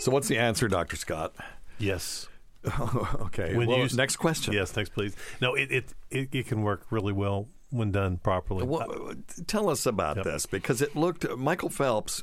So, 0.00 0.10
what's 0.10 0.28
the 0.28 0.38
answer, 0.38 0.68
Doctor 0.68 0.96
Scott? 0.96 1.34
Yes. 1.78 2.28
okay. 2.80 3.54
When 3.56 3.68
well, 3.68 3.78
used- 3.78 3.96
next 3.96 4.16
question. 4.16 4.52
Yes. 4.54 4.74
Next, 4.76 4.90
please. 4.90 5.16
No, 5.40 5.54
it, 5.54 5.70
it 5.70 5.94
it 6.10 6.28
it 6.32 6.46
can 6.46 6.62
work 6.62 6.86
really 6.90 7.12
well 7.12 7.48
when 7.70 7.90
done 7.92 8.18
properly. 8.18 8.66
Well, 8.66 9.10
uh, 9.10 9.14
tell 9.46 9.68
us 9.70 9.86
about 9.86 10.16
Yep. 10.16 10.24
this 10.24 10.46
because 10.46 10.82
it 10.82 10.94
looked. 10.96 11.28
Michael 11.36 11.70
Phelps 11.70 12.22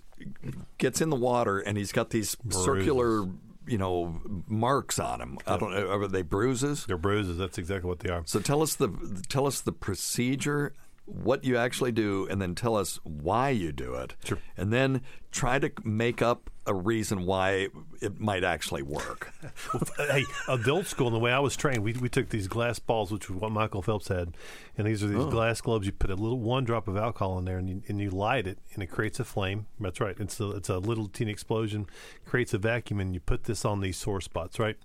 gets 0.78 1.02
in 1.02 1.10
the 1.10 1.16
water 1.16 1.60
and 1.60 1.78
he's 1.78 1.92
got 1.92 2.10
these 2.12 2.36
circular, 2.50 3.28
you 3.66 3.78
know, 3.78 4.22
marks 4.48 5.00
on 5.00 5.22
him. 5.22 5.38
I 5.48 5.58
don't 5.58 5.72
know. 5.72 5.90
Are 5.90 6.08
they 6.08 6.22
bruises? 6.22 6.86
They're 6.86 6.98
bruises. 6.98 7.38
That's 7.38 7.58
exactly 7.58 7.88
what 7.88 8.00
they 8.00 8.10
are. 8.10 8.24
So 8.26 8.40
tell 8.40 8.62
us 8.62 8.76
the 8.76 8.90
tell 9.30 9.48
us 9.48 9.62
the 9.62 9.72
procedure, 9.72 10.74
what 11.08 11.44
you 11.44 11.58
actually 11.58 11.92
do, 11.92 12.28
and 12.30 12.42
then 12.42 12.54
tell 12.54 12.76
us 12.76 13.00
why 13.04 13.50
you 13.50 13.72
do 13.72 13.96
it, 13.96 14.14
Sure. 14.24 14.38
and 14.58 14.72
then 14.72 15.02
try 15.32 15.58
to 15.58 15.72
make 15.84 16.22
up 16.22 16.50
a 16.66 16.74
reason 16.74 17.26
why 17.26 17.70
it 18.02 18.20
might 18.20 18.44
actually 18.44 18.82
work. 18.82 19.32
hey, 19.98 20.26
adult 20.50 20.86
school, 20.86 21.08
and 21.08 21.16
the 21.16 21.20
way 21.20 21.32
I 21.32 21.40
was 21.40 21.56
trained, 21.56 21.82
we, 21.84 21.94
we 21.94 22.10
took 22.10 22.28
these 22.30 22.48
glass 22.50 22.78
balls, 22.80 23.10
which 23.12 23.30
was 23.30 23.40
what 23.40 23.52
Michael 23.54 23.82
Phelps 23.82 24.10
had, 24.10 24.36
and 24.78 24.86
these 24.86 25.02
are 25.02 25.08
these 25.08 25.18
Oh. 25.24 25.30
glass 25.32 25.62
globes. 25.62 25.86
You 25.86 25.94
put 25.94 26.12
a 26.12 26.16
little 26.16 26.40
one 26.40 26.66
drop 26.66 26.88
of 26.90 26.98
alcohol 26.98 27.38
in 27.40 27.46
there, 27.46 27.58
and 27.58 27.70
you, 27.70 27.82
and 27.88 28.02
you 28.02 28.10
light 28.10 28.46
it, 28.46 28.60
and 28.74 28.84
it 28.84 28.88
creates 28.88 29.20
a 29.20 29.24
flame. 29.24 29.68
That's 29.80 30.02
right. 30.02 30.16
It's 30.20 30.40
a 30.42 30.52
it's 30.52 30.70
a 30.70 30.78
little 30.78 31.08
teeny 31.08 31.32
explosion, 31.32 31.88
creates 32.26 32.54
a 32.54 32.58
vacuum, 32.58 33.00
and 33.00 33.14
you 33.14 33.22
put 33.22 33.46
this 33.46 33.64
on 33.64 33.80
these 33.80 33.96
sore 33.96 34.20
spots, 34.20 34.60
right? 34.60 34.76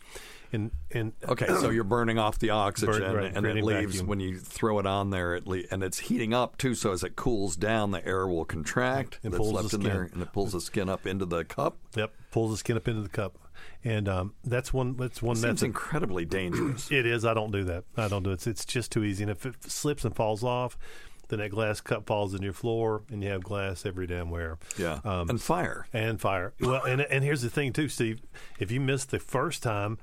And 0.54 0.70
and 0.90 1.12
Okay, 1.26 1.46
so 1.46 1.70
you're 1.70 1.82
burning 1.82 2.18
off 2.18 2.38
the 2.38 2.50
oxygen, 2.50 3.00
Burn- 3.00 3.14
right, 3.14 3.32
and 3.34 3.46
it 3.46 3.64
leaves 3.64 3.92
vacuum. 3.94 4.06
when 4.06 4.20
you 4.20 4.38
throw 4.38 4.78
it 4.78 4.86
on 4.86 5.08
there. 5.10 5.34
It 5.34 5.46
le- 5.46 5.62
and 5.70 5.82
it's 5.82 5.98
heating 5.98 6.34
up 6.34 6.58
too. 6.58 6.74
So 6.74 6.92
as 6.92 7.02
it 7.02 7.16
cools 7.16 7.56
down, 7.56 7.90
the 7.90 8.06
air 8.06 8.26
will 8.26 8.44
contract. 8.44 9.18
It 9.22 9.32
pulls 9.32 9.52
left 9.52 9.70
the 9.70 9.76
in 9.76 9.82
skin. 9.82 9.92
there, 9.94 10.10
and 10.12 10.20
it 10.22 10.32
pulls 10.32 10.52
the 10.52 10.60
skin 10.60 10.90
up 10.90 11.06
into 11.06 11.24
the 11.24 11.44
cup. 11.44 11.78
Yep, 11.96 12.12
pulls 12.32 12.50
the 12.50 12.56
skin 12.58 12.76
up 12.76 12.86
into 12.86 13.00
the 13.00 13.08
cup, 13.08 13.38
and 13.82 14.08
um, 14.10 14.34
that's 14.44 14.74
one. 14.74 14.96
That's 14.98 15.22
one 15.22 15.36
Seems 15.36 15.46
method. 15.46 15.64
incredibly 15.64 16.26
dangerous. 16.26 16.90
It 16.92 17.06
is. 17.06 17.24
I 17.24 17.32
don't 17.32 17.50
do 17.50 17.64
that. 17.64 17.84
I 17.96 18.08
don't 18.08 18.22
do 18.22 18.30
it. 18.30 18.34
It's, 18.34 18.46
it's 18.46 18.64
just 18.66 18.92
too 18.92 19.04
easy. 19.04 19.24
And 19.24 19.30
if 19.30 19.46
it 19.46 19.54
slips 19.64 20.04
and 20.04 20.14
falls 20.14 20.44
off, 20.44 20.76
then 21.28 21.38
that 21.38 21.50
glass 21.50 21.80
cup 21.80 22.04
falls 22.06 22.34
in 22.34 22.42
your 22.42 22.52
floor, 22.52 23.04
and 23.10 23.22
you 23.22 23.30
have 23.30 23.42
glass 23.42 23.86
every 23.86 24.06
damn 24.06 24.28
where. 24.28 24.58
yeah, 24.78 25.00
Um, 25.02 25.30
and 25.30 25.40
fire. 25.40 25.86
and 25.94 26.20
fire. 26.20 26.52
Well, 26.60 26.82
and 26.84 27.00
and 27.00 27.24
here's 27.24 27.40
the 27.40 27.48
thing 27.48 27.72
too, 27.72 27.88
Steve. 27.88 28.20
If 28.58 28.70
you 28.70 28.80
miss 28.80 29.06
the 29.06 29.18
first 29.18 29.62
time, 29.62 29.96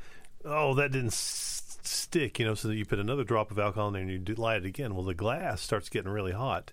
oh, 0.46 0.74
that 0.76 0.92
didn't 0.92 1.08
s- 1.08 1.78
stick. 1.84 2.40
You 2.40 2.46
know, 2.46 2.56
so 2.56 2.68
that 2.68 2.76
you 2.76 2.86
put 2.86 3.00
another 3.00 3.24
drop 3.24 3.52
of 3.52 3.60
alcohol 3.60 3.88
in 3.90 3.94
there 3.94 4.02
and 4.04 4.30
you 4.30 4.36
light 4.36 4.64
it 4.64 4.66
again. 4.66 4.96
Well, 4.96 5.04
the 5.04 5.14
glass 5.14 5.62
starts 5.62 5.90
getting 5.90 6.12
really 6.12 6.32
hot. 6.34 6.72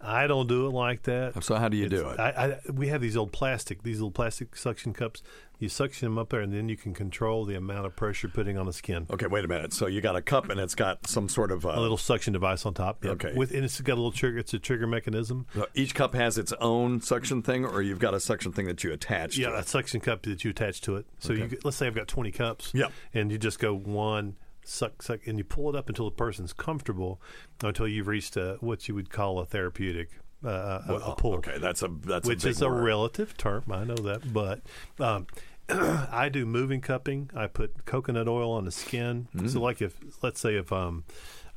I 0.00 0.26
don't 0.28 0.46
do 0.46 0.66
it 0.66 0.70
like 0.70 1.02
that. 1.04 1.42
So 1.42 1.56
how 1.56 1.68
do 1.68 1.76
you 1.76 1.88
do 1.88 2.08
it? 2.08 2.20
I, 2.20 2.28
I, 2.28 2.70
we 2.72 2.88
have 2.88 3.00
these 3.00 3.16
old 3.16 3.32
plastic, 3.32 3.82
these 3.82 3.96
little 3.98 4.12
plastic 4.12 4.54
suction 4.56 4.92
cups. 4.92 5.22
You 5.58 5.68
suction 5.68 6.06
them 6.06 6.18
up 6.18 6.28
there, 6.28 6.40
and 6.40 6.52
then 6.52 6.68
you 6.68 6.76
can 6.76 6.94
control 6.94 7.44
the 7.44 7.56
amount 7.56 7.84
of 7.84 7.96
pressure 7.96 8.28
you're 8.28 8.32
putting 8.32 8.56
on 8.56 8.66
the 8.66 8.72
skin. 8.72 9.08
Okay, 9.10 9.26
wait 9.26 9.44
a 9.44 9.48
minute. 9.48 9.72
So 9.72 9.88
you 9.88 10.00
got 10.00 10.14
a 10.14 10.22
cup, 10.22 10.50
and 10.50 10.60
it's 10.60 10.76
got 10.76 11.08
some 11.08 11.28
sort 11.28 11.50
of 11.50 11.66
uh, 11.66 11.70
A 11.70 11.80
little 11.80 11.96
suction 11.96 12.32
device 12.32 12.64
on 12.64 12.74
top. 12.74 13.04
Yep. 13.04 13.12
Okay. 13.14 13.32
With 13.36 13.52
and 13.52 13.64
it's 13.64 13.80
got 13.80 13.94
a 13.94 13.96
little 13.96 14.12
trigger. 14.12 14.38
It's 14.38 14.54
a 14.54 14.60
trigger 14.60 14.86
mechanism. 14.86 15.46
Uh, 15.58 15.64
Each 15.74 15.96
cup 15.96 16.14
has 16.14 16.38
its 16.38 16.52
own 16.60 17.00
suction 17.00 17.42
thing, 17.42 17.64
or 17.64 17.82
you've 17.82 17.98
got 17.98 18.14
a 18.14 18.20
suction 18.20 18.52
thing 18.52 18.66
that 18.66 18.84
you 18.84 18.92
attach 18.92 19.34
to. 19.34 19.40
Yeah, 19.40 19.58
a 19.58 19.64
suction 19.64 20.00
cup 20.00 20.22
that 20.22 20.44
you 20.44 20.50
attach 20.50 20.80
to 20.82 20.94
it. 20.94 21.06
So 21.18 21.32
you 21.32 21.58
let's 21.64 21.76
say 21.76 21.88
I've 21.88 21.94
got 21.96 22.06
20 22.06 22.30
cups. 22.30 22.70
Yep. 22.72 22.92
And 23.14 23.32
you 23.32 23.38
just 23.38 23.58
go 23.58 23.74
one, 23.74 24.36
suck, 24.68 25.02
suck, 25.02 25.26
and 25.26 25.38
you 25.38 25.44
pull 25.44 25.68
it 25.70 25.76
up 25.76 25.88
until 25.88 26.06
the 26.06 26.16
person's 26.16 26.52
comfortable, 26.52 27.20
until 27.62 27.88
you've 27.88 28.06
reached 28.06 28.36
a, 28.36 28.56
what 28.60 28.88
you 28.88 28.94
would 28.94 29.10
call 29.10 29.38
a 29.38 29.46
therapeutic 29.46 30.10
uh, 30.44 30.48
a- 30.88 30.92
a, 30.92 30.94
a 31.10 31.16
pull. 31.16 31.34
Okay, 31.34 31.58
that's 31.58 31.82
a 31.82 31.88
that's 31.88 32.28
which 32.28 32.44
a 32.44 32.48
is 32.48 32.62
a 32.62 32.70
relative 32.70 33.36
term. 33.36 33.64
I 33.70 33.84
know 33.84 33.96
that, 33.96 34.32
but 34.32 34.60
um, 35.00 35.26
I 35.68 36.28
do 36.28 36.46
moving 36.46 36.80
cupping. 36.80 37.30
I 37.34 37.46
put 37.46 37.84
coconut 37.84 38.28
oil 38.28 38.52
on 38.52 38.64
the 38.64 38.70
skin. 38.70 39.28
Mm. 39.34 39.50
So, 39.50 39.60
like 39.60 39.82
if 39.82 39.98
let's 40.22 40.40
say 40.40 40.56
if 40.56 40.72
um, 40.72 41.04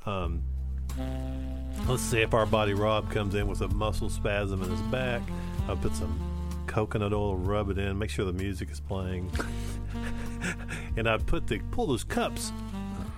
um, 0.05 0.43
let's 1.87 2.01
say 2.01 2.23
if 2.23 2.33
our 2.33 2.45
body 2.45 2.73
Rob 2.73 3.11
comes 3.11 3.35
in 3.35 3.47
with 3.47 3.61
a 3.61 3.67
muscle 3.67 4.09
spasm 4.09 4.61
in 4.63 4.69
his 4.69 4.81
back, 4.83 5.21
I 5.67 5.75
put 5.75 5.95
some 5.95 6.19
coconut 6.67 7.13
oil, 7.13 7.35
rub 7.35 7.69
it 7.69 7.77
in, 7.77 7.97
make 7.99 8.09
sure 8.09 8.25
the 8.25 8.33
music 8.33 8.71
is 8.71 8.79
playing, 8.79 9.29
and 10.97 11.07
I'd 11.07 11.25
put 11.27 11.47
the 11.47 11.59
pull 11.71 11.87
those 11.87 12.03
cups. 12.03 12.51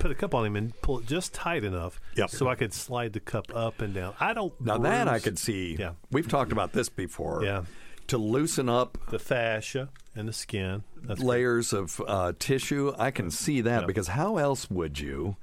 Put 0.04 0.12
a 0.12 0.16
cup 0.16 0.36
on 0.36 0.46
him 0.46 0.56
and 0.58 0.80
pull 0.82 1.00
it 1.00 1.06
just 1.08 1.34
tight 1.34 1.64
enough 1.64 2.02
Yep. 2.18 2.30
so 2.30 2.50
I 2.50 2.56
could 2.56 2.74
slide 2.74 3.14
the 3.14 3.22
cup 3.22 3.46
up 3.56 3.82
and 3.82 3.94
down. 3.94 4.14
I 4.20 4.34
don't 4.34 4.54
Now 4.60 4.78
that 4.80 5.08
I 5.08 5.20
could 5.20 5.40
see. 5.40 5.78
Yeah. 5.80 5.94
we've 6.12 6.28
talked 6.28 6.52
about 6.52 6.74
this 6.74 6.90
before. 6.90 7.42
Yeah. 7.44 7.64
to 8.08 8.18
loosen 8.18 8.68
up 8.68 8.98
the 9.12 9.18
fascia 9.18 9.88
and 10.14 10.28
the 10.28 10.34
skin. 10.34 10.84
That's 11.02 11.22
layers 11.22 11.72
of 11.72 12.02
uh, 12.06 12.34
tissue. 12.38 12.94
I 13.00 13.12
can 13.12 13.32
see 13.32 13.62
that 13.62 13.80
Yep. 13.84 13.88
because 13.88 14.10
how 14.10 14.36
else 14.36 14.70
would 14.70 15.00
you 15.00 15.38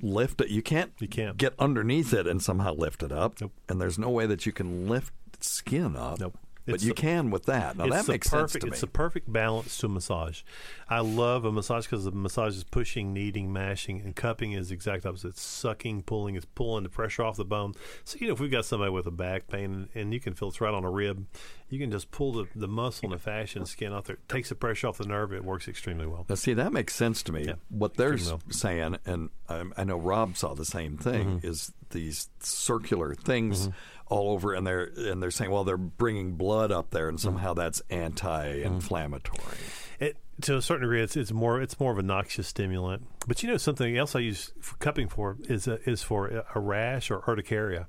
lift 0.00 0.40
it? 0.40 0.48
You 0.48 0.62
can't. 0.62 0.92
You 0.98 1.06
can't. 1.08 1.36
get 1.36 1.52
underneath 1.58 2.14
it 2.14 2.26
and 2.26 2.42
somehow 2.42 2.72
lift 2.72 3.02
it 3.02 3.12
up. 3.12 3.38
Nope. 3.38 3.52
And 3.68 3.78
there's 3.82 3.98
no 3.98 4.08
way 4.08 4.24
that 4.24 4.46
you 4.46 4.52
can 4.52 4.88
lift 4.88 5.12
skin 5.44 5.94
up. 5.94 6.20
Nope. 6.20 6.38
But 6.72 6.82
you 6.82 6.88
the- 6.88 6.94
can 6.94 7.30
with 7.30 7.46
that. 7.46 7.76
Now 7.76 7.86
that 7.88 8.08
makes 8.08 8.28
perfect, 8.28 8.50
sense 8.52 8.60
to 8.60 8.66
me. 8.66 8.70
It's 8.72 8.80
the 8.80 8.86
perfect 8.86 9.32
balance 9.32 9.76
to 9.78 9.86
a 9.86 9.88
massage. 9.88 10.42
I 10.88 11.00
love 11.00 11.44
a 11.44 11.52
massage 11.52 11.84
because 11.86 12.04
the 12.04 12.10
massage 12.12 12.56
is 12.56 12.64
pushing, 12.64 13.12
kneading, 13.12 13.52
mashing, 13.52 14.00
and 14.00 14.14
cupping 14.16 14.52
is 14.52 14.68
the 14.70 14.74
exact 14.74 15.06
opposite. 15.06 15.28
It's 15.28 15.42
sucking, 15.42 16.02
pulling, 16.02 16.34
it's 16.34 16.46
pulling 16.46 16.82
the 16.82 16.88
pressure 16.88 17.22
off 17.22 17.36
the 17.36 17.44
bone. 17.44 17.74
So 18.04 18.16
you 18.20 18.26
know, 18.26 18.32
if 18.32 18.40
we've 18.40 18.50
got 18.50 18.64
somebody 18.64 18.90
with 18.90 19.06
a 19.06 19.10
back 19.12 19.46
pain 19.48 19.88
and 19.94 20.12
you 20.12 20.20
can 20.20 20.34
feel 20.34 20.48
it's 20.48 20.60
right 20.60 20.74
on 20.74 20.84
a 20.84 20.90
rib, 20.90 21.26
you 21.68 21.78
can 21.78 21.90
just 21.92 22.10
pull 22.10 22.32
the, 22.32 22.46
the 22.56 22.66
muscle 22.66 23.04
and 23.10 23.12
the 23.14 23.22
fascia 23.22 23.58
and 23.58 23.68
skin 23.68 23.92
off 23.92 24.04
there. 24.04 24.16
It 24.16 24.28
takes 24.28 24.48
the 24.48 24.56
pressure 24.56 24.88
off 24.88 24.98
the 24.98 25.06
nerve. 25.06 25.32
It 25.32 25.44
works 25.44 25.68
extremely 25.68 26.06
well. 26.06 26.26
Now, 26.28 26.34
see, 26.34 26.52
that 26.54 26.72
makes 26.72 26.94
sense 26.96 27.22
to 27.24 27.32
me. 27.32 27.44
Yeah. 27.44 27.54
What 27.68 27.94
they're 27.96 28.16
well. 28.16 28.40
saying, 28.50 28.96
and 29.06 29.30
um, 29.48 29.72
I 29.76 29.84
know 29.84 29.96
Rob 29.96 30.36
saw 30.36 30.54
the 30.54 30.64
same 30.64 30.96
thing, 30.98 31.20
Mm-hmm. 31.20 31.46
is 31.46 31.72
these 31.90 32.28
circular 32.40 33.14
things 33.14 33.68
all 34.10 34.30
over, 34.32 34.52
and 34.54 34.66
they're 34.66 34.90
and 34.96 35.22
they're 35.22 35.30
saying, 35.30 35.50
well, 35.50 35.64
they're 35.64 35.76
bringing 35.78 36.32
blood 36.32 36.70
up 36.70 36.90
there, 36.90 37.08
and 37.08 37.16
Mm-hmm. 37.18 37.24
somehow 37.28 37.54
that's 37.54 37.80
anti-inflammatory. 37.90 39.56
It, 39.98 40.16
to 40.42 40.56
a 40.56 40.62
certain 40.62 40.82
degree, 40.82 41.00
it's 41.02 41.16
it's 41.16 41.32
more 41.32 41.60
it's 41.62 41.78
more 41.80 41.92
of 41.92 41.98
a 41.98 42.02
noxious 42.02 42.48
stimulant. 42.48 43.06
But 43.26 43.42
you 43.42 43.48
know 43.50 43.56
something 43.56 43.96
else 43.96 44.14
I 44.16 44.20
use 44.20 44.52
for 44.60 44.76
cupping 44.76 45.08
for 45.08 45.36
is 45.48 45.66
a, 45.66 45.78
is 45.88 46.02
for 46.02 46.28
a, 46.28 46.44
a 46.54 46.60
rash 46.60 47.10
or 47.10 47.22
urticaria. 47.28 47.86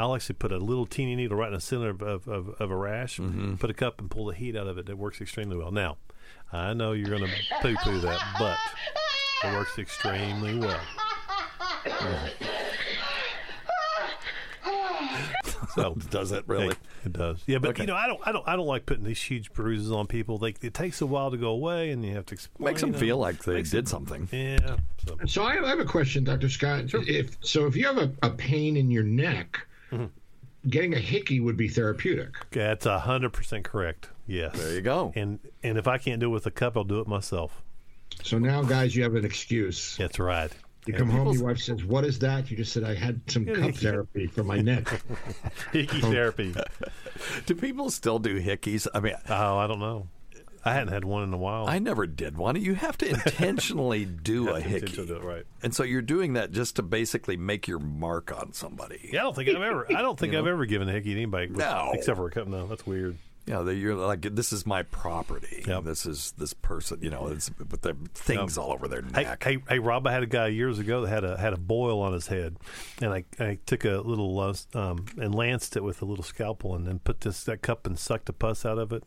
I'll 0.00 0.14
actually 0.14 0.36
put 0.36 0.52
a 0.52 0.58
little 0.58 0.86
teeny 0.86 1.16
needle 1.16 1.36
right 1.36 1.48
in 1.48 1.54
the 1.54 1.60
center 1.60 1.88
of, 1.90 2.02
of, 2.02 2.28
of, 2.28 2.48
of 2.60 2.70
a 2.70 2.76
rash, 2.76 3.18
put 3.58 3.68
a 3.68 3.74
cup 3.74 4.00
and 4.00 4.08
pull 4.08 4.26
the 4.26 4.34
heat 4.34 4.54
out 4.56 4.68
of 4.68 4.78
it. 4.78 4.88
It 4.88 4.96
works 4.96 5.20
extremely 5.20 5.56
well. 5.56 5.72
Now, 5.72 5.96
I 6.52 6.72
know 6.72 6.92
you're 6.92 7.08
going 7.10 7.24
to 7.28 7.30
poo 7.60 7.74
poo 7.82 7.98
that, 8.02 8.20
but 8.38 8.56
it 9.44 9.52
works 9.56 9.76
extremely 9.76 10.56
well. 10.56 10.80
So 15.82 15.94
Does 16.10 16.32
it 16.32 16.44
really? 16.46 16.68
Hey, 16.68 16.74
it 17.06 17.12
does. 17.12 17.42
Yeah, 17.46 17.58
but 17.58 17.70
Okay. 17.70 17.82
you 17.82 17.86
know, 17.86 17.94
I 17.96 18.06
don't, 18.06 18.20
I 18.26 18.32
don't, 18.32 18.46
I 18.48 18.56
don't 18.56 18.66
like 18.66 18.86
putting 18.86 19.04
these 19.04 19.20
huge 19.22 19.52
bruises 19.52 19.90
on 19.92 20.06
people. 20.06 20.38
They, 20.38 20.54
it 20.60 20.74
takes 20.74 21.00
a 21.00 21.06
while 21.06 21.30
to 21.30 21.36
go 21.36 21.48
away, 21.50 21.90
and 21.90 22.04
you 22.04 22.14
have 22.14 22.26
to 22.26 22.34
explain. 22.34 22.66
Makes 22.72 22.80
them 22.82 22.92
them. 22.92 23.00
feel 23.00 23.18
like 23.18 23.42
they 23.44 23.54
Makes 23.54 23.70
did 23.70 23.86
them- 23.86 24.06
something. 24.06 24.28
Yeah. 24.32 24.76
So, 25.06 25.16
So 25.26 25.42
I 25.42 25.62
I 25.64 25.68
have 25.68 25.80
a 25.80 25.84
question, 25.84 26.24
Dr. 26.24 26.48
Scott. 26.48 26.84
If 26.92 27.36
so, 27.40 27.66
if 27.66 27.76
you 27.76 27.86
have 27.86 27.98
a, 27.98 28.10
a 28.22 28.30
pain 28.30 28.76
in 28.76 28.90
your 28.90 29.04
neck, 29.04 29.66
Mm-hmm. 29.92 30.68
getting 30.68 30.92
a 30.94 30.98
hickey 30.98 31.40
would 31.40 31.56
be 31.56 31.68
therapeutic. 31.68 32.34
that's 32.50 32.84
a 32.84 32.98
hundred 32.98 33.32
percent 33.32 33.64
correct. 33.64 34.08
Yes. 34.26 34.54
There 34.58 34.74
you 34.74 34.82
go. 34.82 35.12
And 35.16 35.38
and 35.62 35.78
if 35.78 35.88
I 35.88 35.96
can't 35.98 36.20
do 36.20 36.26
it 36.26 36.32
with 36.32 36.44
a 36.46 36.50
cup, 36.50 36.76
I'll 36.76 36.84
do 36.84 37.00
it 37.00 37.08
myself. 37.08 37.62
So 38.22 38.38
now, 38.38 38.62
guys, 38.62 38.94
you 38.96 39.02
have 39.04 39.14
an 39.14 39.24
excuse. 39.24 39.96
That's 39.96 40.18
right. 40.18 40.50
You 40.86 40.94
come 40.94 41.10
home, 41.10 41.34
your 41.34 41.44
wife 41.44 41.58
says, 41.58 41.84
"What 41.84 42.04
is 42.04 42.18
that?" 42.20 42.50
You 42.50 42.56
just 42.56 42.72
said, 42.72 42.84
"I 42.84 42.94
had 42.94 43.20
some 43.26 43.44
cup 43.44 43.74
therapy 43.74 44.26
for 44.26 44.42
my 44.42 44.60
neck." 44.60 45.02
Hickey 45.72 46.00
oh. 46.02 46.10
therapy. 46.10 46.54
Do 47.46 47.54
people 47.54 47.90
still 47.90 48.18
do 48.18 48.40
hickeys? 48.40 48.86
I 48.94 49.00
mean, 49.00 49.14
Oh, 49.28 49.58
I 49.58 49.66
don't 49.66 49.80
know. 49.80 50.08
I 50.64 50.74
hadn't 50.74 50.92
had 50.92 51.04
one 51.04 51.22
in 51.22 51.32
a 51.32 51.38
while. 51.38 51.66
I 51.66 51.78
never 51.78 52.06
did 52.06 52.36
one. 52.36 52.56
You 52.56 52.74
have 52.74 52.98
to 52.98 53.08
intentionally 53.08 54.04
do 54.22 54.50
a 54.50 54.60
hickey. 54.60 54.74
Intentionally 54.74 55.06
do 55.08 55.16
it, 55.16 55.22
right. 55.22 55.44
And 55.62 55.74
so 55.74 55.82
you're 55.82 56.02
doing 56.02 56.34
that 56.34 56.50
just 56.50 56.76
to 56.76 56.82
basically 56.82 57.36
make 57.36 57.68
your 57.68 57.78
mark 57.78 58.36
on 58.38 58.52
somebody. 58.52 59.08
Yeah, 59.12 59.20
I 59.20 59.22
don't 59.24 59.36
think 59.36 59.48
I've 59.48 59.62
ever. 59.62 59.86
I 59.88 60.02
don't 60.02 60.18
think 60.18 60.34
I've 60.36 60.46
ever 60.46 60.66
given 60.66 60.88
a 60.88 60.92
hickey 60.92 61.14
to 61.14 61.20
anybody. 61.20 61.48
No. 61.48 61.92
Except 61.94 62.16
for 62.16 62.26
a 62.26 62.30
cup. 62.30 62.48
No, 62.48 62.66
that's 62.66 62.86
weird. 62.86 63.16
Yeah, 63.48 63.62
that 63.62 63.74
you're 63.76 63.94
like 63.94 64.20
this 64.20 64.52
is 64.52 64.66
my 64.66 64.82
property. 64.82 65.64
Yep. 65.66 65.84
This 65.84 66.04
is 66.04 66.32
this 66.36 66.52
person. 66.52 66.98
You 67.00 67.08
know, 67.08 67.28
it's 67.28 67.50
with 67.58 67.80
the 67.80 67.94
things 68.14 68.58
all 68.58 68.72
over 68.72 68.88
their 68.88 69.00
Hey, 69.14 69.24
neck. 69.24 69.42
hey, 69.42 69.58
hey, 69.68 69.78
Rob! 69.78 70.06
I 70.06 70.12
had 70.12 70.22
a 70.22 70.26
guy 70.26 70.48
years 70.48 70.78
ago 70.78 71.00
that 71.00 71.08
had 71.08 71.24
a 71.24 71.38
had 71.38 71.54
a 71.54 71.56
boil 71.56 72.00
on 72.02 72.12
his 72.12 72.26
head, 72.26 72.56
and 73.00 73.12
I, 73.14 73.24
I 73.40 73.58
took 73.64 73.86
a 73.86 74.02
little 74.02 74.38
uh, 74.38 74.54
um, 74.74 75.06
and 75.18 75.34
lanced 75.34 75.76
it 75.76 75.82
with 75.82 76.02
a 76.02 76.04
little 76.04 76.24
scalpel, 76.24 76.74
and 76.74 76.86
then 76.86 76.98
put 76.98 77.22
this 77.22 77.42
that 77.44 77.62
cup 77.62 77.86
and 77.86 77.98
sucked 77.98 78.26
the 78.26 78.32
pus 78.34 78.66
out 78.66 78.78
of 78.78 78.92
it. 78.92 79.02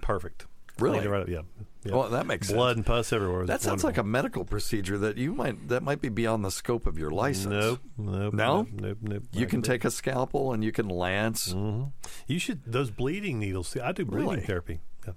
Perfect. 0.00 0.46
Really? 0.78 0.98
Cleaned 0.98 1.06
it 1.06 1.16
right. 1.16 1.28
Yeah. 1.28 1.40
yeah. 1.84 1.94
Well, 1.94 2.08
that 2.10 2.26
makes 2.26 2.50
blood 2.50 2.70
sense. 2.70 2.76
and 2.78 2.86
pus 2.86 3.12
everywhere. 3.12 3.46
That 3.46 3.62
sounds 3.62 3.84
like 3.84 3.96
a 3.98 4.02
medical 4.02 4.44
procedure 4.44 4.98
that 4.98 5.16
you 5.16 5.32
might 5.34 5.68
that 5.68 5.82
might 5.82 6.00
be 6.00 6.08
beyond 6.08 6.44
the 6.44 6.50
scope 6.50 6.86
of 6.86 6.98
your 6.98 7.10
license. 7.10 7.52
Nope, 7.54 7.80
nope, 7.96 8.34
No? 8.34 8.56
nope, 8.62 8.68
nope, 8.72 8.98
nope. 9.02 9.22
You 9.32 9.42
I 9.46 9.48
can 9.48 9.60
agree. 9.60 9.68
take 9.74 9.84
a 9.84 9.90
scalpel 9.90 10.52
and 10.52 10.64
you 10.64 10.72
can 10.72 10.88
lance. 10.88 11.52
Mm-hmm. 11.52 11.90
You 12.26 12.38
should 12.38 12.60
those 12.66 12.90
bleeding 12.90 13.38
needles. 13.38 13.68
See, 13.68 13.80
I 13.80 13.92
do 13.92 14.04
bleeding 14.04 14.28
Really? 14.28 14.40
therapy. 14.40 14.80
Yeah, 15.06 15.12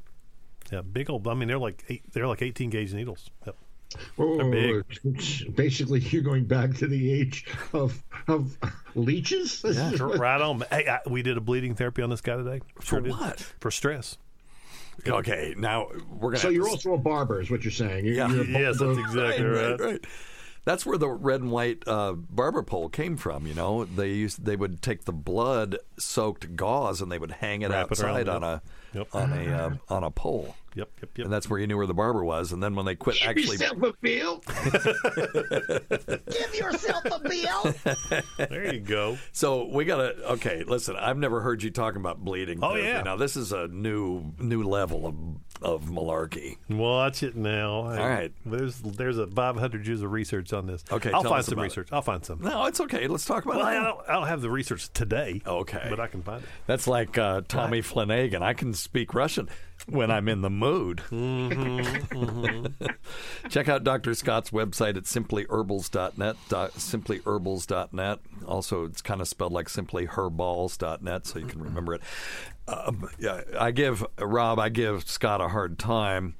yeah, 0.72 0.82
big 0.82 1.10
old. 1.10 1.28
I 1.28 1.34
mean, 1.34 1.48
they're 1.48 1.58
like 1.58 1.84
eight, 1.90 2.04
they're 2.14 2.28
like 2.28 2.42
eighteen 2.44 2.70
gauge 2.70 2.94
needles. 2.94 3.30
Yep. 3.46 3.56
Whoa, 4.18 4.26
whoa, 4.28 4.50
whoa, 4.52 4.82
whoa. 5.04 5.52
Basically, 5.56 6.02
you're 6.02 6.22
going 6.22 6.44
back 6.44 6.76
to 6.76 6.88
the 6.88 7.12
age 7.14 7.46
of 7.74 8.04
of 8.28 8.58
leeches. 8.94 9.62
This 9.62 9.78
is 9.78 10.02
what- 10.02 10.20
right 10.20 10.42
on. 10.42 10.62
Hey, 10.70 10.88
I, 10.88 11.00
we 11.10 11.22
did 11.24 11.38
a 11.38 11.42
bleeding 11.42 11.74
therapy 11.74 12.02
on 12.04 12.10
this 12.10 12.22
guy 12.22 12.36
today. 12.36 12.60
For 12.82 13.00
did. 13.00 13.12
what? 13.14 13.40
For 13.60 13.72
stress. 13.72 14.18
Okay, 15.06 15.54
now 15.58 15.88
we're 16.10 16.32
gonna. 16.32 16.38
So 16.40 16.50
you're 16.50 16.66
to 16.66 16.72
also 16.72 16.94
a 16.94 16.98
barber, 16.98 17.42
is 17.42 17.52
what 17.52 17.64
you're 17.64 17.72
saying? 17.72 18.06
You're, 18.06 18.16
Yeah. 18.16 18.30
you're 18.32 18.44
a 18.44 18.48
Yes, 18.48 18.80
that's 18.80 18.98
exactly 18.98 19.46
right, 19.46 19.70
right. 19.72 19.80
right. 19.80 20.06
That's 20.66 20.86
where 20.86 20.98
the 20.98 21.08
red 21.10 21.40
and 21.42 21.52
white 21.52 21.84
uh, 21.88 22.12
barber 22.14 22.62
pole 22.62 22.90
came 22.90 23.16
from. 23.16 23.48
You 23.48 23.54
know, 23.54 23.86
they 23.86 24.10
used 24.10 24.44
they 24.44 24.56
would 24.58 24.82
take 24.82 25.06
the 25.06 25.14
blood 25.14 25.78
soaked 25.98 26.56
gauze 26.58 27.00
and 27.02 27.10
they 27.12 27.20
would 27.20 27.32
hang 27.32 27.62
it 27.62 27.70
Wrap 27.70 27.90
it 27.92 28.00
around, 28.02 28.28
outside 28.28 28.30
on 28.30 28.44
a 28.44 28.62
Yep. 28.94 29.08
on 29.14 29.32
a 29.34 29.52
uh, 29.54 29.76
on 29.96 30.04
a 30.04 30.12
pole, 30.12 30.56
Yep, 30.78 30.90
yep, 31.02 31.10
yep. 31.18 31.26
and 31.26 31.34
that's 31.34 31.50
where 31.50 31.60
you 31.60 31.66
knew 31.68 31.76
where 31.78 31.88
the 31.88 31.94
barber 31.96 32.24
was. 32.24 32.52
And 32.52 32.62
then 32.62 32.76
when 32.76 32.86
they 32.86 32.94
quit 32.96 33.18
Give 33.20 33.30
actually, 33.30 33.58
yourself 33.58 33.82
a 33.82 33.94
bill. 34.02 34.42
Give 36.32 36.56
yourself 36.56 37.04
a 37.06 37.20
bill. 37.20 37.74
there 38.50 38.74
you 38.74 38.80
go. 38.80 39.18
so 39.32 39.66
we 39.66 39.86
gotta. 39.86 40.16
Okay, 40.34 40.64
listen, 40.64 40.96
I've 40.96 41.18
never 41.18 41.42
heard 41.42 41.64
you 41.64 41.72
talking 41.72 42.00
about 42.00 42.24
bleeding. 42.24 42.60
Oh, 42.62 42.70
therapy. 42.74 42.88
yeah. 42.88 43.02
Now 43.02 43.16
this 43.16 43.36
is 43.36 43.52
a 43.52 43.68
new 43.68 44.34
new 44.40 44.64
level 44.64 45.06
of 45.08 45.16
of 45.64 45.86
malarkey. 45.86 46.58
Watch 46.70 47.24
it 47.24 47.36
now. 47.36 47.72
All 47.72 47.90
right. 47.90 48.32
There's 48.46 48.78
there's 48.80 49.18
a 49.18 49.26
500 49.28 49.88
years 49.88 50.02
of 50.04 50.12
research 50.12 50.54
on 50.54 50.68
this. 50.68 50.84
Okay, 50.92 51.12
I'll 51.12 51.24
tell 51.24 51.32
find 51.32 51.40
us 51.40 51.46
some 51.48 51.54
about 51.54 51.62
it. 51.64 51.66
research. 51.66 51.90
I'll 51.92 52.02
find 52.04 52.24
some. 52.24 52.42
No, 52.42 52.66
it's 52.66 52.80
okay. 52.82 53.08
Let's 53.08 53.26
talk 53.26 53.46
about 53.46 53.58
Well, 53.58 53.66
it. 53.68 53.72
I 53.72 53.74
now. 53.76 53.84
don't, 53.84 54.10
I 54.10 54.14
don't 54.14 54.28
have 54.28 54.42
the 54.42 54.52
research 54.52 54.90
today. 54.94 55.42
Okay. 55.46 55.88
But 55.90 56.00
I 56.00 56.08
can 56.08 56.22
find 56.22 56.44
it. 56.44 56.50
That's 56.68 56.88
like 56.88 57.18
uh, 57.18 57.42
Tommy 57.48 57.82
Flanagan. 57.82 58.44
I 58.44 58.54
can 58.54 58.74
speak 58.76 59.14
Russian 59.16 59.50
when 59.88 60.12
I'm 60.12 60.28
in 60.28 60.42
the 60.42 60.50
mood. 60.50 61.02
Check 63.50 63.70
out 63.70 63.84
Dr. 63.84 64.14
Scott's 64.14 64.52
website 64.52 64.98
at 64.98 65.04
simplyherbals.net, 65.04 66.36
doc, 66.50 66.72
simplyherbals.net. 66.74 68.20
Also, 68.46 68.86
it's 68.86 69.02
kind 69.02 69.22
of 69.22 69.28
spelled 69.28 69.54
like 69.54 69.68
simplyherballs.net, 69.68 71.28
so 71.28 71.40
you 71.40 71.46
can 71.46 71.64
remember 71.64 71.94
it. 71.94 72.02
Um, 72.68 73.10
yeah, 73.18 73.42
I 73.58 73.72
give 73.72 74.06
Rob, 74.20 74.60
I 74.60 74.70
give 74.70 75.10
Scott 75.10 75.42
a 75.42 75.50
hard 75.50 75.80
time. 75.80 76.36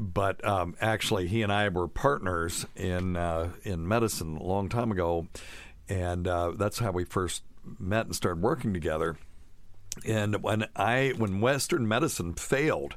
But 0.00 0.44
um, 0.44 0.74
actually, 0.80 1.28
he 1.28 1.42
and 1.42 1.52
I 1.52 1.68
were 1.68 1.86
partners 1.86 2.64
in 2.74 3.16
uh, 3.16 3.50
in 3.62 3.86
medicine 3.86 4.38
a 4.38 4.42
long 4.42 4.70
time 4.70 4.90
ago, 4.90 5.28
and 5.86 6.26
uh, 6.26 6.52
that's 6.52 6.78
how 6.78 6.92
we 6.92 7.04
first 7.04 7.42
met 7.78 8.06
and 8.06 8.16
started 8.16 8.42
working 8.42 8.72
together. 8.72 9.18
And 10.06 10.42
when 10.42 10.66
I 10.74 11.12
when 11.16 11.40
Western 11.40 11.86
medicine 11.86 12.34
failed 12.34 12.96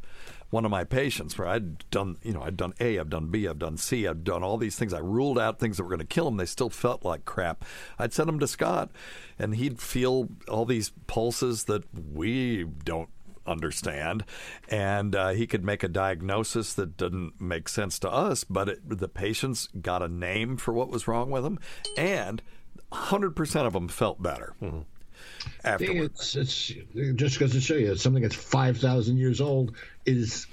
one 0.49 0.63
of 0.63 0.71
my 0.71 0.83
patients, 0.83 1.37
where 1.37 1.47
I'd 1.47 1.89
done 1.89 2.17
you 2.23 2.33
know 2.33 2.41
I'd 2.41 2.57
done 2.57 2.73
A, 2.79 2.99
I've 2.99 3.09
done 3.09 3.27
B, 3.27 3.47
I've 3.47 3.59
done 3.59 3.77
C, 3.77 4.07
I've 4.07 4.23
done 4.23 4.43
all 4.43 4.57
these 4.57 4.75
things. 4.75 4.93
I 4.93 4.99
ruled 4.99 5.37
out 5.37 5.59
things 5.59 5.77
that 5.77 5.83
were 5.83 5.89
going 5.89 5.99
to 5.99 6.05
kill 6.05 6.27
him. 6.27 6.37
They 6.37 6.45
still 6.45 6.69
felt 6.69 7.03
like 7.03 7.25
crap. 7.25 7.65
I'd 7.99 8.13
send 8.13 8.29
them 8.29 8.39
to 8.39 8.47
Scott, 8.47 8.91
and 9.37 9.55
he'd 9.55 9.79
feel 9.79 10.29
all 10.47 10.65
these 10.65 10.91
pulses 11.07 11.65
that 11.65 11.83
we 12.13 12.63
don't 12.63 13.09
understand, 13.47 14.23
and 14.69 15.15
uh, 15.15 15.29
he 15.29 15.45
could 15.45 15.63
make 15.63 15.83
a 15.83 15.87
diagnosis 15.87 16.73
that 16.73 16.97
didn't 16.97 17.39
make 17.39 17.69
sense 17.69 17.99
to 17.99 18.09
us, 18.11 18.43
but 18.43 18.69
it, 18.69 18.79
the 18.99 19.07
patients 19.07 19.69
got 19.81 20.01
a 20.01 20.07
name 20.07 20.57
for 20.57 20.73
what 20.73 20.89
was 20.89 21.07
wrong 21.07 21.29
with 21.29 21.43
them, 21.43 21.59
and 21.97 22.41
100% 22.91 23.65
of 23.67 23.73
them 23.73 23.87
felt 23.87 24.21
better. 24.21 24.55
Afterwards. 25.63 26.35
It's, 26.35 26.71
it's 26.71 27.19
just 27.19 27.37
because 27.37 27.51
to 27.53 27.61
show 27.61 27.75
you, 27.75 27.95
something 27.95 28.23
that's 28.23 28.35
5,000 28.35 29.17
years 29.17 29.41
old 29.41 29.73
is 30.05 30.47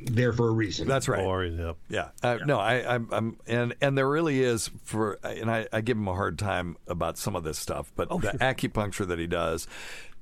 there 0.00 0.32
for 0.32 0.48
a 0.48 0.50
reason. 0.50 0.86
That's 0.86 1.08
right. 1.08 1.24
Or, 1.24 1.44
yep. 1.44 1.76
Yeah. 1.88 2.08
Uh, 2.22 2.38
no, 2.44 2.58
I, 2.58 2.94
I'm, 2.94 3.08
I'm, 3.10 3.36
and 3.46 3.74
and 3.80 3.96
there 3.96 4.08
really 4.08 4.42
is 4.42 4.70
for, 4.84 5.18
and 5.24 5.50
I, 5.50 5.66
I 5.72 5.80
give 5.80 5.96
him 5.96 6.08
a 6.08 6.14
hard 6.14 6.38
time 6.38 6.76
about 6.86 7.16
some 7.16 7.34
of 7.34 7.44
this 7.44 7.58
stuff, 7.58 7.90
but 7.96 8.08
the 8.08 8.36
acupuncture 8.40 9.06
that 9.06 9.18
he 9.18 9.26
does, 9.26 9.66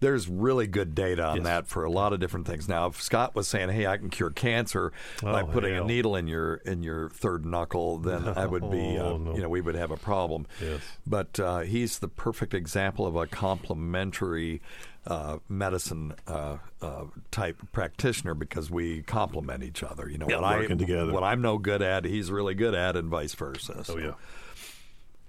there's 0.00 0.28
really 0.28 0.66
good 0.66 0.94
data 0.94 1.24
on 1.24 1.36
Yes. 1.36 1.44
that 1.44 1.66
for 1.66 1.84
a 1.84 1.90
lot 1.90 2.12
of 2.12 2.20
different 2.20 2.46
things. 2.46 2.68
Now, 2.68 2.86
if 2.86 3.00
Scott 3.00 3.34
was 3.34 3.48
saying, 3.48 3.70
"Hey, 3.70 3.86
I 3.86 3.96
can 3.96 4.10
cure 4.10 4.30
cancer 4.30 4.92
by 5.22 5.42
Oh, 5.42 5.46
putting 5.46 5.74
hell. 5.74 5.84
a 5.84 5.86
needle 5.86 6.16
in 6.16 6.26
your 6.26 6.56
in 6.56 6.82
your 6.82 7.08
third 7.10 7.46
knuckle," 7.46 7.98
then 7.98 8.28
I 8.28 8.46
would 8.46 8.70
be, 8.70 8.78
uh, 8.98 9.02
Oh, 9.04 9.16
no. 9.16 9.34
you 9.34 9.40
know, 9.42 9.48
we 9.48 9.60
would 9.60 9.74
have 9.74 9.90
a 9.90 9.96
problem. 9.96 10.46
Yes. 10.62 10.80
But 11.06 11.40
uh, 11.40 11.60
he's 11.60 11.98
the 11.98 12.08
perfect 12.08 12.52
example 12.54 13.06
of 13.06 13.16
a 13.16 13.26
complementary 13.26 14.60
uh, 15.06 15.38
medicine 15.48 16.12
uh, 16.26 16.56
uh, 16.82 17.04
type 17.30 17.56
practitioner 17.72 18.34
because 18.34 18.70
we 18.70 19.02
complement 19.02 19.62
each 19.62 19.82
other. 19.84 20.08
You 20.10 20.18
know, 20.18 20.26
Yeah, 20.28 20.36
what 20.40 20.44
I 20.44 20.56
working 20.58 20.78
together. 20.78 21.12
what 21.12 21.22
I'm 21.22 21.40
no 21.40 21.58
good 21.58 21.80
at, 21.80 22.04
he's 22.04 22.30
really 22.32 22.54
good 22.54 22.74
at, 22.74 22.96
and 22.96 23.08
vice 23.08 23.32
versa. 23.34 23.76
Oh, 23.78 23.82
So, 23.84 23.98
yeah. 23.98 24.12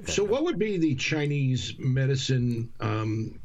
So, 0.08 0.24
what 0.24 0.44
would 0.44 0.58
be 0.60 0.78
the 0.78 0.96
Chinese 0.96 1.74
medicine 1.80 2.70
um, 2.80 3.40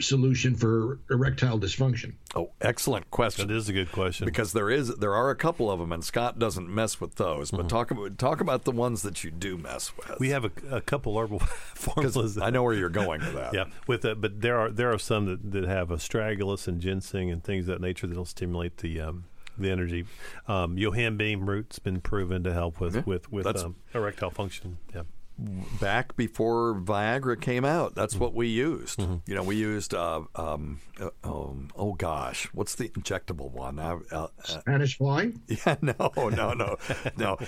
solution 0.00 0.54
for 0.54 0.98
erectile 1.10 1.58
dysfunction? 1.58 2.14
Oh, 2.34 2.50
excellent 2.60 3.10
question. 3.10 3.48
That 3.48 3.54
is 3.54 3.68
a 3.68 3.72
good 3.72 3.92
question. 3.92 4.24
because 4.26 4.52
there 4.52 4.70
is 4.70 4.94
there 4.96 5.14
are 5.14 5.30
a 5.30 5.36
couple 5.36 5.70
of 5.70 5.78
them, 5.78 5.92
and 5.92 6.04
Scott 6.04 6.38
doesn't 6.38 6.68
mess 6.68 7.00
with 7.00 7.16
those. 7.16 7.50
But 7.50 7.68
talk 7.68 7.90
about 7.90 8.18
talk 8.18 8.40
about 8.40 8.64
the 8.64 8.72
ones 8.72 9.02
that 9.02 9.24
you 9.24 9.30
do 9.30 9.56
mess 9.56 9.96
with. 9.96 10.06
Mm-hmm. 10.06 10.20
we 10.20 10.30
have 10.30 10.44
a, 10.44 10.50
a 10.70 10.80
couple 10.80 11.16
herbal 11.16 11.38
formulas. 11.74 12.38
I 12.38 12.50
know 12.50 12.62
where 12.62 12.74
you're 12.74 12.88
going 12.88 13.20
with 13.20 13.34
that. 13.34 13.44
Yeah, 13.54 13.66
with 13.86 14.02
that, 14.02 14.20
but 14.20 14.40
there 14.40 14.58
are 14.58 14.70
there 14.70 14.92
are 14.92 14.98
some 14.98 15.26
that, 15.26 15.52
that 15.52 15.64
have 15.64 15.88
astragalus 15.90 16.66
and 16.66 16.80
ginseng 16.80 17.30
and 17.30 17.44
things 17.44 17.68
of 17.68 17.74
that 17.74 17.80
nature 17.80 18.06
that'll 18.06 18.24
stimulate 18.24 18.78
the 18.78 19.00
um, 19.00 19.24
the 19.56 19.70
energy. 19.70 20.06
Um, 20.48 20.76
Yohimbine 20.76 21.46
root's 21.46 21.78
been 21.78 22.00
proven 22.00 22.42
to 22.44 22.52
help 22.52 22.80
with 22.80 22.96
Yeah, 22.96 23.02
with 23.06 23.30
with 23.30 23.46
um, 23.46 23.76
erectile 23.94 24.30
function. 24.30 24.78
Yeah, 24.94 25.02
back 25.38 26.16
before 26.16 26.74
Viagra 26.74 27.40
came 27.40 27.64
out, 27.64 27.90
Mm-hmm. 27.90 28.00
that's 28.00 28.14
what 28.16 28.34
we 28.34 28.46
used. 28.48 29.00
You 29.00 29.34
know, 29.34 29.42
we 29.42 29.56
used 29.56 29.92
uh, 29.94 30.22
um, 30.36 30.80
uh, 31.00 31.10
um, 31.24 31.70
oh 31.76 31.92
gosh, 31.94 32.48
what's 32.52 32.74
the 32.76 32.88
injectable 32.90 33.50
one? 33.50 33.78
Uh, 33.78 33.98
uh, 34.12 34.28
Spanish 34.44 34.96
fly? 34.98 35.32
yeah, 35.48 35.76
no, 35.82 35.94
no, 36.16 36.52
no, 36.52 36.76
no. 37.16 37.38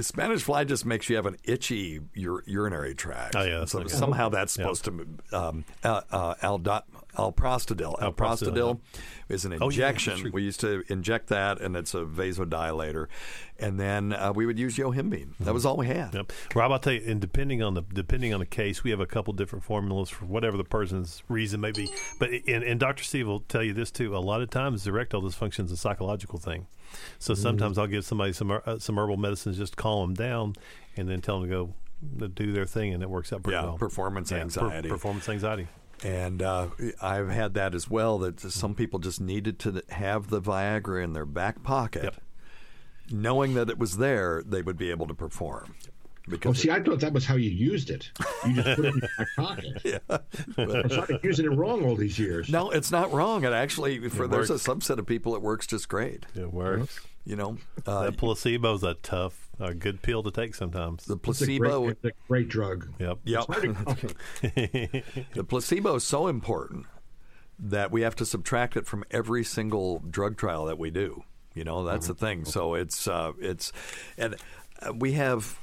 Spanish 0.00 0.42
fly 0.42 0.64
just 0.64 0.84
makes 0.86 1.08
you 1.08 1.16
have 1.16 1.26
an 1.26 1.36
itchy 1.44 2.00
ur- 2.24 2.42
urinary 2.46 2.94
tract. 2.94 3.34
Oh, 3.36 3.42
yeah, 3.42 3.64
so 3.64 3.78
like- 3.78 3.90
somehow 3.90 4.28
that's 4.28 4.52
supposed 4.52 4.84
to 4.84 5.06
um, 5.32 5.64
uh, 5.82 6.00
uh, 6.12 6.34
aldo- 6.42 6.82
alprostadil. 7.16 7.98
Alprostadil, 8.00 8.80
is 9.28 9.44
an 9.44 9.52
Oh, 9.60 9.70
yeah, 9.70 9.88
injection. 9.88 10.30
we 10.32 10.42
used 10.42 10.60
to 10.60 10.82
inject 10.88 11.28
that, 11.28 11.60
and 11.60 11.76
it's 11.76 11.94
a 11.94 12.04
vasodilator. 12.04 13.06
And 13.58 13.78
then 13.78 14.12
uh, 14.12 14.32
we 14.34 14.46
would 14.46 14.58
use 14.58 14.76
yohimbine. 14.76 15.28
That 15.40 15.54
was 15.54 15.64
all 15.64 15.76
we 15.76 15.86
had. 15.86 16.12
Yep. 16.12 16.32
Rob, 16.54 16.72
I'll 16.72 16.78
tell 16.80 16.92
you, 16.92 17.02
and 17.06 17.20
depending 17.20 17.62
on 17.62 17.74
the 17.74 17.82
depending 17.82 18.34
on 18.34 18.40
the 18.40 18.46
case, 18.46 18.82
we 18.82 18.90
have 18.90 18.98
a 19.00 19.06
couple 19.06 19.32
different 19.32 19.64
formulas 19.64 20.10
for 20.10 20.24
whatever 20.26 20.56
the 20.56 20.64
person's 20.64 21.22
reason 21.28 21.60
may 21.60 21.70
be. 21.70 21.88
But 22.18 22.30
and, 22.48 22.64
and 22.64 22.80
Dr. 22.80 23.04
Steve 23.04 23.28
will 23.28 23.40
tell 23.40 23.62
you 23.62 23.72
this 23.72 23.90
too. 23.92 24.16
A 24.16 24.18
lot 24.18 24.42
of 24.42 24.50
times, 24.50 24.86
erectile 24.86 25.22
dysfunction 25.22 25.66
is 25.66 25.70
a 25.72 25.76
psychological 25.76 26.38
thing. 26.38 26.66
So 27.20 27.34
sometimes 27.34 27.78
I'll 27.78 27.86
give 27.86 28.04
somebody 28.04 28.32
some 28.32 28.50
uh, 28.50 28.78
some 28.80 28.98
herbal 28.98 29.16
medicines 29.18 29.56
just 29.56 29.74
to 29.74 29.76
calm 29.76 30.14
them 30.14 30.26
down, 30.26 30.54
and 30.96 31.08
then 31.08 31.20
tell 31.20 31.40
them 31.40 31.48
to 31.48 31.54
go 31.56 31.74
to 32.18 32.28
do 32.28 32.52
their 32.52 32.66
thing, 32.66 32.92
and 32.92 33.02
it 33.04 33.08
works 33.08 33.32
out 33.32 33.42
pretty 33.44 33.56
Yeah, 33.56 33.64
well. 33.66 33.78
performance 33.78 34.30
per- 34.30 34.38
anxiety. 34.38 34.88
performance 34.88 35.28
anxiety. 35.28 35.68
And 36.02 36.42
uh, 36.42 36.68
I've 37.00 37.28
had 37.30 37.54
that 37.54 37.74
as 37.74 37.88
well. 37.88 38.18
That 38.18 38.40
some 38.40 38.74
people 38.74 38.98
just 38.98 39.20
needed 39.20 39.58
to 39.60 39.82
have 39.90 40.28
the 40.28 40.40
Viagra 40.40 41.02
in 41.02 41.12
their 41.12 41.24
back 41.26 41.62
pocket, 41.62 42.04
Yep. 42.04 42.16
knowing 43.10 43.54
that 43.54 43.70
it 43.70 43.78
was 43.78 43.96
there, 43.98 44.42
they 44.44 44.62
would 44.62 44.76
be 44.76 44.90
able 44.90 45.06
to 45.06 45.14
perform. 45.14 45.74
Oh, 45.76 46.30
Because 46.30 46.58
see, 46.58 46.70
I 46.70 46.82
thought 46.82 47.00
that 47.00 47.12
was 47.12 47.26
how 47.26 47.36
you 47.36 47.50
used 47.50 47.90
it. 47.90 48.10
You 48.46 48.54
just 48.54 48.76
put 48.76 48.84
it 48.86 48.94
in 48.94 49.00
your 49.00 49.10
back 49.18 49.28
pocket. 49.36 49.80
yeah. 49.84 49.98
So 50.88 51.00
I've 51.02 51.08
been 51.08 51.20
using 51.22 51.44
it 51.46 51.54
wrong 51.54 51.84
all 51.84 51.96
these 51.96 52.18
years. 52.18 52.48
no, 52.48 52.70
it's 52.70 52.90
not 52.90 53.12
wrong. 53.12 53.44
It 53.44 53.52
actually, 53.52 54.08
for 54.08 54.24
It 54.24 54.30
there's 54.30 54.50
a 54.50 54.54
subset 54.54 54.98
of 54.98 55.06
people 55.06 55.34
it 55.34 55.42
works 55.42 55.66
just 55.66 55.88
great. 55.88 56.24
It 56.34 56.52
works. 56.52 56.98
You 57.26 57.36
know, 57.36 57.56
uh, 57.86 58.04
That 58.04 58.16
placebo's 58.18 58.82
a 58.82 58.94
tough, 58.94 59.43
a 59.60 59.74
good 59.74 60.02
pill 60.02 60.22
to 60.22 60.30
take 60.30 60.54
sometimes. 60.54 61.04
the 61.04 61.16
It's 61.24 61.40
a 61.42 61.46
great, 61.46 61.60
placebo. 61.60 61.88
it's 61.88 62.04
a 62.04 62.10
great 62.28 62.48
drug. 62.48 62.88
Yep. 62.98 63.18
Yep. 63.24 63.46
the 65.34 65.44
placebo 65.46 65.96
is 65.96 66.04
so 66.04 66.26
important 66.28 66.86
that 67.58 67.90
we 67.90 68.02
have 68.02 68.16
to 68.16 68.26
subtract 68.26 68.76
it 68.76 68.86
from 68.86 69.04
every 69.10 69.44
single 69.44 70.00
drug 70.10 70.36
trial 70.36 70.64
that 70.66 70.78
we 70.78 70.90
do. 70.90 71.22
You 71.54 71.62
know, 71.64 71.84
that's 71.84 72.08
the 72.08 72.14
thing. 72.14 72.44
So 72.44 72.74
it's 72.74 73.06
uh, 73.06 73.32
it's 73.38 73.72
and 74.18 74.34
uh, 74.84 74.92
we 74.92 75.12
have 75.12 75.56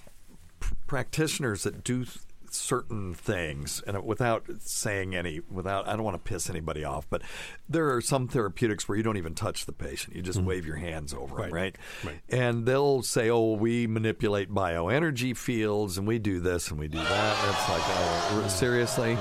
p- 0.61 0.69
practitioners 0.87 1.63
that 1.63 1.83
do 1.83 2.05
th- 2.05 2.17
certain 2.53 3.13
things 3.13 3.81
and 3.85 4.03
without 4.03 4.45
saying 4.59 5.15
any 5.15 5.41
without 5.49 5.87
I 5.87 5.93
don't 5.93 6.03
want 6.03 6.23
to 6.23 6.29
piss 6.29 6.49
anybody 6.49 6.83
off 6.83 7.07
but 7.09 7.21
there 7.69 7.93
are 7.93 8.01
some 8.01 8.27
therapeutics 8.27 8.87
where 8.87 8.97
you 8.97 9.03
don't 9.03 9.17
even 9.17 9.35
touch 9.35 9.65
the 9.65 9.71
patient 9.71 10.15
you 10.15 10.21
just 10.21 10.41
wave 10.41 10.65
your 10.65 10.75
hands 10.75 11.13
over 11.13 11.41
them 11.41 11.51
right. 11.51 11.75
Right. 12.03 12.19
and 12.29 12.65
they'll 12.65 13.01
say 13.03 13.29
oh 13.29 13.53
we 13.53 13.87
manipulate 13.87 14.51
bioenergy 14.51 15.35
fields 15.35 15.97
and 15.97 16.07
we 16.07 16.19
do 16.19 16.39
this 16.39 16.69
and 16.69 16.79
we 16.79 16.87
do 16.87 16.97
that 16.97 17.37
and 17.43 17.51
it's 17.51 17.69
like 17.69 17.81
oh 17.85 18.47
seriously? 18.47 19.17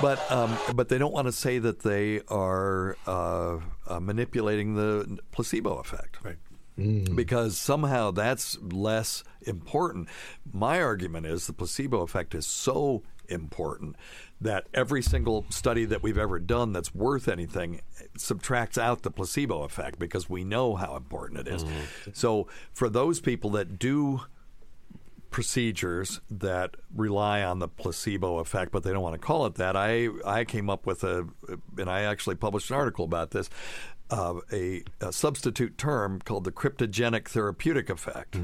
But 0.00 0.30
um, 0.30 0.56
but 0.74 0.88
they 0.88 0.98
don't 0.98 1.12
want 1.12 1.26
to 1.26 1.32
say 1.32 1.58
that 1.58 1.80
they 1.80 2.22
are 2.28 2.96
uh, 3.06 3.58
uh, 3.86 4.00
manipulating 4.00 4.74
the 4.74 5.18
placebo 5.30 5.76
effect. 5.78 6.18
Right. 6.24 6.36
Mm. 6.80 7.14
because 7.14 7.58
somehow 7.58 8.10
that's 8.10 8.58
less 8.60 9.22
important. 9.42 10.08
My 10.50 10.80
argument 10.80 11.26
is 11.26 11.46
the 11.46 11.52
placebo 11.52 12.00
effect 12.00 12.34
is 12.34 12.46
so 12.46 13.02
important 13.28 13.96
that 14.40 14.66
every 14.72 15.02
single 15.02 15.44
study 15.50 15.84
that 15.84 16.02
we've 16.02 16.18
ever 16.18 16.38
done 16.38 16.72
that's 16.72 16.94
worth 16.94 17.28
anything 17.28 17.82
subtracts 18.16 18.78
out 18.78 19.02
the 19.02 19.10
placebo 19.10 19.62
effect 19.62 19.98
because 19.98 20.30
we 20.30 20.42
know 20.42 20.74
how 20.74 20.96
important 20.96 21.46
it 21.46 21.48
is. 21.48 21.64
Mm. 21.64 21.70
So 22.12 22.48
for 22.72 22.88
those 22.88 23.20
people 23.20 23.50
that 23.50 23.78
do 23.78 24.22
procedures 25.30 26.20
that 26.28 26.76
rely 26.94 27.42
on 27.42 27.60
the 27.60 27.68
placebo 27.68 28.38
effect, 28.38 28.72
but 28.72 28.82
they 28.82 28.92
don't 28.92 29.02
want 29.02 29.14
to 29.14 29.18
call 29.18 29.46
it 29.46 29.54
that. 29.56 29.76
I 29.76 30.08
I 30.24 30.44
came 30.44 30.68
up 30.68 30.86
with 30.86 31.04
a, 31.04 31.28
and 31.78 31.88
I 31.88 32.02
actually 32.02 32.34
published 32.34 32.70
an 32.70 32.76
article 32.76 33.04
about 33.04 33.30
this, 33.30 33.48
uh, 34.10 34.40
a, 34.52 34.82
a 35.00 35.12
substitute 35.12 35.78
term 35.78 36.20
called 36.20 36.44
the 36.44 36.52
cryptogenic 36.52 37.28
therapeutic 37.28 37.90
effect. 37.90 38.38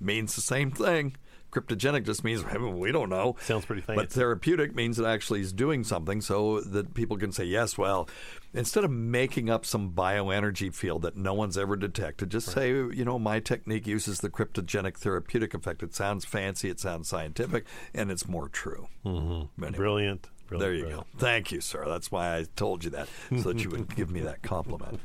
Means 0.00 0.34
the 0.34 0.40
same 0.40 0.70
thing. 0.70 1.16
Cryptogenic 1.54 2.04
just 2.04 2.24
means 2.24 2.44
we 2.44 2.90
don't 2.90 3.08
know. 3.08 3.36
Sounds 3.42 3.64
pretty 3.64 3.80
fancy. 3.80 4.02
But 4.02 4.10
therapeutic 4.10 4.74
means 4.74 4.98
it 4.98 5.04
actually 5.04 5.40
is 5.40 5.52
doing 5.52 5.84
something 5.84 6.20
so 6.20 6.60
that 6.60 6.94
people 6.94 7.16
can 7.16 7.30
say, 7.30 7.44
yes, 7.44 7.78
well, 7.78 8.08
instead 8.52 8.82
of 8.82 8.90
making 8.90 9.48
up 9.48 9.64
some 9.64 9.92
bioenergy 9.92 10.74
field 10.74 11.02
that 11.02 11.16
no 11.16 11.32
one's 11.32 11.56
ever 11.56 11.76
detected, 11.76 12.30
just 12.30 12.50
say, 12.50 12.70
you 12.70 13.04
know, 13.04 13.20
my 13.20 13.38
technique 13.38 13.86
uses 13.86 14.18
the 14.18 14.30
cryptogenic 14.30 14.96
therapeutic 14.96 15.54
effect. 15.54 15.84
It 15.84 15.94
sounds 15.94 16.24
fancy, 16.24 16.70
it 16.70 16.80
sounds 16.80 17.08
scientific, 17.08 17.66
and 17.94 18.10
it's 18.10 18.26
more 18.26 18.48
true. 18.48 18.88
Mm-hmm. 19.06 19.62
Anyway, 19.62 19.78
Brilliant. 19.78 20.30
Brilliant. 20.46 20.60
there 20.60 20.74
you 20.74 20.84
brilliant. 20.84 21.12
go. 21.12 21.18
Thank 21.18 21.52
you, 21.52 21.60
sir. 21.60 21.84
That's 21.86 22.10
why 22.10 22.36
I 22.36 22.46
told 22.56 22.84
you 22.84 22.90
that, 22.90 23.08
so 23.30 23.52
that 23.52 23.62
you 23.62 23.70
would 23.70 23.94
give 23.94 24.10
me 24.10 24.20
that 24.20 24.42
compliment. 24.42 25.00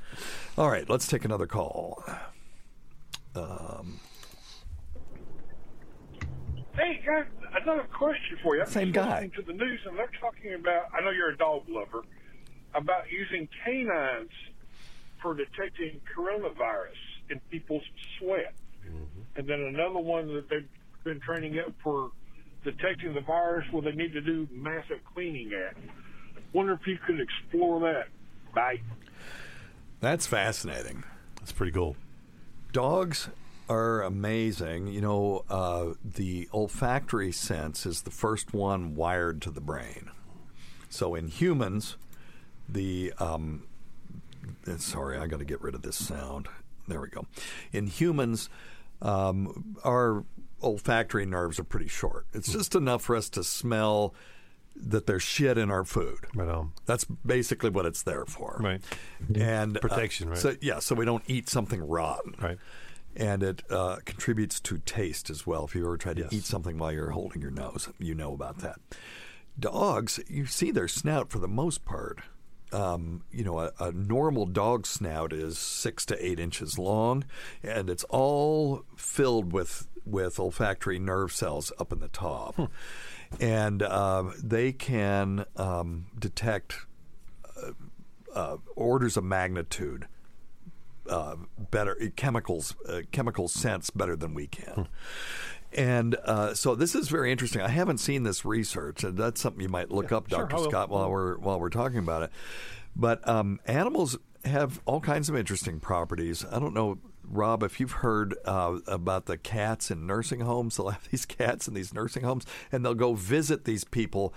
All 0.57 0.69
right, 0.69 0.89
let's 0.89 1.07
take 1.07 1.25
another 1.25 1.47
call. 1.47 2.03
Um, 3.35 3.99
hey, 6.75 7.01
guys, 7.05 7.25
another 7.61 7.87
question 7.97 8.37
for 8.43 8.55
you. 8.55 8.61
I'm 8.63 8.67
Same 8.67 8.91
guy. 8.91 9.21
listening 9.21 9.31
To 9.31 9.41
the 9.43 9.53
news, 9.53 9.79
and 9.85 9.97
they're 9.97 10.11
talking 10.19 10.53
about. 10.53 10.85
I 10.93 11.01
know 11.01 11.11
you're 11.11 11.29
a 11.29 11.37
dog 11.37 11.63
lover. 11.69 12.03
About 12.75 13.05
using 13.11 13.47
canines 13.65 14.29
for 15.21 15.33
detecting 15.33 15.99
coronavirus 16.15 16.99
in 17.31 17.39
people's 17.49 17.83
sweat, 18.17 18.53
mm-hmm. 18.85 19.21
and 19.35 19.47
then 19.47 19.59
another 19.61 19.99
one 19.99 20.27
that 20.35 20.49
they've 20.49 20.67
been 21.03 21.19
training 21.19 21.57
up 21.59 21.73
for 21.83 22.11
detecting 22.63 23.13
the 23.13 23.21
virus 23.21 23.65
where 23.71 23.81
they 23.81 23.91
need 23.91 24.13
to 24.13 24.21
do 24.21 24.47
massive 24.51 24.99
cleaning 25.13 25.51
at. 25.53 25.75
Wonder 26.53 26.73
if 26.73 26.85
you 26.87 26.97
could 27.05 27.19
explore 27.19 27.79
that. 27.81 28.07
Bye. 28.53 28.81
That's 30.01 30.25
fascinating. 30.25 31.03
That's 31.37 31.51
pretty 31.51 31.71
cool. 31.71 31.95
Dogs 32.71 33.29
are 33.69 34.01
amazing. 34.01 34.87
You 34.87 35.01
know, 35.01 35.45
uh, 35.49 35.93
the 36.03 36.49
olfactory 36.53 37.31
sense 37.31 37.85
is 37.85 38.01
the 38.01 38.11
first 38.11 38.53
one 38.53 38.95
wired 38.95 39.41
to 39.43 39.51
the 39.51 39.61
brain. 39.61 40.09
So 40.89 41.13
in 41.15 41.27
humans, 41.27 41.97
the 42.67 43.13
um, 43.19 43.63
uh, 44.67 44.77
sorry, 44.77 45.17
I 45.17 45.27
got 45.27 45.39
to 45.39 45.45
get 45.45 45.61
rid 45.61 45.75
of 45.75 45.81
this 45.81 45.95
sound. 45.95 46.47
There 46.87 46.99
we 46.99 47.09
go. 47.09 47.25
In 47.71 47.87
humans, 47.87 48.49
um, 49.01 49.75
our 49.83 50.23
olfactory 50.61 51.25
nerves 51.25 51.59
are 51.59 51.63
pretty 51.63 51.87
short. 51.87 52.25
It's 52.33 52.51
just 52.51 52.75
enough 52.75 53.01
for 53.03 53.15
us 53.15 53.29
to 53.31 53.43
smell 53.43 54.13
that 54.75 55.07
there's 55.07 55.23
shit 55.23 55.57
in 55.57 55.69
our 55.71 55.83
food. 55.83 56.19
Right 56.33 56.47
on. 56.47 56.71
That's 56.85 57.03
basically 57.03 57.69
what 57.69 57.85
it's 57.85 58.03
there 58.03 58.25
for. 58.25 58.57
Right. 58.61 58.81
And 59.35 59.75
uh, 59.77 59.79
Protection, 59.81 60.29
right? 60.29 60.37
So 60.37 60.55
yeah, 60.61 60.79
so 60.79 60.95
we 60.95 61.05
don't 61.05 61.23
eat 61.27 61.49
something 61.49 61.85
rotten. 61.85 62.35
Right. 62.41 62.57
And 63.15 63.43
it 63.43 63.63
uh, 63.69 63.97
contributes 64.05 64.59
to 64.61 64.77
taste 64.77 65.29
as 65.29 65.45
well. 65.45 65.65
If 65.65 65.75
you 65.75 65.83
ever 65.85 65.97
try 65.97 66.13
to 66.13 66.21
Yes. 66.21 66.31
eat 66.33 66.43
something 66.45 66.77
while 66.77 66.91
you're 66.91 67.09
holding 67.11 67.41
your 67.41 67.51
nose, 67.51 67.89
you 67.97 68.13
know 68.15 68.33
about 68.33 68.59
that. 68.59 68.77
Dogs, 69.59 70.19
you 70.27 70.45
see 70.45 70.71
their 70.71 70.87
snout 70.87 71.29
for 71.29 71.39
the 71.39 71.47
most 71.47 71.83
part. 71.83 72.19
Um, 72.71 73.23
you 73.31 73.43
know, 73.43 73.59
a, 73.59 73.71
a 73.79 73.91
normal 73.91 74.45
dog 74.45 74.85
snout 74.85 75.33
is 75.33 75.57
six 75.57 76.05
to 76.07 76.25
eight 76.25 76.39
inches 76.39 76.77
long, 76.77 77.25
and 77.63 77.89
it's 77.89 78.03
all 78.05 78.83
filled 78.95 79.51
with 79.53 79.87
with 80.05 80.39
olfactory 80.39 80.99
nerve 80.99 81.31
cells 81.31 81.71
up 81.79 81.91
in 81.91 81.99
the 81.99 82.07
top, 82.09 82.71
and 83.39 83.81
um, 83.83 84.33
they 84.43 84.71
can 84.71 85.45
um, 85.55 86.07
detect 86.17 86.85
uh, 87.57 87.71
uh, 88.33 88.57
orders 88.75 89.17
of 89.17 89.23
magnitude 89.23 90.07
uh, 91.09 91.35
better 91.71 91.95
chemicals 92.15 92.75
uh, 92.87 93.01
chemical 93.11 93.47
sense 93.47 93.89
better 93.89 94.15
than 94.15 94.33
we 94.33 94.47
can. 94.47 94.87
And 95.73 96.15
uh, 96.25 96.55
so 96.55 96.75
this 96.75 96.95
is 96.95 97.09
very 97.09 97.31
interesting. 97.31 97.61
I 97.61 97.69
haven't 97.69 97.99
seen 97.99 98.23
this 98.23 98.43
research, 98.43 99.03
and 99.03 99.17
that's 99.17 99.39
something 99.39 99.61
you 99.61 99.69
might 99.69 99.91
look 99.91 100.11
up, 100.11 100.29
sure, 100.29 100.39
Doctor 100.39 100.57
I. 100.57 100.63
Scott, 100.63 100.89
while 100.89 101.09
we're 101.09 101.37
while 101.37 101.59
we're 101.59 101.69
talking 101.69 101.99
about 101.99 102.23
it. 102.23 102.31
But 102.95 103.25
um, 103.27 103.59
animals 103.65 104.17
have 104.45 104.81
all 104.85 104.99
kinds 104.99 105.29
of 105.29 105.35
interesting 105.35 105.79
properties. 105.79 106.45
I 106.51 106.59
don't 106.59 106.73
know, 106.73 106.97
Rob, 107.23 107.61
if 107.61 107.79
you've 107.79 107.91
heard 107.91 108.35
uh, 108.45 108.79
about 108.87 109.25
the 109.25 109.37
cats 109.37 109.91
in 109.91 110.07
nursing 110.07 110.39
homes. 110.39 110.77
They'll 110.77 110.89
have 110.89 111.07
these 111.11 111.25
cats 111.25 111.67
in 111.67 111.73
these 111.73 111.93
nursing 111.93 112.23
homes, 112.23 112.45
and 112.71 112.83
they'll 112.83 112.95
go 112.95 113.13
visit 113.13 113.65
these 113.65 113.83
people 113.83 114.33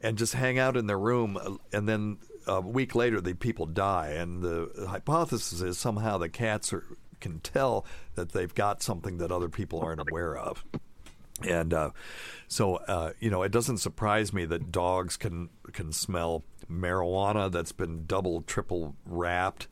and 0.00 0.16
just 0.16 0.34
hang 0.34 0.60
out 0.60 0.76
in 0.76 0.86
their 0.86 0.98
room, 0.98 1.36
uh, 1.36 1.56
and 1.72 1.88
then 1.88 2.18
a 2.46 2.60
week 2.60 2.94
later, 2.94 3.20
the 3.20 3.34
people 3.34 3.66
die. 3.66 4.10
And 4.10 4.42
the 4.42 4.86
hypothesis 4.88 5.60
is 5.60 5.78
somehow 5.78 6.18
the 6.18 6.28
cats 6.28 6.72
are, 6.72 6.84
can 7.20 7.40
tell 7.40 7.84
that 8.14 8.32
they've 8.32 8.54
got 8.54 8.82
something 8.82 9.18
that 9.18 9.32
other 9.32 9.48
people 9.48 9.80
aren't 9.80 10.00
aware 10.00 10.36
of. 10.36 10.64
And 11.46 11.72
uh, 11.72 11.90
so, 12.48 12.76
uh, 12.76 13.12
you 13.20 13.30
know, 13.30 13.42
it 13.42 13.52
doesn't 13.52 13.78
surprise 13.78 14.32
me 14.32 14.44
that 14.46 14.72
dogs 14.72 15.16
can 15.16 15.50
can 15.72 15.92
smell 15.92 16.44
marijuana 16.70 17.50
that's 17.50 17.72
been 17.72 18.06
double, 18.06 18.42
triple 18.42 18.96
wrapped 19.06 19.68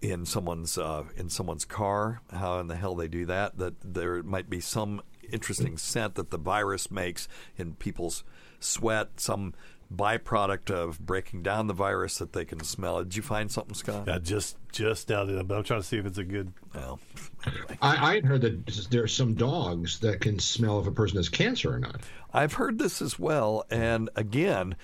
in 0.00 0.24
someone's 0.26 0.78
uh, 0.78 1.04
in 1.16 1.28
someone's 1.28 1.64
car. 1.64 2.20
How 2.30 2.58
in 2.60 2.68
the 2.68 2.76
hell 2.76 2.94
they 2.94 3.08
do 3.08 3.26
that? 3.26 3.58
That 3.58 3.74
there 3.82 4.22
might 4.22 4.48
be 4.48 4.60
some 4.60 5.02
interesting 5.32 5.76
scent 5.78 6.14
that 6.16 6.30
the 6.30 6.38
virus 6.38 6.90
makes 6.90 7.26
in 7.56 7.74
people's 7.74 8.22
sweat. 8.60 9.18
Some 9.18 9.54
byproduct 9.96 10.70
of 10.70 10.98
breaking 10.98 11.42
down 11.42 11.66
the 11.66 11.74
virus 11.74 12.18
that 12.18 12.32
they 12.32 12.44
can 12.44 12.62
smell. 12.64 13.02
Did 13.02 13.16
you 13.16 13.22
find 13.22 13.50
something, 13.50 13.74
Scott? 13.74 14.04
Yeah, 14.06 14.18
just 14.18 14.56
just 14.72 15.08
now, 15.08 15.24
but 15.24 15.56
I'm 15.56 15.64
trying 15.64 15.80
to 15.80 15.86
see 15.86 15.98
if 15.98 16.06
it's 16.06 16.18
a 16.18 16.24
good. 16.24 16.52
Well, 16.74 16.98
anyway. 17.46 17.78
I, 17.82 18.10
I 18.10 18.14
had 18.14 18.24
heard 18.24 18.40
that 18.42 18.66
there 18.90 19.02
are 19.02 19.08
some 19.08 19.34
dogs 19.34 20.00
that 20.00 20.20
can 20.20 20.38
smell 20.38 20.80
if 20.80 20.86
a 20.86 20.92
person 20.92 21.18
has 21.18 21.28
cancer 21.28 21.74
or 21.74 21.78
not. 21.78 22.00
I've 22.32 22.54
heard 22.54 22.78
this 22.78 23.02
as 23.02 23.18
well, 23.18 23.64
and 23.70 24.08
again, 24.16 24.76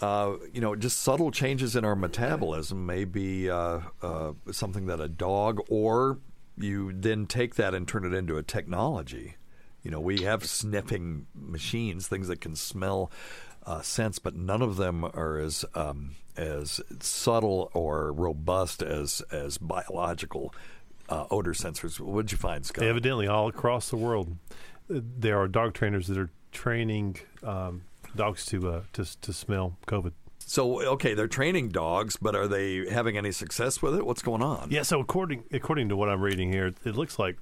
uh, 0.00 0.34
you 0.52 0.60
know, 0.60 0.74
just 0.74 1.00
subtle 1.00 1.30
changes 1.30 1.76
in 1.76 1.84
our 1.84 1.96
metabolism 1.96 2.86
may 2.86 3.04
be 3.04 3.50
uh, 3.50 3.80
uh, 4.02 4.32
something 4.50 4.86
that 4.86 5.00
a 5.00 5.08
dog, 5.08 5.60
or 5.68 6.18
you 6.56 6.92
then 6.92 7.26
take 7.26 7.56
that 7.56 7.74
and 7.74 7.86
turn 7.86 8.04
it 8.04 8.14
into 8.14 8.36
a 8.36 8.42
technology. 8.42 9.36
You 9.82 9.90
know, 9.90 10.00
we 10.00 10.22
have 10.22 10.44
sniffing 10.44 11.26
machines, 11.34 12.06
things 12.06 12.28
that 12.28 12.40
can 12.40 12.54
smell 12.54 13.10
uh, 13.70 13.82
scents, 13.82 14.18
but 14.18 14.34
none 14.34 14.62
of 14.62 14.76
them 14.76 15.04
are 15.04 15.38
as 15.38 15.64
um, 15.76 16.16
as 16.36 16.80
subtle 16.98 17.70
or 17.72 18.12
robust 18.12 18.82
as 18.82 19.22
as 19.30 19.58
biological 19.58 20.52
uh, 21.08 21.26
odor 21.30 21.52
sensors. 21.52 22.00
What 22.00 22.26
did 22.26 22.32
you 22.32 22.38
find, 22.38 22.66
Scott? 22.66 22.84
Evidently, 22.84 23.28
all 23.28 23.46
across 23.46 23.88
the 23.90 23.96
world, 23.96 24.36
uh, 24.92 25.00
there 25.18 25.38
are 25.38 25.46
dog 25.46 25.74
trainers 25.74 26.08
that 26.08 26.18
are 26.18 26.30
training 26.50 27.18
um, 27.44 27.82
dogs 28.16 28.44
to 28.46 28.68
uh, 28.68 28.82
to 28.94 29.20
to 29.20 29.32
smell 29.32 29.76
COVID. 29.86 30.12
So 30.40 30.82
okay, 30.94 31.14
they're 31.14 31.28
training 31.28 31.68
dogs, 31.68 32.16
but 32.16 32.34
are 32.34 32.48
they 32.48 32.90
having 32.90 33.16
any 33.16 33.30
success 33.30 33.80
with 33.80 33.94
it? 33.94 34.04
What's 34.04 34.22
going 34.22 34.42
on? 34.42 34.68
Yeah. 34.72 34.82
So 34.82 34.98
according 34.98 35.44
according 35.52 35.90
to 35.90 35.96
what 35.96 36.08
I'm 36.08 36.22
reading 36.22 36.50
here, 36.50 36.66
it 36.84 36.96
looks 36.96 37.20
like 37.20 37.36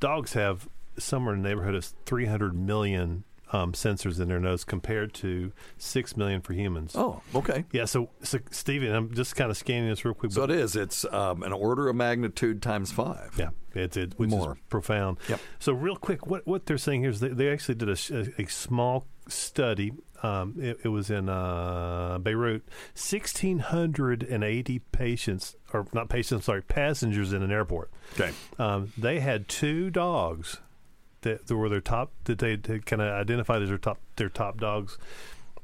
dogs 0.00 0.32
have 0.32 0.66
somewhere 0.96 1.34
in 1.34 1.42
the 1.42 1.48
neighborhood 1.50 1.74
of 1.74 1.84
300 2.06 2.54
million 2.54 3.24
um, 3.54 3.72
sensors 3.72 4.20
in 4.20 4.28
their 4.28 4.40
nose 4.40 4.64
compared 4.64 5.14
to 5.14 5.52
six 5.78 6.16
million 6.16 6.40
for 6.40 6.54
humans. 6.54 6.94
Oh, 6.96 7.22
okay. 7.34 7.64
Yeah. 7.70 7.84
So, 7.84 8.10
so 8.22 8.40
Stephen, 8.50 8.92
I'm 8.92 9.14
just 9.14 9.36
kind 9.36 9.50
of 9.50 9.56
scanning 9.56 9.88
this 9.88 10.04
real 10.04 10.14
quick. 10.14 10.32
So 10.32 10.40
but- 10.42 10.50
it 10.50 10.58
is. 10.58 10.74
It's 10.74 11.04
um, 11.04 11.42
an 11.44 11.52
order 11.52 11.88
of 11.88 11.94
magnitude 11.94 12.62
times 12.62 12.90
five. 12.90 13.34
Yeah, 13.38 13.50
it's 13.74 13.96
it, 13.96 14.14
which 14.16 14.30
More. 14.30 14.52
is 14.52 14.58
profound. 14.68 15.18
Yep. 15.28 15.40
So 15.60 15.72
real 15.72 15.96
quick, 15.96 16.26
what 16.26 16.44
what 16.46 16.66
they're 16.66 16.78
saying 16.78 17.02
here 17.02 17.10
is 17.10 17.20
they, 17.20 17.28
they 17.28 17.52
actually 17.52 17.76
did 17.76 17.88
a, 17.88 17.96
a, 18.10 18.42
a 18.42 18.46
small 18.46 19.06
study. 19.28 19.92
Um, 20.22 20.54
it, 20.58 20.80
it 20.84 20.88
was 20.88 21.10
in 21.10 21.28
uh, 21.28 22.18
Beirut. 22.20 22.66
Sixteen 22.94 23.60
hundred 23.60 24.22
and 24.24 24.42
eighty 24.42 24.80
patients, 24.80 25.54
or 25.72 25.86
not 25.92 26.08
patients, 26.08 26.46
sorry, 26.46 26.62
passengers 26.62 27.32
in 27.32 27.42
an 27.42 27.52
airport. 27.52 27.92
Okay. 28.14 28.32
Um, 28.58 28.92
they 28.98 29.20
had 29.20 29.48
two 29.48 29.90
dogs 29.90 30.58
that, 31.24 31.50
were 31.50 31.68
their 31.68 31.80
top 31.82 32.10
that 32.24 32.38
they 32.38 32.56
kind 32.56 33.02
of 33.02 33.08
identified 33.12 33.60
as 33.60 33.68
their 33.68 33.76
top 33.78 33.98
their 34.16 34.28
top 34.30 34.58
dogs. 34.58 34.96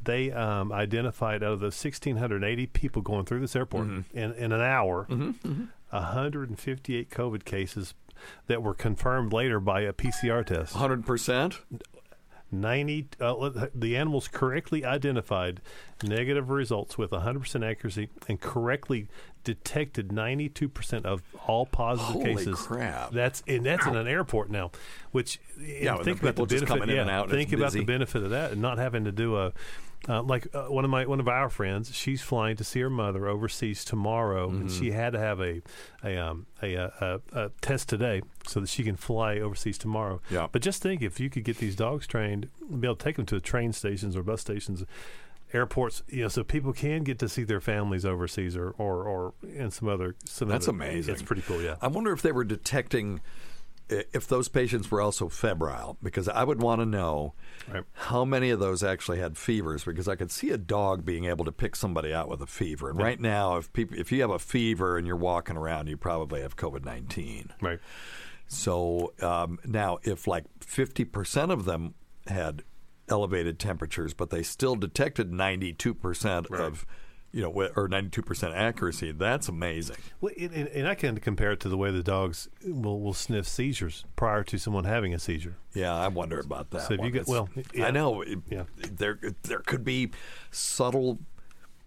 They 0.02 0.30
um, 0.32 0.72
identified 0.72 1.42
out 1.42 1.52
of 1.52 1.60
the 1.60 1.66
1,680 1.66 2.66
people 2.68 3.02
going 3.02 3.26
through 3.26 3.40
this 3.40 3.54
airport 3.54 3.86
Mm-hmm. 3.86 4.18
in, 4.18 4.32
in 4.32 4.52
an 4.52 4.60
hour, 4.62 5.06
158 5.90 7.10
COVID 7.10 7.44
cases 7.44 7.94
that 8.46 8.62
were 8.62 8.74
confirmed 8.74 9.32
later 9.32 9.60
by 9.60 9.80
a 9.82 9.92
PCR 9.92 10.44
test. 10.44 10.74
Hundred 10.74 11.04
percent. 11.06 11.58
90 12.52 13.08
uh, 13.20 13.66
the 13.74 13.96
animals 13.96 14.28
correctly 14.28 14.84
identified 14.84 15.60
negative 16.02 16.50
results 16.50 16.96
with 16.98 17.10
100% 17.10 17.68
accuracy 17.68 18.08
and 18.28 18.40
correctly 18.40 19.06
detected 19.44 20.08
92% 20.08 21.04
of 21.04 21.22
all 21.46 21.64
positive 21.66 22.14
Holy 22.14 22.34
cases 22.36 22.58
crap. 22.60 23.10
that's 23.12 23.42
and 23.46 23.64
that's 23.64 23.86
in 23.86 23.96
an 23.96 24.06
airport 24.06 24.50
now 24.50 24.70
which 25.12 25.38
Yeah, 25.58 25.96
think 26.02 26.20
the 26.20 26.28
about 26.28 26.36
the 26.36 26.46
people 26.46 26.46
benefit 26.46 26.68
coming 26.68 26.88
in 26.90 26.96
yeah, 26.96 27.02
and 27.02 27.10
out 27.10 27.24
and 27.24 27.32
think 27.32 27.52
about 27.52 27.72
the 27.72 27.84
benefit 27.84 28.22
of 28.22 28.30
that 28.30 28.52
and 28.52 28.60
not 28.60 28.78
having 28.78 29.04
to 29.04 29.12
do 29.12 29.36
a 29.36 29.52
uh, 30.08 30.22
like 30.22 30.46
uh, 30.54 30.64
one 30.64 30.84
of 30.84 30.90
my 30.90 31.04
one 31.06 31.20
of 31.20 31.28
our 31.28 31.48
friends, 31.50 31.94
she's 31.94 32.22
flying 32.22 32.56
to 32.56 32.64
see 32.64 32.80
her 32.80 32.90
mother 32.90 33.26
overseas 33.28 33.84
tomorrow, 33.84 34.48
and 34.48 34.68
Mm-hmm. 34.68 34.78
she 34.78 34.90
had 34.92 35.12
to 35.12 35.18
have 35.18 35.40
a 35.40 35.60
a, 36.02 36.16
um, 36.16 36.46
a, 36.62 36.74
a, 36.74 36.92
a 37.00 37.20
a 37.44 37.50
test 37.60 37.88
today 37.88 38.22
so 38.46 38.60
that 38.60 38.68
she 38.68 38.82
can 38.82 38.96
fly 38.96 39.38
overseas 39.38 39.76
tomorrow. 39.78 40.20
Yeah. 40.30 40.48
But 40.50 40.62
just 40.62 40.82
think, 40.82 41.02
if 41.02 41.20
you 41.20 41.28
could 41.28 41.44
get 41.44 41.58
these 41.58 41.76
dogs 41.76 42.06
trained, 42.06 42.48
be 42.80 42.86
able 42.86 42.96
to 42.96 43.04
take 43.04 43.16
them 43.16 43.26
to 43.26 43.40
train 43.40 43.72
stations 43.72 44.16
or 44.16 44.22
bus 44.22 44.40
stations, 44.40 44.84
airports, 45.52 46.02
you 46.08 46.22
know, 46.22 46.28
so 46.28 46.44
people 46.44 46.72
can 46.72 47.02
get 47.04 47.18
to 47.18 47.28
see 47.28 47.44
their 47.44 47.60
families 47.60 48.04
overseas 48.06 48.56
or 48.56 48.70
or, 48.78 49.04
or 49.04 49.34
in 49.54 49.70
some 49.70 49.88
other 49.88 50.14
some. 50.24 50.48
That's 50.48 50.68
other, 50.68 50.76
amazing. 50.76 51.12
It's 51.14 51.22
pretty 51.22 51.42
cool, 51.42 51.60
yeah. 51.60 51.76
I 51.82 51.88
wonder 51.88 52.12
if 52.12 52.22
they 52.22 52.32
were 52.32 52.44
detecting 52.44 53.20
if 53.90 54.26
those 54.28 54.48
patients 54.48 54.90
were 54.90 55.00
also 55.00 55.28
febrile, 55.28 55.98
because 56.02 56.28
I 56.28 56.44
would 56.44 56.62
want 56.62 56.80
to 56.80 56.86
know 56.86 57.34
Right. 57.70 57.84
how 57.92 58.24
many 58.24 58.50
of 58.50 58.58
those 58.60 58.82
actually 58.82 59.18
had 59.18 59.36
fevers. 59.36 59.84
Because 59.84 60.08
I 60.08 60.16
could 60.16 60.30
see 60.30 60.50
a 60.50 60.58
dog 60.58 61.04
being 61.04 61.24
able 61.24 61.44
to 61.44 61.52
pick 61.52 61.76
somebody 61.76 62.12
out 62.12 62.28
with 62.28 62.40
a 62.40 62.46
fever. 62.46 62.90
And 62.90 62.98
right 62.98 63.20
now, 63.20 63.56
if 63.56 63.72
people, 63.72 63.98
if 63.98 64.10
you 64.12 64.20
have 64.22 64.30
a 64.30 64.38
fever 64.38 64.96
and 64.96 65.06
you're 65.06 65.16
walking 65.16 65.56
around, 65.56 65.88
you 65.88 65.96
probably 65.96 66.40
have 66.42 66.56
COVID 66.56 66.84
nineteen. 66.84 67.50
Right. 67.60 67.80
So 68.48 69.12
um, 69.20 69.58
now, 69.64 69.98
if 70.02 70.26
like 70.26 70.44
50% 70.60 71.52
of 71.52 71.64
them 71.66 71.94
had 72.26 72.62
elevated 73.08 73.58
temperatures, 73.58 74.12
but 74.14 74.30
they 74.30 74.42
still 74.42 74.74
detected 74.76 75.30
92% 75.30 76.50
of, 76.52 76.86
you 77.32 77.42
know, 77.42 77.50
or 77.50 77.88
92% 77.88 78.54
accuracy, 78.54 79.12
that's 79.12 79.48
amazing. 79.48 79.96
Well, 80.20 80.32
and, 80.38 80.52
and, 80.52 80.88
I 80.88 80.94
can 80.96 81.18
compare 81.18 81.52
it 81.52 81.60
to 81.60 81.68
the 81.68 81.76
way 81.76 81.90
the 81.92 82.02
dogs 82.02 82.48
will, 82.66 83.00
will 83.00 83.14
sniff 83.14 83.46
seizures 83.46 84.04
prior 84.16 84.42
to 84.44 84.58
someone 84.58 84.84
having 84.84 85.14
a 85.14 85.18
seizure. 85.18 85.56
Yeah, 85.74 85.94
I 85.94 86.08
wonder 86.08 86.40
about 86.40 86.70
that. 86.70 86.88
So 86.88 86.94
if 86.94 87.00
you 87.04 87.10
get- 87.10 87.28
well, 87.28 87.48
yeah. 87.72 87.86
I 87.86 87.90
know 87.92 88.22
it- 88.22 88.38
Yeah. 88.48 88.64
there 88.76 89.18
there 89.42 89.60
could 89.60 89.84
be 89.84 90.10
subtle 90.50 91.18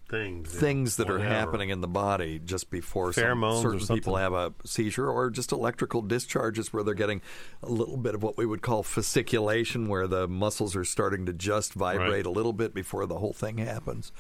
Things, 0.10 0.54
things 0.54 0.98
that 0.98 1.10
are 1.10 1.18
happening 1.18 1.70
in 1.70 1.82
the 1.82 1.88
body 1.88 2.38
just 2.38 2.70
before 2.70 3.14
some, 3.14 3.24
Pheromones 3.24 3.64
or 3.66 3.80
certain 3.80 3.96
people 3.96 4.16
have 4.18 4.34
a 4.34 4.54
seizure, 4.64 5.10
or 5.10 5.32
just 5.32 5.52
electrical 5.52 6.04
discharges 6.04 6.72
where 6.72 6.84
they're 6.84 6.94
getting 6.94 7.20
a 7.64 7.70
little 7.70 7.98
bit 7.98 8.14
of 8.14 8.22
what 8.22 8.38
we 8.38 8.46
would 8.46 8.62
call 8.62 8.84
fasciculation, 8.84 9.88
where 9.88 10.06
the 10.06 10.28
muscles 10.28 10.76
are 10.76 10.84
starting 10.86 11.26
to 11.26 11.34
just 11.34 11.74
vibrate 11.74 12.12
Right. 12.12 12.26
a 12.28 12.30
little 12.30 12.54
bit 12.54 12.76
before 12.76 13.08
the 13.08 13.18
whole 13.18 13.34
thing 13.34 13.58
happens. 13.58 14.12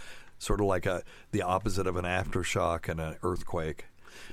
Sort 0.44 0.60
of 0.60 0.66
like 0.66 0.86
a 0.86 1.04
the 1.32 1.41
opposite 1.41 1.88
of 1.88 1.96
an 1.96 2.06
aftershock 2.06 2.89
and 2.89 3.00
an 3.00 3.16
earthquake. 3.24 3.86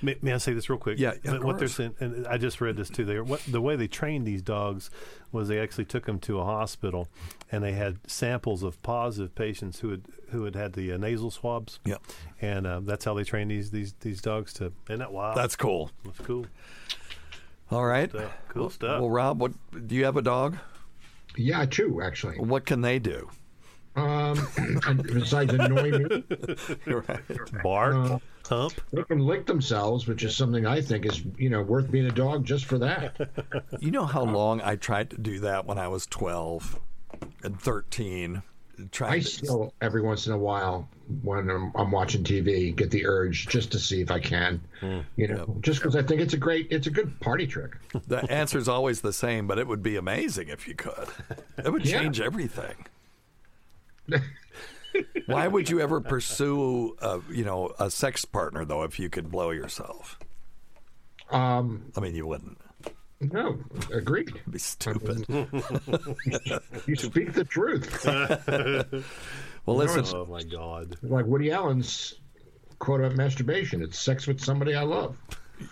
May, 0.02 0.16
may 0.22 0.32
I 0.32 0.38
say 0.38 0.52
this 0.52 0.68
real 0.68 0.78
quick? 0.78 0.98
Yeah, 0.98 1.14
of 1.24 1.42
What 1.42 1.58
they're 1.58 1.68
saying, 1.68 1.94
and 2.00 2.26
I 2.26 2.36
just 2.36 2.61
read 2.61 2.76
this 2.76 2.90
too. 2.90 3.04
They 3.04 3.20
what 3.20 3.40
the 3.46 3.61
way 3.61 3.76
they 3.76 3.86
trained 3.86 4.26
these 4.26 4.42
dogs 4.42 4.90
was 5.32 5.48
they 5.48 5.58
actually 5.58 5.84
took 5.84 6.06
them 6.06 6.18
to 6.20 6.38
a 6.40 6.44
hospital, 6.44 7.08
and 7.52 7.62
they 7.62 7.72
had 7.72 7.98
samples 8.06 8.62
of 8.62 8.82
positive 8.82 9.34
patients 9.34 9.80
who 9.80 9.90
had 9.90 10.02
who 10.30 10.44
had 10.44 10.54
had 10.54 10.72
the 10.72 10.92
uh, 10.92 10.96
nasal 10.96 11.30
swabs. 11.30 11.80
Yeah. 11.84 11.96
and 12.40 12.66
uh, 12.66 12.80
that's 12.80 13.04
how 13.04 13.14
they 13.14 13.24
trained 13.24 13.50
these 13.50 13.70
these 13.70 13.94
these 14.00 14.20
dogs 14.20 14.52
to. 14.54 14.72
Isn't 14.88 14.98
that 14.98 15.12
wild? 15.12 15.36
That's 15.36 15.56
cool. 15.56 15.90
that's 16.04 16.18
cool. 16.18 16.46
All 17.70 17.84
right. 17.84 18.11
Stuff. 18.11 18.32
Cool 18.48 18.70
stuff. 18.70 19.00
Well, 19.00 19.11
Rob, 19.11 19.40
what 19.40 19.52
do 19.86 19.94
you 19.94 20.04
have 20.04 20.16
a 20.16 20.22
dog? 20.22 20.58
Yeah, 21.36 21.64
two 21.66 22.02
actually. 22.02 22.38
What 22.38 22.66
can 22.66 22.80
they 22.80 22.98
do? 22.98 23.30
Um, 23.97 24.47
and 24.86 25.03
besides 25.03 25.53
annoying 25.53 26.03
me, 26.05 26.24
Bark, 27.62 27.95
Uh, 27.95 28.18
hump. 28.47 28.80
they 28.93 29.03
can 29.05 29.18
lick 29.18 29.47
themselves, 29.47 30.07
which 30.07 30.22
is 30.22 30.34
something 30.36 30.64
I 30.66 30.80
think 30.80 31.07
is 31.07 31.22
you 31.36 31.51
know 31.51 31.62
worth 31.62 31.91
being 31.91 32.07
a 32.07 32.11
dog 32.12 32.45
just 32.45 32.64
for 32.66 32.78
that. 32.78 33.16
You 33.80 33.91
know 33.91 34.05
how 34.07 34.22
long 34.24 34.61
I 34.61 34.76
tried 34.76 35.11
to 35.11 35.18
do 35.18 35.41
that 35.41 35.64
when 35.66 35.78
I 35.78 35.88
was 35.88 36.07
12 36.07 36.78
and 37.43 37.61
13? 37.61 38.43
Trying 38.93 39.12
I 39.12 39.18
to, 39.18 39.24
still 39.24 39.74
every 39.80 40.01
once 40.03 40.26
in 40.26 40.32
a 40.32 40.38
while 40.38 40.88
when 41.22 41.51
I'm, 41.51 41.72
I'm 41.74 41.91
watching 41.91 42.22
TV 42.24 42.74
get 42.74 42.91
the 42.91 43.07
urge 43.07 43.47
just 43.49 43.72
to 43.72 43.78
see 43.78 44.01
if 44.01 44.11
I 44.11 44.18
can, 44.20 44.61
you 45.16 45.28
know, 45.28 45.57
just 45.61 45.80
because 45.80 45.97
I 45.97 46.03
think 46.03 46.20
it's 46.20 46.32
a 46.34 46.38
great, 46.38 46.68
it's 46.70 46.86
a 46.86 46.91
good 46.91 47.18
party 47.20 47.47
trick. 47.47 47.72
the 48.07 48.18
answer's 48.30 48.68
always 48.68 49.01
the 49.03 49.12
same, 49.12 49.47
but 49.47 49.59
it 49.59 49.66
would 49.66 49.82
be 49.82 49.97
amazing 49.97 50.49
if 50.49 50.66
you 50.68 50.74
could. 50.74 51.09
It 51.64 51.70
would 51.72 51.84
Yeah. 51.86 52.01
change 52.01 52.20
everything. 52.20 52.86
Why 55.26 55.46
would 55.46 55.70
you 55.70 55.80
ever 55.80 56.00
pursue, 56.00 56.96
a, 57.00 57.20
you 57.30 57.44
know, 57.44 57.72
a 57.78 57.90
sex 57.90 58.24
partner 58.24 58.64
though 58.64 58.82
if 58.82 58.98
you 58.98 59.08
could 59.08 59.30
blow 59.30 59.50
yourself? 59.50 60.18
Um, 61.30 61.92
I 61.96 62.00
mean, 62.00 62.14
you 62.16 62.26
wouldn't. 62.26 62.58
no, 63.20 63.58
agreed. 63.92 64.30
It'd 64.30 64.50
be 64.50 64.58
stupid. 64.58 65.24
You 66.86 66.96
speak 66.96 67.32
the 67.34 67.44
truth. 67.44 68.04
Well, 69.66 69.76
listen, 69.76 70.04
Oh 70.16 70.26
my 70.26 70.42
God! 70.42 70.96
Like 71.02 71.26
Woody 71.26 71.52
Allen's 71.52 72.14
quote 72.78 73.00
about 73.00 73.16
masturbation: 73.16 73.82
"It's 73.82 73.98
sex 73.98 74.26
with 74.26 74.40
somebody 74.40 74.74
I 74.74 74.82
love." 74.82 75.16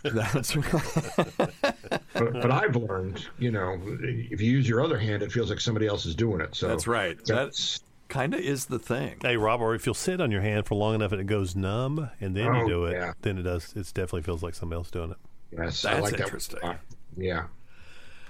that's 0.05 0.55
But, 0.55 2.33
but 2.35 2.51
I've 2.51 2.77
learned, 2.77 3.27
you 3.39 3.51
know, 3.51 3.81
if 4.03 4.41
you 4.41 4.51
use 4.53 4.69
your 4.69 4.83
other 4.85 4.99
hand, 4.99 5.23
it 5.23 5.33
feels 5.33 5.49
like 5.51 5.61
somebody 5.61 5.87
else 5.87 6.05
is 6.05 6.15
doing 6.15 6.41
it. 6.41 6.55
So 6.55 6.69
That's 6.69 6.87
right. 6.87 7.19
That's 7.25 7.81
kind 8.09 8.35
of 8.35 8.41
is 8.41 8.67
the 8.67 8.79
thing. 8.79 9.17
Hey, 9.23 9.37
Rob, 9.37 9.61
or 9.61 9.75
if 9.75 9.85
you'll 9.87 9.95
sit 9.95 10.21
on 10.21 10.31
your 10.31 10.41
hand 10.41 10.67
for 10.67 10.75
long 10.75 10.95
enough 10.95 11.13
and 11.13 11.21
it 11.21 11.27
goes 11.27 11.55
numb, 11.55 12.11
and 12.21 12.35
then 12.37 12.45
you 12.55 12.63
Oh, 12.65 12.69
do 12.69 12.85
it, 12.87 12.93
yeah. 12.95 13.13
then 13.23 13.39
it 13.39 13.43
does. 13.43 13.73
It 13.77 13.87
definitely 13.95 14.23
feels 14.23 14.43
like 14.43 14.55
somebody 14.55 14.79
else 14.79 14.91
doing 14.91 15.11
it. 15.13 15.17
yes, 15.53 15.85
I 15.85 15.93
That's 15.95 16.03
like 16.03 16.13
that. 16.17 16.21
interesting. 16.25 16.61
Uh, 16.63 16.77
yeah, 17.17 17.45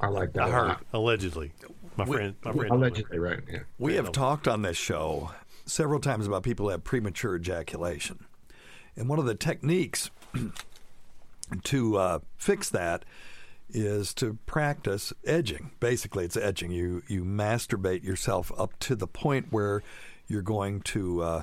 I 0.01 0.09
like 0.09 0.33
that. 0.35 0.45
I 0.45 0.49
a 0.49 0.53
heard. 0.53 0.69
lot. 0.69 0.85
Allegedly, 0.93 1.53
my 1.97 2.05
friend, 2.07 2.35
my 2.45 2.53
friend. 2.53 2.69
told 2.69 2.81
me. 2.81 2.87
Allegedly, 2.89 3.19
right? 3.19 3.41
Yeah. 3.51 3.59
We 3.79 3.95
have 3.95 4.13
talked 4.13 4.47
on 4.49 4.63
this 4.63 4.77
show 4.77 5.31
several 5.67 6.01
times 6.01 6.27
about 6.27 6.43
people 6.43 6.67
who 6.67 6.71
have 6.71 6.85
premature 6.85 7.37
ejaculation. 7.37 8.25
And 8.97 9.09
one 9.09 9.19
of 9.19 9.27
the 9.27 9.35
techniques 9.35 10.11
to 11.65 11.97
uh, 11.97 12.19
fix 12.37 12.69
that 12.71 13.05
is 13.71 14.15
to 14.15 14.39
practice 14.47 15.13
edging. 15.25 15.71
Basically, 15.81 16.25
it's 16.25 16.37
edging. 16.37 16.71
You 16.71 17.03
you 17.09 17.25
masturbate 17.25 18.03
yourself 18.03 18.53
up 18.57 18.79
to 18.81 18.97
the 18.97 19.07
point 19.07 19.47
where 19.51 19.83
you're 20.27 20.43
going 20.43 20.81
to 20.83 21.23
uh, 21.23 21.43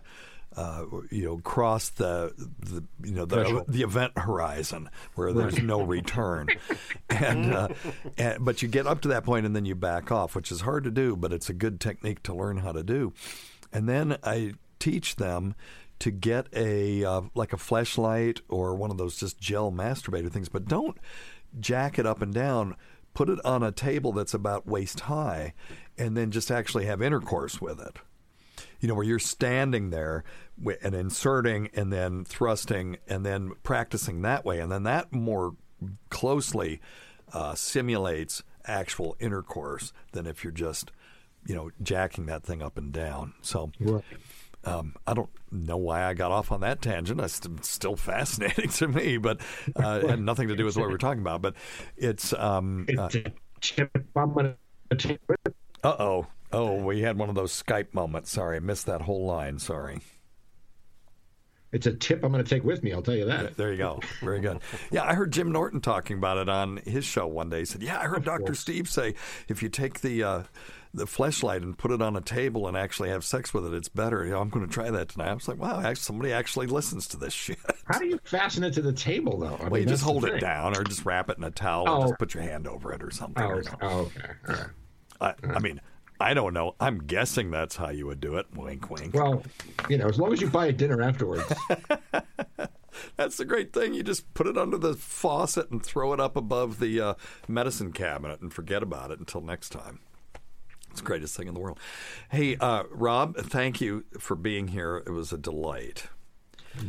uh, 0.55 0.85
you 1.11 1.25
know 1.25 1.37
cross 1.37 1.89
the, 1.89 2.33
the 2.59 2.83
you 3.03 3.13
know 3.13 3.25
the, 3.25 3.35
Threshold. 3.35 3.65
the 3.67 3.81
event 3.81 4.17
horizon 4.17 4.89
where 5.15 5.33
there's 5.33 5.61
no 5.61 5.81
return. 5.81 6.47
and, 7.09 7.53
uh, 7.53 7.67
and 8.17 8.43
but 8.43 8.61
you 8.61 8.67
get 8.67 8.87
up 8.87 9.01
to 9.01 9.09
that 9.09 9.23
point 9.23 9.45
and 9.45 9.55
then 9.55 9.65
you 9.65 9.75
back 9.75 10.11
off, 10.11 10.35
which 10.35 10.51
is 10.51 10.61
hard 10.61 10.83
to 10.85 10.91
do, 10.91 11.15
but 11.15 11.33
it's 11.33 11.49
a 11.49 11.53
good 11.53 11.79
technique 11.79 12.23
to 12.23 12.33
learn 12.33 12.57
how 12.57 12.71
to 12.71 12.83
do. 12.83 13.13
And 13.73 13.89
then 13.89 14.17
I 14.23 14.53
teach 14.79 15.17
them 15.17 15.55
to 15.99 16.11
get 16.11 16.47
a 16.53 17.03
uh, 17.03 17.21
like 17.33 17.53
a 17.53 17.57
fleshlight 17.57 18.41
or 18.49 18.75
one 18.75 18.91
of 18.91 18.97
those 18.97 19.17
just 19.17 19.39
gel 19.39 19.71
masturbator 19.71 20.31
things, 20.31 20.49
but 20.49 20.65
don't 20.65 20.97
jack 21.59 21.99
it 21.99 22.05
up 22.05 22.21
and 22.21 22.33
down. 22.33 22.75
Put 23.13 23.29
it 23.29 23.39
on 23.45 23.63
a 23.63 23.71
table 23.71 24.11
that's 24.11 24.33
about 24.33 24.67
waist 24.67 25.01
high, 25.01 25.53
and 25.97 26.17
then 26.17 26.31
just 26.31 26.51
actually 26.51 26.85
have 26.85 27.01
intercourse 27.01 27.61
with 27.61 27.79
it 27.79 27.97
you 28.79 28.87
know, 28.87 28.95
where 28.95 29.03
you're 29.03 29.19
standing 29.19 29.89
there 29.89 30.23
and 30.83 30.93
inserting 30.93 31.69
and 31.73 31.91
then 31.91 32.23
thrusting 32.23 32.97
and 33.07 33.25
then 33.25 33.51
practicing 33.63 34.21
that 34.21 34.45
way. 34.45 34.59
And 34.59 34.71
then 34.71 34.83
that 34.83 35.11
more 35.11 35.55
closely 36.09 36.81
uh, 37.33 37.55
simulates 37.55 38.43
actual 38.65 39.15
intercourse 39.19 39.93
than 40.11 40.25
if 40.25 40.43
you're 40.43 40.53
just, 40.53 40.91
you 41.45 41.55
know, 41.55 41.71
jacking 41.81 42.25
that 42.27 42.43
thing 42.43 42.61
up 42.61 42.77
and 42.77 42.91
down. 42.91 43.33
So. 43.41 43.71
Um, 44.65 44.95
I 45.05 45.13
don't 45.13 45.29
know 45.51 45.77
why 45.77 46.03
I 46.03 46.13
got 46.13 46.31
off 46.31 46.51
on 46.51 46.61
that 46.61 46.81
tangent. 46.81 47.21
It's 47.21 47.41
still 47.61 47.95
fascinating 47.95 48.69
to 48.71 48.87
me, 48.87 49.17
but 49.17 49.41
uh, 49.75 50.01
it 50.03 50.09
had 50.09 50.19
nothing 50.19 50.47
to 50.47 50.55
do 50.55 50.65
with 50.65 50.75
what 50.75 50.89
we're 50.89 50.97
talking 50.97 51.21
about. 51.21 51.41
But 51.41 51.55
it's 51.95 52.33
um, 52.33 52.87
uh 52.97 53.09
a 53.13 53.31
tip 53.61 53.91
I'm 54.15 54.33
gonna 54.33 54.55
take 54.97 55.19
with 55.27 55.37
me. 55.45 55.53
oh. 55.83 56.27
Oh, 56.53 56.75
we 56.75 57.01
had 57.01 57.17
one 57.17 57.27
of 57.27 57.35
those 57.35 57.51
Skype 57.51 57.93
moments. 57.93 58.31
Sorry, 58.31 58.55
I 58.55 58.59
missed 58.59 58.85
that 58.85 59.01
whole 59.01 59.25
line. 59.25 59.59
Sorry. 59.59 59.99
It's 61.75 61.85
a 61.85 61.93
tip 61.93 62.23
I'm 62.23 62.31
going 62.31 62.41
to 62.41 62.49
take 62.49 62.63
with 62.63 62.81
me. 62.83 62.93
I'll 62.93 63.01
tell 63.01 63.15
you 63.15 63.25
that. 63.25 63.57
There 63.57 63.71
you 63.71 63.77
go. 63.77 63.99
Very 64.21 64.39
good. 64.39 64.59
Yeah, 64.91 65.03
I 65.03 65.13
heard 65.13 65.33
Jim 65.33 65.51
Norton 65.51 65.81
talking 65.81 66.17
about 66.17 66.37
it 66.37 66.47
on 66.47 66.77
his 66.77 67.03
show 67.03 67.27
one 67.27 67.49
day. 67.49 67.59
He 67.59 67.65
said, 67.65 67.83
"Yeah, 67.83 67.99
I 67.99 68.05
heard 68.05 68.23
Dr. 68.23 68.55
Steve 68.55 68.87
say 68.87 69.15
if 69.49 69.61
you 69.61 69.67
take 69.67 69.99
the 69.99 70.23
uh, 70.23 70.43
the 70.95 71.05
fleshlight 71.05 71.57
and 71.63 71.77
put 71.77 71.91
it 71.91 72.01
on 72.01 72.15
a 72.15 72.21
table 72.21 72.67
and 72.67 72.75
actually 72.77 73.09
have 73.09 73.23
sex 73.23 73.53
with 73.53 73.65
it, 73.65 73.73
it's 73.73 73.89
better." 73.89 74.25
You 74.25 74.31
know, 74.31 74.41
I'm 74.41 74.49
going 74.49 74.65
to 74.65 74.71
try 74.73 74.89
that 74.91 75.09
tonight. 75.09 75.29
I 75.29 75.33
was 75.33 75.47
like, 75.47 75.59
"Wow, 75.59 75.77
actually, 75.79 75.95
somebody 75.95 76.33
actually 76.33 76.67
listens 76.67 77.07
to 77.09 77.17
this 77.17 77.33
shit." 77.33 77.57
How 77.85 77.99
do 77.99 78.05
you 78.07 78.19
fasten 78.23 78.63
it 78.63 78.73
to 78.75 78.81
the 78.81 78.93
table, 78.93 79.37
though? 79.39 79.55
I 79.55 79.63
Well, 79.63 79.69
mean, 79.71 79.81
you 79.83 79.87
just 79.87 80.03
hold 80.03 80.25
it 80.25 80.39
down, 80.39 80.75
or 80.77 80.83
just 80.83 81.05
wrap 81.05 81.29
it 81.29 81.37
in 81.37 81.43
a 81.43 81.51
towel, 81.51 81.85
Oh. 81.87 81.95
and 82.01 82.03
just 82.09 82.19
put 82.19 82.33
your 82.33 82.43
hand 82.43 82.67
over 82.67 82.91
it, 82.93 83.03
or 83.03 83.11
something. 83.11 83.43
Oh, 83.43 83.47
or 83.47 83.59
okay. 83.59 83.69
Oh, 83.81 83.99
okay. 83.99 84.27
All 84.47 84.55
right. 84.55 85.35
I, 85.43 85.55
I 85.55 85.59
mean, 85.59 85.79
I 86.19 86.33
don't 86.33 86.53
know. 86.53 86.75
I'm 86.79 86.99
guessing 86.99 87.51
that's 87.51 87.75
how 87.75 87.89
you 87.89 88.05
would 88.07 88.19
do 88.21 88.35
it. 88.37 88.47
Wink, 88.55 88.89
wink. 88.89 89.13
Well, 89.13 89.43
you 89.89 89.97
know, 89.97 90.07
as 90.07 90.17
long 90.19 90.31
as 90.33 90.41
you 90.41 90.49
buy 90.49 90.67
a 90.67 90.71
dinner 90.71 91.01
afterwards. 91.01 91.43
That's 93.17 93.37
the 93.37 93.45
great 93.45 93.73
thing. 93.73 93.93
You 93.93 94.03
just 94.03 94.33
put 94.33 94.47
it 94.47 94.57
under 94.57 94.77
the 94.77 94.93
faucet 94.93 95.69
and 95.69 95.83
throw 95.83 96.13
it 96.13 96.19
up 96.19 96.35
above 96.37 96.79
the 96.79 96.99
uh, 97.01 97.13
medicine 97.47 97.91
cabinet 97.91 98.39
and 98.41 98.53
forget 98.53 98.81
about 98.83 99.11
it 99.11 99.19
until 99.19 99.41
next 99.41 99.69
time. 99.69 99.99
It's 100.95 101.01
the 101.01 101.07
greatest 101.07 101.35
thing 101.35 101.49
in 101.49 101.53
the 101.53 101.59
world. 101.59 101.77
Hey, 102.31 102.55
uh, 102.55 102.83
Rob, 102.89 103.35
thank 103.35 103.81
you 103.81 104.05
for 104.17 104.33
being 104.33 104.69
here. 104.69 105.03
It 105.05 105.09
was 105.09 105.33
a 105.33 105.37
delight. 105.37 106.07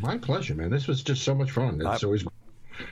My 0.01 0.17
pleasure, 0.17 0.55
man. 0.55 0.71
This 0.71 0.87
was 0.87 1.03
just 1.03 1.25
so 1.25 1.35
much 1.35 1.51
fun. 1.51 1.81
It's 1.85 2.05
always 2.05 2.25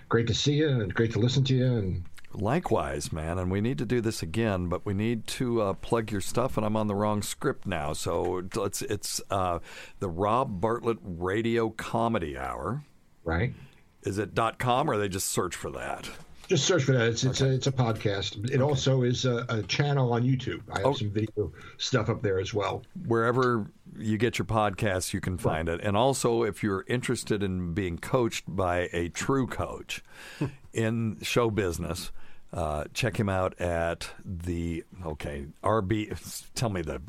great 0.08 0.26
to 0.26 0.34
see 0.34 0.54
you 0.54 0.68
and 0.68 0.92
great 0.92 1.12
to 1.12 1.20
listen 1.20 1.44
to 1.44 1.54
you. 1.54 1.66
And 1.66 2.04
Likewise, 2.32 3.12
man. 3.12 3.38
And 3.38 3.48
we 3.48 3.60
need 3.60 3.78
to 3.78 3.86
do 3.86 4.00
this 4.00 4.24
again, 4.24 4.68
but 4.68 4.84
we 4.84 4.92
need 4.92 5.28
to 5.28 5.62
uh, 5.62 5.72
plug 5.74 6.10
your 6.10 6.20
stuff. 6.20 6.56
And 6.56 6.66
I'm 6.66 6.76
on 6.76 6.88
the 6.88 6.96
wrong 6.96 7.22
script 7.22 7.64
now, 7.64 7.92
so 7.92 8.42
it's 8.56 8.82
it's 8.82 9.20
uh, 9.30 9.60
the 10.00 10.08
Rob 10.08 10.60
Bartlett 10.60 10.98
Radio 11.00 11.70
Comedy 11.70 12.36
Hour. 12.36 12.82
right, 13.22 13.54
Is 14.02 14.18
it 14.18 14.34
dot 14.34 14.58
.com 14.58 14.90
or 14.90 14.96
they 14.98 15.08
just 15.08 15.28
search 15.28 15.54
for 15.54 15.70
that? 15.70 16.10
Just 16.48 16.64
search 16.66 16.84
for 16.84 16.92
that. 16.92 17.08
It's 17.08 17.24
it's 17.24 17.40
a 17.40 17.50
it's 17.50 17.66
a 17.66 17.72
podcast. 17.72 18.50
It 18.50 18.60
also 18.60 19.02
is 19.02 19.24
a, 19.24 19.44
a 19.48 19.62
channel 19.62 20.12
on 20.12 20.22
YouTube. 20.22 20.60
I 20.72 20.78
have 20.78 20.86
Oh. 20.86 20.92
some 20.94 21.10
video 21.10 21.52
stuff 21.78 22.08
up 22.08 22.22
there 22.22 22.38
as 22.38 22.52
well. 22.54 22.82
wherever 23.06 23.70
you 23.96 24.18
get 24.18 24.38
your 24.38 24.46
podcasts, 24.46 25.12
you 25.12 25.20
can 25.20 25.38
find 25.38 25.68
it. 25.68 25.80
And 25.82 25.96
also, 25.96 26.42
if 26.42 26.62
you're 26.62 26.84
interested 26.88 27.42
in 27.42 27.74
being 27.74 27.98
coached 27.98 28.44
by 28.48 28.88
a 28.92 29.08
true 29.08 29.46
coach 29.46 30.02
in 30.72 31.18
show 31.22 31.50
business, 31.50 32.10
uh, 32.54 32.84
check 32.94 33.18
him 33.18 33.28
out 33.28 33.60
at 33.60 34.08
the 34.24 34.84
okay 35.04 35.44
RB. 35.62 36.44
Tell 36.54 36.70
me 36.70 36.82
the 36.82 37.02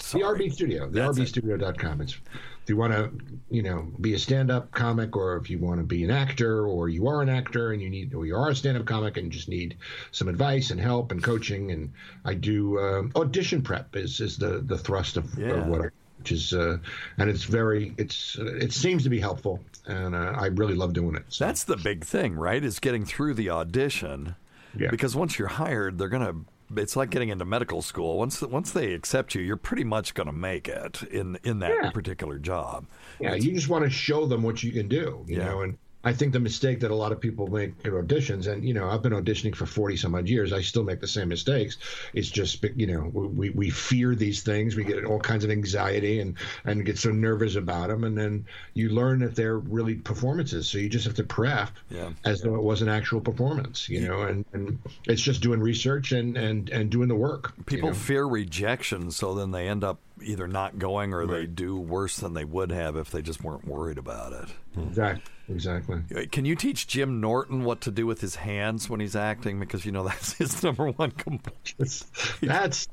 sorry. 0.00 0.22
The. 0.38 0.44
RB 0.44 0.52
Studio, 0.52 0.88
the 0.88 1.00
That's 1.00 1.18
it. 1.18 1.28
rbstudio.com. 1.42 2.00
It's 2.00 2.18
if 2.62 2.70
you 2.70 2.76
want 2.76 2.92
to, 2.94 3.12
you 3.48 3.62
know, 3.62 3.86
be 4.00 4.14
a 4.14 4.18
stand-up 4.18 4.72
comic, 4.72 5.14
or 5.14 5.36
if 5.36 5.48
you 5.48 5.58
want 5.60 5.78
to 5.78 5.84
be 5.84 6.02
an 6.02 6.10
actor, 6.10 6.66
or 6.66 6.88
you 6.88 7.06
are 7.06 7.22
an 7.22 7.28
actor 7.28 7.70
and 7.70 7.80
you 7.80 7.88
need, 7.88 8.12
or 8.12 8.26
you 8.26 8.34
are 8.34 8.48
a 8.50 8.56
stand-up 8.56 8.86
comic 8.86 9.16
and 9.18 9.30
just 9.30 9.48
need 9.48 9.76
some 10.10 10.26
advice 10.26 10.70
and 10.72 10.80
help 10.80 11.12
and 11.12 11.22
coaching. 11.22 11.70
And 11.70 11.92
I 12.24 12.34
do 12.34 12.78
um 12.80 13.12
audition 13.14 13.62
prep 13.62 13.94
is 13.94 14.20
is 14.20 14.36
the 14.38 14.62
the 14.66 14.78
thrust 14.78 15.16
of, 15.16 15.38
Yeah. 15.38 15.50
of 15.50 15.66
what 15.68 15.80
I 15.82 15.88
which 16.18 16.32
is 16.32 16.54
uh, 16.54 16.78
and 17.18 17.28
it's 17.30 17.44
very 17.44 17.92
it's 17.98 18.36
uh, 18.38 18.46
it 18.46 18.72
seems 18.72 19.02
to 19.04 19.10
be 19.10 19.20
helpful 19.20 19.60
and 19.86 20.14
uh, 20.16 20.32
I 20.36 20.46
really 20.46 20.74
love 20.74 20.92
doing 20.94 21.14
it. 21.14 21.22
So, 21.28 21.44
That's 21.44 21.62
the 21.64 21.76
big 21.76 22.02
thing, 22.04 22.34
right? 22.34 22.64
Is 22.64 22.80
getting 22.80 23.04
through 23.04 23.34
the 23.34 23.50
audition. 23.50 24.34
Yeah. 24.78 24.90
Because 24.90 25.14
once 25.16 25.38
you're 25.38 25.48
hired, 25.48 25.98
they're 25.98 26.08
gonna. 26.08 26.34
It's 26.76 26.96
like 26.96 27.10
getting 27.10 27.28
into 27.28 27.44
medical 27.44 27.80
school. 27.80 28.18
Once 28.18 28.42
once 28.42 28.72
they 28.72 28.92
accept 28.92 29.34
you, 29.34 29.40
you're 29.42 29.56
pretty 29.56 29.84
much 29.84 30.14
gonna 30.14 30.32
make 30.32 30.66
it 30.68 31.02
in 31.04 31.38
in 31.44 31.60
that 31.60 31.72
Yeah. 31.82 31.90
particular 31.90 32.38
job. 32.38 32.86
yeah, 33.20 33.34
you 33.34 33.52
just 33.52 33.68
want 33.68 33.84
to 33.84 33.90
show 33.90 34.26
them 34.26 34.42
what 34.42 34.62
you 34.62 34.72
can 34.72 34.88
do, 34.88 35.24
you 35.28 35.36
Yeah. 35.38 35.44
know. 35.44 35.62
And 35.62 35.78
I 36.06 36.12
think 36.12 36.32
the 36.32 36.38
mistake 36.38 36.78
that 36.80 36.92
a 36.92 36.94
lot 36.94 37.10
of 37.10 37.20
people 37.20 37.48
make 37.48 37.72
in 37.84 37.90
auditions, 37.90 38.46
and 38.46 38.64
you 38.64 38.72
know, 38.74 38.88
I've 38.88 39.02
been 39.02 39.12
auditioning 39.12 39.56
for 39.56 39.66
forty 39.66 39.96
some 39.96 40.14
odd 40.14 40.28
years. 40.28 40.52
I 40.52 40.62
still 40.62 40.84
make 40.84 41.00
the 41.00 41.08
same 41.08 41.28
mistakes. 41.28 41.78
It's 42.14 42.30
just 42.30 42.64
you 42.76 42.86
know, 42.86 43.00
we 43.12 43.50
we 43.50 43.70
fear 43.70 44.14
these 44.14 44.42
things. 44.44 44.76
We 44.76 44.84
get 44.84 45.04
all 45.04 45.18
kinds 45.18 45.42
of 45.44 45.50
anxiety 45.50 46.20
and 46.20 46.36
and 46.64 46.86
get 46.86 46.96
so 46.96 47.10
nervous 47.10 47.56
about 47.56 47.88
them, 47.88 48.04
and 48.04 48.16
then 48.16 48.46
you 48.72 48.90
learn 48.90 49.18
that 49.18 49.34
they're 49.34 49.58
really 49.58 49.96
performances. 49.96 50.68
So 50.68 50.78
you 50.78 50.88
just 50.88 51.06
have 51.06 51.14
to 51.14 51.24
prep 51.24 51.70
Yeah. 51.90 52.10
as 52.24 52.40
though 52.40 52.54
it 52.54 52.62
was 52.62 52.82
an 52.82 52.88
actual 52.88 53.20
performance. 53.20 53.88
You 53.88 54.06
know, 54.06 54.22
and, 54.22 54.44
and 54.52 54.78
it's 55.06 55.20
just 55.20 55.42
doing 55.42 55.58
research 55.58 56.12
and 56.12 56.36
and 56.36 56.70
and 56.70 56.88
doing 56.88 57.08
the 57.08 57.16
work. 57.16 57.52
you 57.58 57.64
People 57.64 57.88
know? 57.88 57.94
fear 57.96 58.24
rejection, 58.24 59.10
so 59.10 59.34
then 59.34 59.50
they 59.50 59.66
end 59.66 59.82
up 59.82 59.98
either 60.22 60.46
not 60.46 60.78
going 60.78 61.12
or 61.12 61.26
they 61.26 61.46
do 61.46 61.76
worse 61.76 62.16
than 62.18 62.32
they 62.32 62.44
would 62.44 62.70
have 62.70 62.94
if 62.94 63.10
they 63.10 63.22
just 63.22 63.42
weren't 63.42 63.66
worried 63.66 63.98
about 63.98 64.32
it. 64.32 64.48
exactly 64.80 65.22
exactly. 65.48 66.02
Uh, 66.14 66.22
can 66.30 66.44
you 66.44 66.56
teach 66.56 66.86
Jim 66.86 67.20
Norton 67.20 67.64
what 67.64 67.80
to 67.82 67.90
do 67.90 68.06
with 68.06 68.20
his 68.20 68.36
hands 68.36 68.88
when 68.88 69.00
he's 69.00 69.16
acting? 69.16 69.60
Because 69.60 69.84
you 69.84 69.92
know 69.92 70.04
that's 70.08 70.34
his 70.34 70.62
number 70.62 70.90
one 70.90 71.10
complaint. 71.12 71.74
It's, 71.78 72.04
that's 72.40 72.88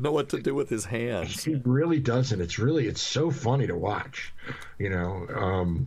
just- 0.00 0.04
know 0.04 0.12
what 0.12 0.28
to 0.30 0.40
do 0.42 0.54
with 0.54 0.68
his 0.68 0.84
hands. 0.86 1.44
He 1.44 1.54
really 1.64 1.98
doesn't. 2.00 2.40
It's 2.40 2.58
really 2.58 2.86
it's 2.86 3.02
so 3.02 3.30
funny 3.30 3.66
to 3.66 3.76
watch. 3.76 4.32
You 4.78 4.88
know, 4.88 5.26
um, 5.36 5.86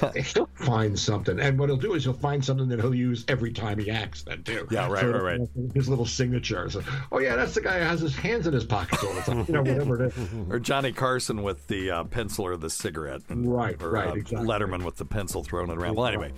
he'll 0.16 0.48
find 0.54 0.98
something, 0.98 1.38
and 1.38 1.58
what 1.58 1.68
he'll 1.68 1.76
do 1.76 1.92
is 1.94 2.04
he'll 2.04 2.14
find 2.14 2.42
something 2.44 2.68
that 2.70 2.80
he'll 2.80 2.94
use 2.94 3.24
every 3.28 3.52
time 3.52 3.78
he 3.78 3.90
acts. 3.90 4.22
Then 4.22 4.42
too. 4.42 4.66
Yeah, 4.70 4.88
right, 4.88 5.02
So, 5.02 5.10
right, 5.10 5.38
right. 5.38 5.48
His 5.74 5.88
little 5.90 6.06
signature. 6.06 6.70
So, 6.70 6.82
oh 7.12 7.18
yeah, 7.18 7.36
that's 7.36 7.52
the 7.54 7.60
guy 7.60 7.78
who 7.80 7.84
has 7.84 8.00
his 8.00 8.16
hands 8.16 8.46
in 8.46 8.54
his 8.54 8.64
pockets 8.64 9.04
all 9.04 9.12
the 9.12 9.20
time. 9.20 9.44
You 9.46 9.52
know, 9.54 9.62
whatever 9.62 10.02
it 10.04 10.14
is. 10.16 10.28
Or 10.50 10.58
Johnny 10.58 10.92
Carson 10.92 11.42
with 11.42 11.66
the 11.66 11.90
uh, 11.90 12.04
pencil 12.04 12.46
or 12.46 12.56
the 12.56 12.70
cigarette. 12.70 13.20
and- 13.28 13.52
Right, 13.52 13.76
or, 13.82 13.90
right, 13.90 14.08
uh, 14.08 14.14
exactly. 14.14 14.48
Letterman 14.48 14.82
with 14.84 14.96
the 14.96 15.04
pencil 15.04 15.42
thrown 15.44 15.68
around. 15.70 15.96
Well, 15.96 16.06
anyway, 16.06 16.32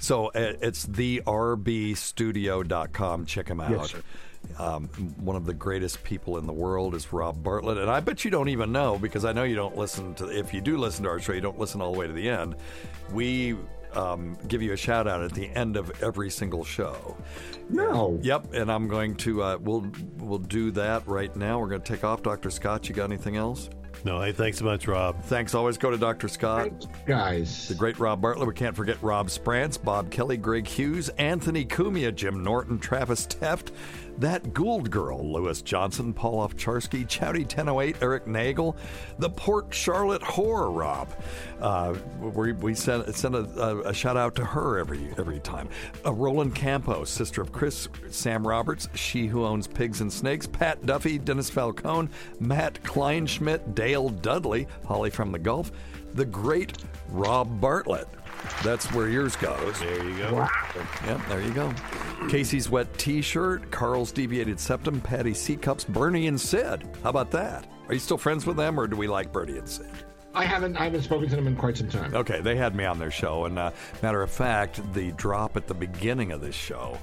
so 0.00 0.26
uh, 0.28 0.54
it's 0.60 0.84
therbstudio.com. 0.86 3.26
Check 3.26 3.48
him 3.48 3.60
out. 3.60 3.70
Yes. 3.70 3.94
Um, 4.58 4.88
one 5.18 5.36
of 5.36 5.44
the 5.46 5.54
greatest 5.54 6.02
people 6.04 6.38
in 6.38 6.46
the 6.46 6.52
world 6.52 6.94
is 6.94 7.12
Rob 7.12 7.42
Bartlett, 7.42 7.78
and 7.78 7.90
I 7.90 8.00
bet 8.00 8.24
you 8.24 8.30
don't 8.30 8.48
even 8.48 8.72
know 8.72 8.98
because 8.98 9.24
I 9.24 9.32
know 9.32 9.44
you 9.44 9.54
don't 9.56 9.76
listen 9.76 10.14
to. 10.16 10.28
If 10.28 10.52
you 10.54 10.60
do 10.60 10.76
listen 10.76 11.04
to 11.04 11.10
our 11.10 11.20
show, 11.20 11.32
you 11.32 11.40
don't 11.40 11.58
listen 11.58 11.80
all 11.80 11.92
the 11.92 11.98
way 11.98 12.06
to 12.06 12.12
the 12.12 12.28
end. 12.28 12.56
We 13.12 13.56
um, 13.94 14.36
give 14.48 14.62
you 14.62 14.72
a 14.72 14.76
shout 14.76 15.06
out 15.06 15.22
at 15.22 15.32
the 15.32 15.48
end 15.48 15.76
of 15.76 16.02
every 16.02 16.30
single 16.30 16.64
show. 16.64 17.16
No. 17.70 18.18
Yep, 18.22 18.54
and 18.54 18.70
I'm 18.70 18.88
going 18.88 19.14
to 19.16 19.42
uh, 19.42 19.58
we'll 19.60 19.90
we'll 20.18 20.38
do 20.38 20.70
that 20.72 21.06
right 21.06 21.34
now. 21.36 21.58
We're 21.58 21.68
going 21.68 21.82
to 21.82 21.92
take 21.92 22.04
off. 22.04 22.22
Dr. 22.22 22.50
Scott, 22.50 22.88
you 22.88 22.94
got 22.94 23.04
anything 23.04 23.36
else? 23.36 23.68
No, 24.04 24.20
hey, 24.20 24.30
thanks 24.30 24.58
so 24.58 24.64
much, 24.66 24.86
Rob. 24.86 25.20
Thanks. 25.24 25.54
Always 25.54 25.78
go 25.78 25.90
to 25.90 25.96
Dr. 25.96 26.28
Scott. 26.28 26.86
Guys, 27.06 27.66
The 27.68 27.74
great 27.74 27.98
Rob 27.98 28.20
Bartlett. 28.20 28.46
We 28.46 28.54
can't 28.54 28.76
forget 28.76 29.02
Rob 29.02 29.30
Sprance, 29.30 29.78
Bob 29.78 30.10
Kelly, 30.10 30.36
Greg 30.36 30.66
Hughes, 30.66 31.08
Anthony 31.18 31.64
Cumia, 31.64 32.14
Jim 32.14 32.44
Norton, 32.44 32.78
Travis 32.78 33.26
Teft, 33.26 33.70
that 34.18 34.52
Gould 34.54 34.90
Girl, 34.90 35.32
Lewis 35.32 35.62
Johnson, 35.62 36.12
Paul 36.12 36.46
Ovcharsky, 36.46 37.06
Chowdy 37.06 37.40
1008, 37.40 37.96
Eric 38.00 38.26
Nagel, 38.26 38.76
the 39.18 39.30
Port 39.30 39.72
Charlotte 39.72 40.22
Whore, 40.22 40.74
Rob. 40.74 41.08
Uh, 41.60 41.94
we 42.20 42.52
we 42.52 42.74
send, 42.74 43.14
send 43.14 43.34
a, 43.34 43.88
a, 43.88 43.94
shout 43.94 44.16
out 44.16 44.34
to 44.36 44.44
her 44.44 44.78
every 44.78 45.12
every 45.18 45.40
time. 45.40 45.68
Uh, 46.04 46.12
Roland 46.12 46.54
Campos, 46.54 47.10
sister 47.10 47.42
of 47.42 47.52
Chris, 47.52 47.88
Sam 48.10 48.46
Roberts, 48.46 48.88
she 48.94 49.26
who 49.26 49.44
owns 49.44 49.66
pigs 49.66 50.00
and 50.00 50.12
snakes, 50.12 50.46
Pat 50.46 50.84
Duffy, 50.86 51.18
Dennis 51.18 51.50
Falcone, 51.50 52.08
Matt 52.40 52.82
Kleinschmidt, 52.82 53.74
Dale 53.74 54.08
Dudley, 54.08 54.66
Holly 54.86 55.10
from 55.10 55.32
the 55.32 55.38
Gulf, 55.38 55.72
the 56.14 56.24
great 56.24 56.72
Rob 57.08 57.60
Bartlett. 57.60 58.08
That's 58.62 58.92
where 58.92 59.08
yours 59.08 59.36
goes. 59.36 59.78
There 59.80 60.04
you 60.04 60.18
go. 60.18 60.48
Yep, 61.06 61.20
there 61.28 61.40
you 61.40 61.52
go. 61.52 61.72
Casey's 62.28 62.68
wet 62.70 62.96
T-shirt, 62.98 63.70
Carl's 63.70 64.12
deviated 64.12 64.58
septum, 64.58 65.00
Patty 65.00 65.34
C 65.34 65.56
cups, 65.56 65.84
Bernie 65.84 66.26
and 66.26 66.40
Sid. 66.40 66.88
How 67.02 67.10
about 67.10 67.30
that? 67.32 67.66
Are 67.88 67.94
you 67.94 68.00
still 68.00 68.18
friends 68.18 68.46
with 68.46 68.56
them, 68.56 68.80
or 68.80 68.86
do 68.86 68.96
we 68.96 69.06
like 69.06 69.32
Bernie 69.32 69.58
and 69.58 69.68
Sid? 69.68 69.90
I 70.36 70.44
haven't 70.44 70.76
I 70.76 70.84
haven't 70.84 71.02
spoken 71.02 71.30
to 71.30 71.36
them 71.36 71.46
in 71.46 71.56
quite 71.56 71.78
some 71.78 71.88
time. 71.88 72.14
Okay, 72.14 72.40
they 72.42 72.56
had 72.56 72.76
me 72.76 72.84
on 72.84 72.98
their 72.98 73.10
show, 73.10 73.46
and 73.46 73.58
uh, 73.58 73.70
matter 74.02 74.22
of 74.22 74.30
fact, 74.30 74.80
the 74.92 75.12
drop 75.12 75.56
at 75.56 75.66
the 75.66 75.72
beginning 75.72 76.30
of 76.30 76.42
this 76.42 76.54
show 76.54 76.98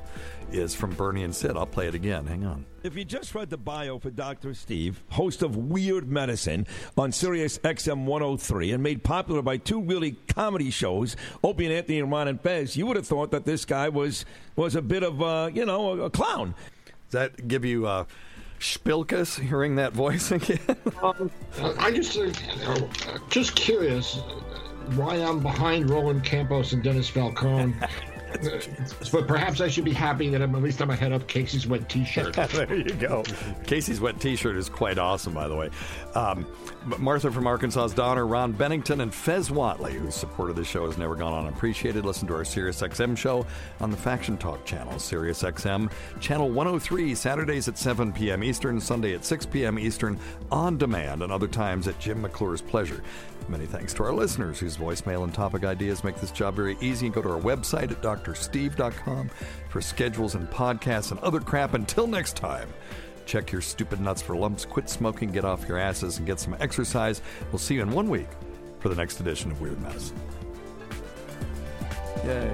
is 0.52 0.76
from 0.76 0.92
Bernie 0.92 1.24
and 1.24 1.36
Sid. 1.36 1.58
I'll 1.58 1.66
play 1.66 1.88
it 1.88 1.96
again. 1.96 2.28
Hang 2.28 2.46
on. 2.46 2.64
If 2.84 2.96
you 2.96 3.04
just 3.04 3.34
read 3.34 3.50
the 3.50 3.58
bio 3.58 3.98
for 3.98 4.12
Dr. 4.12 4.54
Steve, 4.54 5.02
host 5.10 5.42
of 5.42 5.58
Weird 5.58 6.08
Medicine 6.08 6.68
on 6.96 7.12
Sirius 7.12 7.58
XM 7.58 8.06
103 8.06 8.72
and 8.72 8.84
made 8.84 9.04
popular 9.04 9.42
by 9.42 9.58
two 9.58 9.82
really 9.82 10.12
comedy 10.28 10.70
shows, 10.70 11.16
Opie 11.44 11.66
and 11.66 11.74
Anthony 11.74 12.02
and 12.02 12.12
Ron 12.12 12.28
and 12.28 12.40
Fez, 12.40 12.78
you 12.78 12.86
would 12.86 12.98
have 12.98 13.08
thought 13.08 13.32
that 13.32 13.46
this 13.46 13.66
guy 13.66 13.90
was 13.90 14.26
was 14.56 14.76
a 14.76 14.82
bit 14.84 15.02
of, 15.02 15.24
uh, 15.24 15.50
you 15.52 15.66
know, 15.66 15.94
a, 15.94 16.06
a 16.06 16.10
clown. 16.12 16.54
Does 17.10 17.14
that 17.14 17.48
give 17.48 17.66
you 17.66 17.88
uh, 17.88 18.06
spilkus 18.64 19.40
hearing 19.40 19.76
that 19.76 19.94
voice 19.94 20.32
again? 20.38 20.60
Um, 21.02 21.30
I 21.80 21.92
just 21.92 22.18
uh, 22.18 22.32
uh, 22.66 22.80
just 23.30 23.56
curious 23.56 24.20
why 24.96 25.16
I'm 25.16 25.42
behind 25.42 25.90
Roland 25.90 26.24
Campos 26.24 26.74
and 26.74 26.82
Dennis 26.82 27.10
Falcone. 27.10 27.74
But 29.12 29.28
perhaps 29.28 29.62
I 29.62 29.68
should 29.68 29.86
be 29.86 29.94
happy 29.94 30.30
that 30.30 30.42
I'm 30.42 30.56
at 30.56 30.62
least 30.62 30.82
I'm 30.82 30.90
ahead 30.90 31.12
of 31.12 31.28
Casey's 31.28 31.68
wet 31.68 31.90
T-shirt. 31.90 32.34
there 32.52 32.76
you 32.76 32.94
go. 32.96 33.24
Casey's 33.66 34.02
wet 34.02 34.20
T-shirt 34.20 34.56
is 34.56 34.70
quite 34.70 34.98
awesome, 34.98 35.34
by 35.34 35.48
the 35.48 35.56
way. 35.56 35.70
Um, 36.16 36.46
Martha 36.98 37.32
from 37.32 37.48
Arkansas's 37.48 37.94
Donner, 37.94 38.26
Ron 38.26 38.52
Bennington, 38.52 39.02
and 39.02 39.14
Fez 39.14 39.50
Whatley, 39.50 39.94
whose 39.94 40.16
support 40.16 40.50
of 40.50 40.56
the 40.56 40.64
show 40.64 40.86
has 40.86 40.98
never 40.98 41.16
gone 41.16 41.46
unappreciated. 41.46 42.06
Listen 42.06 42.28
to 42.28 42.36
our 42.36 42.46
Sirius 42.46 42.82
XM 42.82 43.18
show 43.18 43.46
on 43.80 43.92
the 43.92 43.98
Faction 43.98 44.38
Talk 44.38 44.66
channel, 44.66 45.00
Sirius 45.00 45.44
XM, 45.44 45.92
channel 46.20 46.50
103, 46.50 47.16
Saturdays 47.16 47.68
at 47.68 47.78
7 47.78 48.12
p.m. 48.12 48.44
Eastern, 48.44 48.80
Sunday 48.80 49.14
at 49.14 49.26
6 49.26 49.46
p.m. 49.48 49.80
Eastern, 49.80 50.20
on 50.52 50.78
demand, 50.78 51.24
and 51.24 51.32
other 51.32 51.48
times 51.48 51.88
at 51.88 52.00
Jim 52.00 52.22
McClure's 52.22 52.62
pleasure. 52.62 53.02
Many 53.50 53.66
thanks 53.66 53.94
to 53.96 54.04
our 54.04 54.14
listeners 54.14 54.60
whose 54.60 54.78
voicemail 54.78 55.24
and 55.24 55.34
topic 55.34 55.64
ideas 55.64 56.04
make 56.04 56.16
this 56.16 56.32
job 56.32 56.56
very 56.56 56.78
easy. 56.82 57.08
And 57.08 57.16
go 57.16 57.22
to 57.22 57.30
our 57.30 57.42
website 57.42 57.92
at 57.92 58.02
drsteve.com 58.02 59.30
for 59.70 59.82
schedules 59.82 60.36
and 60.36 60.50
podcasts 60.50 61.12
and 61.12 61.20
other 61.20 61.40
crap. 61.40 61.74
Until 61.74 62.08
next 62.08 62.36
time, 62.36 62.70
check 63.26 63.52
your 63.52 63.62
stupid 63.62 64.00
nuts 64.00 64.22
for 64.22 64.36
lumps, 64.36 64.66
quit 64.66 64.90
smoking, 64.90 65.32
get 65.32 65.46
off 65.46 65.68
your 65.68 65.78
asses, 65.78 66.18
and 66.18 66.28
get 66.28 66.40
some 66.40 66.56
exercise. 66.60 67.22
We'll 67.52 67.60
see 67.60 67.76
you 67.76 67.82
in 67.82 67.92
one 67.92 68.10
week 68.10 68.30
for 68.80 68.90
the 68.90 68.96
next 68.96 69.20
edition 69.20 69.52
of 69.52 69.62
Weird 69.62 69.82
Medicine. 69.82 70.20
Yay. 72.26 72.52